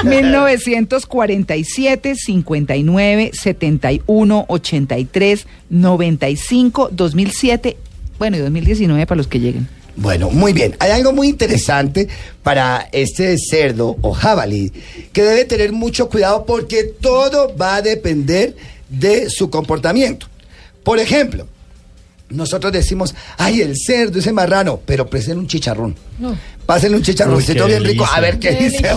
1947, 0.05 2.14
59, 2.14 3.30
71, 3.34 4.44
83, 4.49 5.47
95, 5.70 6.88
2007, 6.92 7.76
bueno, 8.18 8.36
y 8.36 8.40
2019 8.40 9.07
para 9.07 9.16
los 9.16 9.26
que 9.26 9.40
lleguen. 9.40 9.68
Bueno, 9.97 10.30
muy 10.30 10.53
bien. 10.53 10.76
Hay 10.78 10.90
algo 10.90 11.12
muy 11.12 11.28
interesante 11.28 12.09
para 12.42 12.88
este 12.92 13.36
cerdo 13.38 13.97
o 14.03 14.12
jabalí 14.12 14.72
que 15.12 15.22
debe 15.22 15.47
tener 15.47 15.72
mucho 15.72 16.11
cuidado 16.11 16.44
porque 16.44 16.84
todo 16.84 17.57
va 17.57 17.76
a 17.76 17.82
depender 17.82 18.55
de 18.90 19.30
su 19.30 19.49
comportamiento. 19.49 20.26
Por 20.84 20.99
ejemplo, 20.99 21.47
nosotros 22.29 22.72
decimos, 22.72 23.14
ay, 23.39 23.61
el 23.61 23.77
cerdo, 23.77 24.18
ese 24.18 24.33
marrano, 24.33 24.81
pero 24.85 25.07
presen 25.07 25.39
un 25.39 25.47
chicharrón. 25.47 25.95
Pásenle 26.64 26.97
un 26.97 27.03
chicharroncito 27.03 27.66
bien 27.66 27.85
rico, 27.85 28.05
a 28.05 28.18
ver 28.20 28.41
qué 28.41 28.53
dice. 28.53 28.79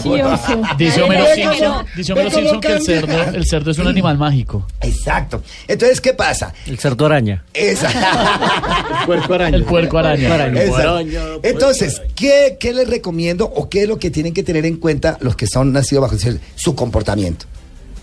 Dice 0.78 1.02
Homero 1.04 1.26
Simpson, 1.36 1.86
dice 1.96 2.14
Homero 2.14 2.32
Simpson 2.32 2.62
que 2.62 2.74
el 2.74 2.82
cerdo, 2.82 3.24
el 3.36 3.46
cerdo 3.46 3.72
es 3.72 3.78
un 3.78 3.88
animal 3.88 4.18
mágico. 4.18 4.66
Exacto. 4.82 5.44
Entonces, 5.68 6.02
¿qué 6.02 6.14
pasa? 6.14 6.54
El 6.66 6.80
cerdo 6.80 7.06
araña. 7.06 7.44
Esa. 7.54 7.90
Puerco 9.06 9.34
araña. 9.34 9.58
El 9.58 9.64
puerco 9.66 9.98
araña. 10.00 10.64
Exacto. 10.64 11.40
Entonces, 11.44 12.02
¿qué, 12.16 12.58
¿qué 12.60 12.74
les 12.74 12.90
recomiendo 12.90 13.46
o 13.46 13.70
qué 13.70 13.84
es 13.84 13.88
lo 13.88 14.00
que 14.00 14.10
tienen 14.10 14.34
que 14.34 14.42
tener 14.42 14.66
en 14.66 14.78
cuenta 14.78 15.18
los 15.22 15.36
que 15.36 15.46
son 15.46 15.72
nacidos 15.72 16.02
bajo 16.02 16.16
el 16.16 16.20
cielo? 16.20 16.40
su 16.56 16.74
comportamiento? 16.76 17.46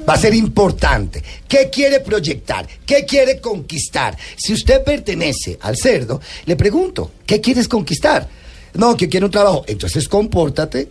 Va 0.08 0.14
a 0.14 0.18
ser 0.18 0.34
importante. 0.34 1.22
¿Qué 1.48 1.68
quiere 1.70 2.00
proyectar? 2.00 2.66
¿Qué 2.84 3.04
quiere 3.04 3.40
conquistar? 3.40 4.16
Si 4.36 4.52
usted 4.52 4.84
pertenece 4.84 5.58
al 5.60 5.76
cerdo, 5.76 6.20
le 6.44 6.56
pregunto, 6.56 7.10
¿qué 7.26 7.40
quieres 7.40 7.66
conquistar? 7.66 8.28
No, 8.74 8.96
que 8.96 9.08
quiero 9.08 9.26
un 9.26 9.32
trabajo. 9.32 9.64
Entonces, 9.66 10.08
compórtate 10.08 10.88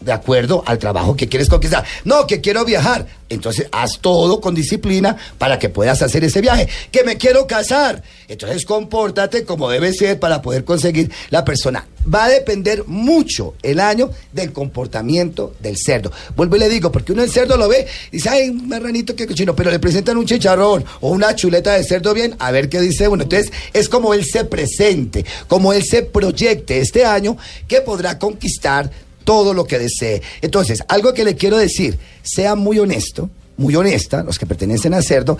de 0.00 0.12
acuerdo 0.12 0.62
al 0.66 0.78
trabajo 0.78 1.16
que 1.16 1.28
quieres 1.28 1.48
conquistar. 1.48 1.84
No, 2.04 2.26
que 2.26 2.40
quiero 2.40 2.64
viajar. 2.64 3.06
Entonces, 3.28 3.68
haz 3.70 4.00
todo 4.00 4.40
con 4.40 4.54
disciplina 4.54 5.16
para 5.38 5.58
que 5.58 5.68
puedas 5.68 6.02
hacer 6.02 6.24
ese 6.24 6.40
viaje. 6.40 6.68
Que 6.90 7.04
me 7.04 7.16
quiero 7.16 7.46
casar. 7.46 8.02
Entonces, 8.26 8.64
compórtate 8.64 9.44
como 9.44 9.70
debe 9.70 9.92
ser 9.92 10.18
para 10.18 10.42
poder 10.42 10.64
conseguir 10.64 11.10
la 11.30 11.44
persona. 11.44 11.86
Va 12.12 12.24
a 12.24 12.28
depender 12.28 12.84
mucho 12.86 13.54
el 13.62 13.78
año 13.78 14.10
del 14.32 14.52
comportamiento 14.52 15.54
del 15.60 15.76
cerdo. 15.76 16.10
Vuelvo 16.34 16.56
y 16.56 16.60
le 16.60 16.68
digo, 16.68 16.90
porque 16.90 17.12
uno 17.12 17.22
el 17.22 17.30
cerdo 17.30 17.56
lo 17.56 17.68
ve 17.68 17.86
y 18.10 18.16
dice, 18.16 18.30
ay, 18.30 18.48
un 18.48 18.68
marranito 18.68 19.14
que 19.14 19.26
cochino, 19.26 19.54
pero 19.54 19.70
le 19.70 19.78
presentan 19.78 20.16
un 20.16 20.26
chicharrón 20.26 20.84
o 21.00 21.10
una 21.10 21.34
chuleta 21.36 21.74
de 21.74 21.84
cerdo 21.84 22.14
bien, 22.14 22.34
a 22.38 22.50
ver 22.50 22.68
qué 22.68 22.80
dice 22.80 23.06
uno. 23.06 23.24
Entonces, 23.24 23.52
es 23.72 23.88
como 23.88 24.14
él 24.14 24.24
se 24.24 24.44
presente, 24.44 25.24
como 25.46 25.72
él 25.72 25.84
se 25.84 26.02
proyecte 26.02 26.80
este 26.80 27.04
año 27.04 27.36
que 27.68 27.82
podrá 27.82 28.18
conquistar 28.18 28.90
todo 29.24 29.54
lo 29.54 29.64
que 29.66 29.78
desee. 29.78 30.22
Entonces, 30.42 30.82
algo 30.88 31.14
que 31.14 31.24
le 31.24 31.34
quiero 31.36 31.56
decir, 31.58 31.98
sea 32.22 32.54
muy 32.54 32.78
honesto, 32.78 33.30
muy 33.56 33.74
honesta, 33.76 34.22
los 34.22 34.38
que 34.38 34.46
pertenecen 34.46 34.94
al 34.94 35.04
cerdo, 35.04 35.38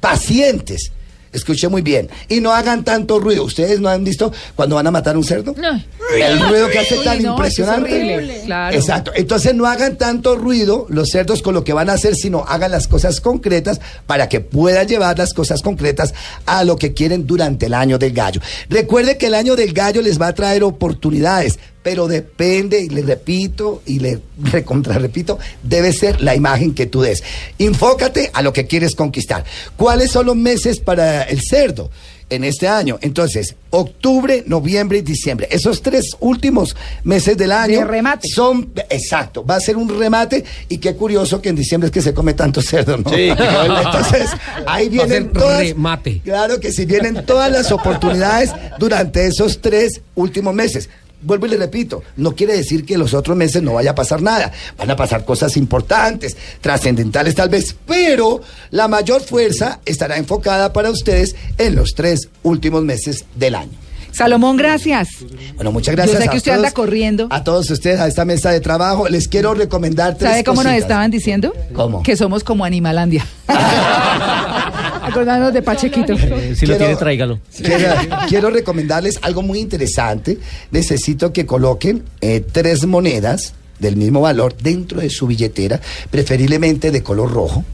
pacientes. 0.00 0.92
Escuche 1.32 1.66
muy 1.68 1.80
bien. 1.80 2.10
Y 2.28 2.42
no 2.42 2.52
hagan 2.52 2.84
tanto 2.84 3.18
ruido. 3.18 3.44
¿Ustedes 3.44 3.80
no 3.80 3.88
han 3.88 4.04
visto 4.04 4.30
cuando 4.54 4.76
van 4.76 4.86
a 4.86 4.90
matar 4.90 5.16
un 5.16 5.24
cerdo? 5.24 5.54
No. 5.56 5.82
El 6.14 6.38
ruido 6.46 6.68
que 6.68 6.78
hace 6.78 6.98
Uy, 6.98 7.04
tan 7.04 7.22
no, 7.22 7.30
impresionante. 7.30 8.14
eso 8.16 8.32
es 8.32 8.44
claro. 8.44 8.76
Exacto. 8.76 9.12
Entonces 9.14 9.54
no 9.54 9.64
hagan 9.64 9.96
tanto 9.96 10.36
ruido 10.36 10.84
los 10.90 11.08
cerdos 11.08 11.40
con 11.40 11.54
lo 11.54 11.64
que 11.64 11.72
van 11.72 11.88
a 11.88 11.94
hacer, 11.94 12.16
sino 12.16 12.44
hagan 12.46 12.70
las 12.70 12.86
cosas 12.86 13.22
concretas 13.22 13.80
para 14.06 14.28
que 14.28 14.40
puedan 14.40 14.86
llevar 14.86 15.16
las 15.16 15.32
cosas 15.32 15.62
concretas 15.62 16.12
a 16.44 16.64
lo 16.64 16.76
que 16.76 16.92
quieren 16.92 17.26
durante 17.26 17.64
el 17.64 17.72
año 17.72 17.96
del 17.96 18.12
gallo. 18.12 18.42
Recuerde 18.68 19.16
que 19.16 19.28
el 19.28 19.34
año 19.34 19.56
del 19.56 19.72
gallo 19.72 20.02
les 20.02 20.20
va 20.20 20.26
a 20.26 20.34
traer 20.34 20.62
oportunidades, 20.62 21.58
pero 21.82 22.08
depende, 22.08 22.80
y 22.80 22.88
le 22.88 23.02
repito, 23.02 23.82
y 23.86 23.98
le 23.98 24.20
recontra 24.42 24.98
repito, 24.98 25.38
debe 25.62 25.92
ser 25.92 26.20
la 26.20 26.34
imagen 26.34 26.74
que 26.74 26.86
tú 26.86 27.02
des. 27.02 27.22
Enfócate 27.58 28.30
a 28.32 28.42
lo 28.42 28.52
que 28.52 28.66
quieres 28.66 28.94
conquistar. 28.94 29.44
¿Cuáles 29.76 30.10
son 30.10 30.26
los 30.26 30.36
meses 30.36 30.80
para 30.80 31.22
el 31.22 31.40
cerdo? 31.42 31.90
en 32.32 32.44
este 32.44 32.66
año. 32.66 32.98
Entonces, 33.02 33.54
octubre, 33.70 34.42
noviembre 34.46 34.98
y 34.98 35.02
diciembre. 35.02 35.48
Esos 35.50 35.82
tres 35.82 36.16
últimos 36.18 36.74
meses 37.04 37.36
del 37.36 37.52
año 37.52 37.80
De 37.80 37.84
remate. 37.84 38.26
son, 38.28 38.72
exacto, 38.88 39.44
va 39.44 39.56
a 39.56 39.60
ser 39.60 39.76
un 39.76 39.88
remate 39.98 40.42
y 40.68 40.78
qué 40.78 40.96
curioso 40.96 41.42
que 41.42 41.50
en 41.50 41.56
diciembre 41.56 41.88
es 41.88 41.92
que 41.92 42.00
se 42.00 42.14
come 42.14 42.32
tanto 42.32 42.62
cerdo, 42.62 42.96
¿no? 42.96 43.10
Sí. 43.10 43.28
Entonces, 43.84 44.30
ahí 44.66 44.88
vienen 44.88 45.30
todas, 45.30 45.58
remate. 45.58 46.20
Claro 46.24 46.58
que 46.58 46.72
sí, 46.72 46.86
vienen 46.86 47.26
todas 47.26 47.52
las 47.52 47.70
oportunidades 47.70 48.50
durante 48.78 49.26
esos 49.26 49.60
tres 49.60 50.00
últimos 50.14 50.54
meses. 50.54 50.88
Vuelvo 51.22 51.46
y 51.46 51.50
le 51.50 51.56
repito, 51.56 52.02
no 52.16 52.34
quiere 52.34 52.56
decir 52.56 52.84
que 52.84 52.98
los 52.98 53.14
otros 53.14 53.36
meses 53.36 53.62
no 53.62 53.74
vaya 53.74 53.92
a 53.92 53.94
pasar 53.94 54.22
nada. 54.22 54.52
Van 54.76 54.90
a 54.90 54.96
pasar 54.96 55.24
cosas 55.24 55.56
importantes, 55.56 56.36
trascendentales 56.60 57.34
tal 57.34 57.48
vez, 57.48 57.76
pero 57.86 58.40
la 58.70 58.88
mayor 58.88 59.22
fuerza 59.22 59.80
estará 59.84 60.16
enfocada 60.16 60.72
para 60.72 60.90
ustedes 60.90 61.36
en 61.58 61.76
los 61.76 61.94
tres 61.94 62.28
últimos 62.42 62.82
meses 62.82 63.24
del 63.36 63.54
año. 63.54 63.82
Salomón, 64.12 64.58
gracias. 64.58 65.08
Bueno, 65.54 65.72
muchas 65.72 65.94
gracias. 65.94 66.16
Yo 66.18 66.22
sé 66.22 66.28
que 66.28 66.34
a 66.34 66.38
usted 66.38 66.52
anda 66.52 66.70
corriendo. 66.72 67.28
A 67.30 67.44
todos 67.44 67.70
ustedes, 67.70 67.98
a 67.98 68.06
esta 68.06 68.26
mesa 68.26 68.50
de 68.50 68.60
trabajo, 68.60 69.08
les 69.08 69.26
quiero 69.26 69.54
recomendar 69.54 70.16
tres 70.18 70.30
¿Sabe 70.30 70.44
cómo 70.44 70.56
nos 70.56 70.64
cositas. 70.64 70.82
estaban 70.82 71.10
diciendo? 71.10 71.54
¿Cómo? 71.72 72.02
Que 72.02 72.14
somos 72.16 72.44
como 72.44 72.64
Animalandia. 72.66 73.26
Acordándonos 75.02 75.52
de 75.54 75.62
Pachequito. 75.62 76.12
Eh, 76.14 76.54
si 76.56 76.66
lo 76.66 76.72
Quiero- 76.76 76.78
tiene, 76.78 76.96
tráigalo. 76.96 77.40
Quiero, 77.56 77.94
quiero 78.28 78.50
recomendarles 78.50 79.18
algo 79.22 79.42
muy 79.42 79.58
interesante. 79.58 80.38
Necesito 80.70 81.32
que 81.32 81.46
coloquen 81.46 82.02
eh, 82.20 82.44
tres 82.52 82.86
monedas 82.86 83.54
del 83.78 83.96
mismo 83.96 84.20
valor 84.20 84.54
dentro 84.56 85.00
de 85.00 85.10
su 85.10 85.26
billetera, 85.26 85.80
preferiblemente 86.10 86.90
de 86.90 87.02
color 87.02 87.32
rojo. 87.32 87.64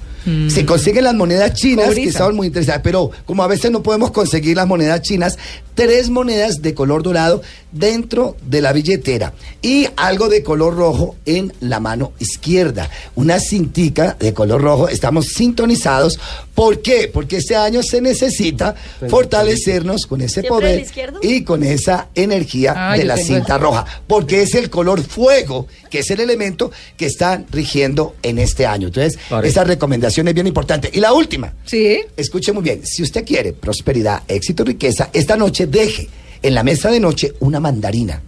Se 0.49 0.67
consiguen 0.67 1.05
las 1.05 1.15
monedas 1.15 1.55
chinas, 1.55 1.95
que 1.95 2.13
son 2.13 2.37
muy 2.37 2.49
interesantes, 2.49 2.83
pero 2.85 3.11
como 3.25 3.43
a 3.43 3.47
veces 3.47 3.71
no 3.71 3.83
podemos 3.83 4.11
conseguir 4.11 4.59
las 4.59 4.67
monedas 4.67 5.01
chinas, 5.01 5.39
tres 5.75 6.11
monedas 6.11 6.61
de 6.61 6.75
color 6.75 7.03
dorado 7.03 7.41
dentro 7.73 8.37
de 8.45 8.61
la 8.61 8.75
billetera 8.75 9.33
y 9.63 9.87
algo 9.97 10.29
de 10.29 10.43
color 10.43 10.77
rojo 10.77 11.17
en 11.25 11.55
la 11.61 11.81
mano 11.81 12.13
izquierda. 12.19 12.91
Una 13.15 13.41
cintica 13.41 14.19
de 14.21 14.35
color 14.35 14.61
rojo, 14.61 14.89
estamos 14.91 15.29
sintonizados. 15.29 16.19
¿Por 16.59 16.83
qué? 16.83 17.09
Porque 17.13 17.37
este 17.37 17.55
año 17.55 17.85
se 17.85 18.01
necesita 18.01 18.75
fortalecernos 19.09 20.07
con 20.07 20.21
ese 20.23 20.41
¿Siempre 20.41 20.49
poder 20.51 20.87
y 21.23 21.43
con 21.45 21.63
esa 21.63 22.09
energía 22.17 22.75
Ah, 22.77 22.97
de 22.97 23.05
la 23.05 23.17
cinta 23.17 23.59
roja, 23.59 23.85
porque 24.09 24.43
es 24.43 24.55
el 24.55 24.69
color 24.69 25.01
fuego, 25.03 25.69
que 25.89 26.01
es 26.01 26.11
el 26.11 26.19
elemento 26.19 26.73
que 26.97 27.07
están 27.07 27.47
rigiendo 27.51 28.17
en 28.23 28.39
este 28.41 28.67
año. 28.67 28.89
Entonces, 28.89 29.19
Vale. 29.31 29.47
esa 29.49 29.63
recomendación 29.63 30.27
es 30.27 30.35
bien 30.35 30.47
importante. 30.49 30.91
Y 30.93 30.99
la 30.99 31.13
última, 31.13 31.55
Sí. 31.65 32.01
escuche 32.17 32.53
muy 32.53 32.63
bien, 32.65 32.85
si 32.85 33.03
usted 33.05 33.25
quiere 33.25 33.53
prosperidad, 33.53 34.23
éxito, 34.27 34.65
riqueza, 34.65 35.11
esta 35.13 35.37
noche 35.37 35.67
deje 35.69 36.09
en 36.43 36.55
la 36.55 36.63
mesa 36.65 36.91
de 36.91 36.99
noche 36.99 37.35
una 37.41 37.61
mandarina. 37.61 38.21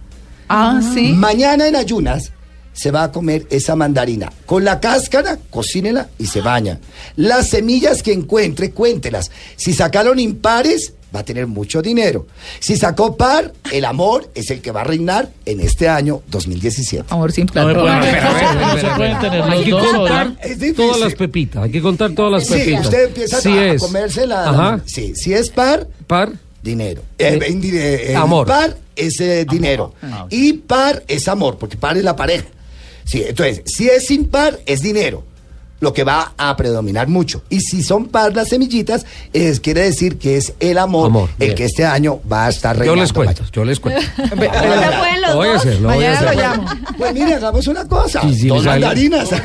Ah, 0.47 0.81
sí. 0.93 1.13
Mañana 1.13 1.67
en 1.67 1.75
ayunas 1.75 2.31
se 2.73 2.91
va 2.91 3.03
a 3.03 3.11
comer 3.11 3.45
esa 3.49 3.75
mandarina. 3.75 4.31
Con 4.45 4.63
la 4.63 4.79
cáscara, 4.79 5.37
cocínela 5.49 6.09
y 6.17 6.27
se 6.27 6.41
baña. 6.41 6.79
Las 7.15 7.49
semillas 7.49 8.01
que 8.03 8.13
encuentre, 8.13 8.71
cuéntelas. 8.71 9.31
Si 9.55 9.73
sacaron 9.73 10.19
impares, 10.19 10.93
va 11.13 11.19
a 11.19 11.25
tener 11.25 11.47
mucho 11.47 11.81
dinero. 11.81 12.25
Si 12.59 12.77
sacó 12.77 13.17
par, 13.17 13.51
el 13.71 13.85
amor 13.85 14.29
es 14.33 14.49
el 14.51 14.61
que 14.61 14.71
va 14.71 14.81
a 14.81 14.83
reinar 14.85 15.29
en 15.45 15.59
este 15.59 15.89
año 15.89 16.21
2017. 16.29 17.05
Amor 17.09 17.31
sin 17.31 17.47
tener 17.47 17.77
Hay 17.77 19.57
los 19.57 19.63
que 19.65 19.71
dos 19.71 19.85
contar 19.85 20.35
todas 20.75 20.99
las 20.99 21.15
pepitas. 21.15 21.63
Hay 21.63 21.71
que 21.71 21.81
contar 21.81 22.11
todas 22.11 22.31
las 22.31 22.45
Sí, 22.47 22.53
pepitas. 22.53 22.85
usted 22.85 23.07
empieza 23.07 23.41
Si 23.41 23.49
a, 23.49 23.73
es 23.73 23.81
comerse 23.81 24.25
la... 24.27 24.81
Sí, 24.85 25.13
si 25.15 25.33
es 25.33 25.49
par, 25.49 25.87
par, 26.07 26.31
dinero. 26.63 27.01
Eh, 27.17 27.39
Eh, 27.41 28.11
eh, 28.11 28.15
amor. 28.15 28.47
Par, 28.47 28.77
es 28.95 29.19
eh, 29.19 29.45
dinero. 29.49 29.93
Ah. 30.01 30.27
Y 30.29 30.53
par 30.53 31.03
es 31.07 31.27
amor, 31.27 31.57
porque 31.57 31.77
par 31.77 31.97
es 31.97 32.03
la 32.03 32.15
pareja. 32.15 32.45
Sí, 33.05 33.23
entonces, 33.27 33.63
si 33.65 33.87
es 33.87 34.09
impar, 34.11 34.59
es 34.65 34.81
dinero. 34.81 35.23
Lo 35.81 35.93
que 35.93 36.03
va 36.05 36.31
a 36.37 36.55
predominar 36.55 37.07
mucho. 37.09 37.41
Y 37.49 37.59
si 37.59 37.83
son 37.83 38.05
par 38.05 38.33
las 38.35 38.47
semillitas, 38.49 39.05
es, 39.33 39.59
quiere 39.59 39.81
decir 39.81 40.17
que 40.17 40.37
es 40.37 40.53
el 40.59 40.77
amor, 40.77 41.07
Amor, 41.07 41.29
el 41.39 41.47
bien. 41.47 41.55
que 41.55 41.65
este 41.65 41.83
año 41.85 42.19
va 42.31 42.45
a 42.45 42.49
estar 42.49 42.75
Yo 42.75 42.79
reinando. 42.81 43.01
les 43.03 43.13
cuento, 43.13 43.41
mayor. 43.41 43.51
yo 43.51 43.65
les 43.65 43.79
cuento. 43.79 44.01
¿No 44.17 44.27
se 44.29 44.35
pueden 44.35 45.21
los 45.21 45.29
Lo 45.31 45.35
voy 45.37 45.47
a 45.49 45.55
hacer, 45.55 45.81
lo 45.81 45.89
voy 45.93 46.05
a 46.05 46.21
lo 46.21 46.29
hacer. 46.29 46.59
Pues 46.97 47.13
mire, 47.13 47.33
hagamos 47.33 47.67
una 47.67 47.87
cosa. 47.87 48.21
Y 48.25 48.35
si 48.35 48.47
dos 48.47 48.63
le 48.63 48.69
mandarinas. 48.69 49.29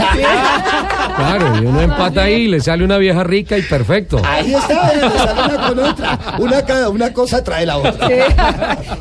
Claro, 1.16 1.56
y 1.56 1.64
uno 1.66 1.80
empata 1.80 2.24
ahí 2.24 2.42
y 2.42 2.48
le 2.48 2.60
sale 2.60 2.84
una 2.84 2.98
vieja 2.98 3.24
rica 3.24 3.56
y 3.56 3.62
perfecto. 3.62 4.20
Ahí 4.22 4.52
está, 4.54 4.90
eh, 4.92 5.00
sale 5.16 5.42
una 5.56 5.68
con 5.68 5.78
otra. 5.78 6.18
Una, 6.38 6.62
cada- 6.66 6.88
una 6.90 7.12
cosa 7.14 7.42
trae 7.42 7.64
la 7.64 7.78
otra. 7.78 8.06
Sí. 8.06 8.14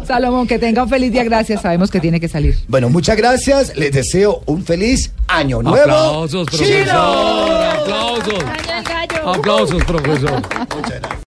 Salomón, 0.07 0.47
que 0.47 0.57
tenga 0.57 0.83
un 0.83 0.89
feliz 0.89 1.11
día. 1.11 1.25
Gracias. 1.25 1.61
Sabemos 1.61 1.91
que 1.91 1.99
tiene 1.99 2.21
que 2.21 2.29
salir. 2.29 2.57
Bueno, 2.69 2.89
muchas 2.89 3.17
gracias. 3.17 3.75
Les 3.75 3.91
deseo 3.91 4.41
un 4.45 4.63
feliz 4.63 5.11
año 5.27 5.61
nuevo. 5.61 5.81
Aplausos, 5.81 6.45
profesor. 6.47 6.85
¡Chino! 6.85 7.24
Aplausos. 7.25 8.43
Aplausos, 9.25 9.83
profesor. 9.85 10.41
Muchas 10.75 10.99
gracias. 10.99 11.15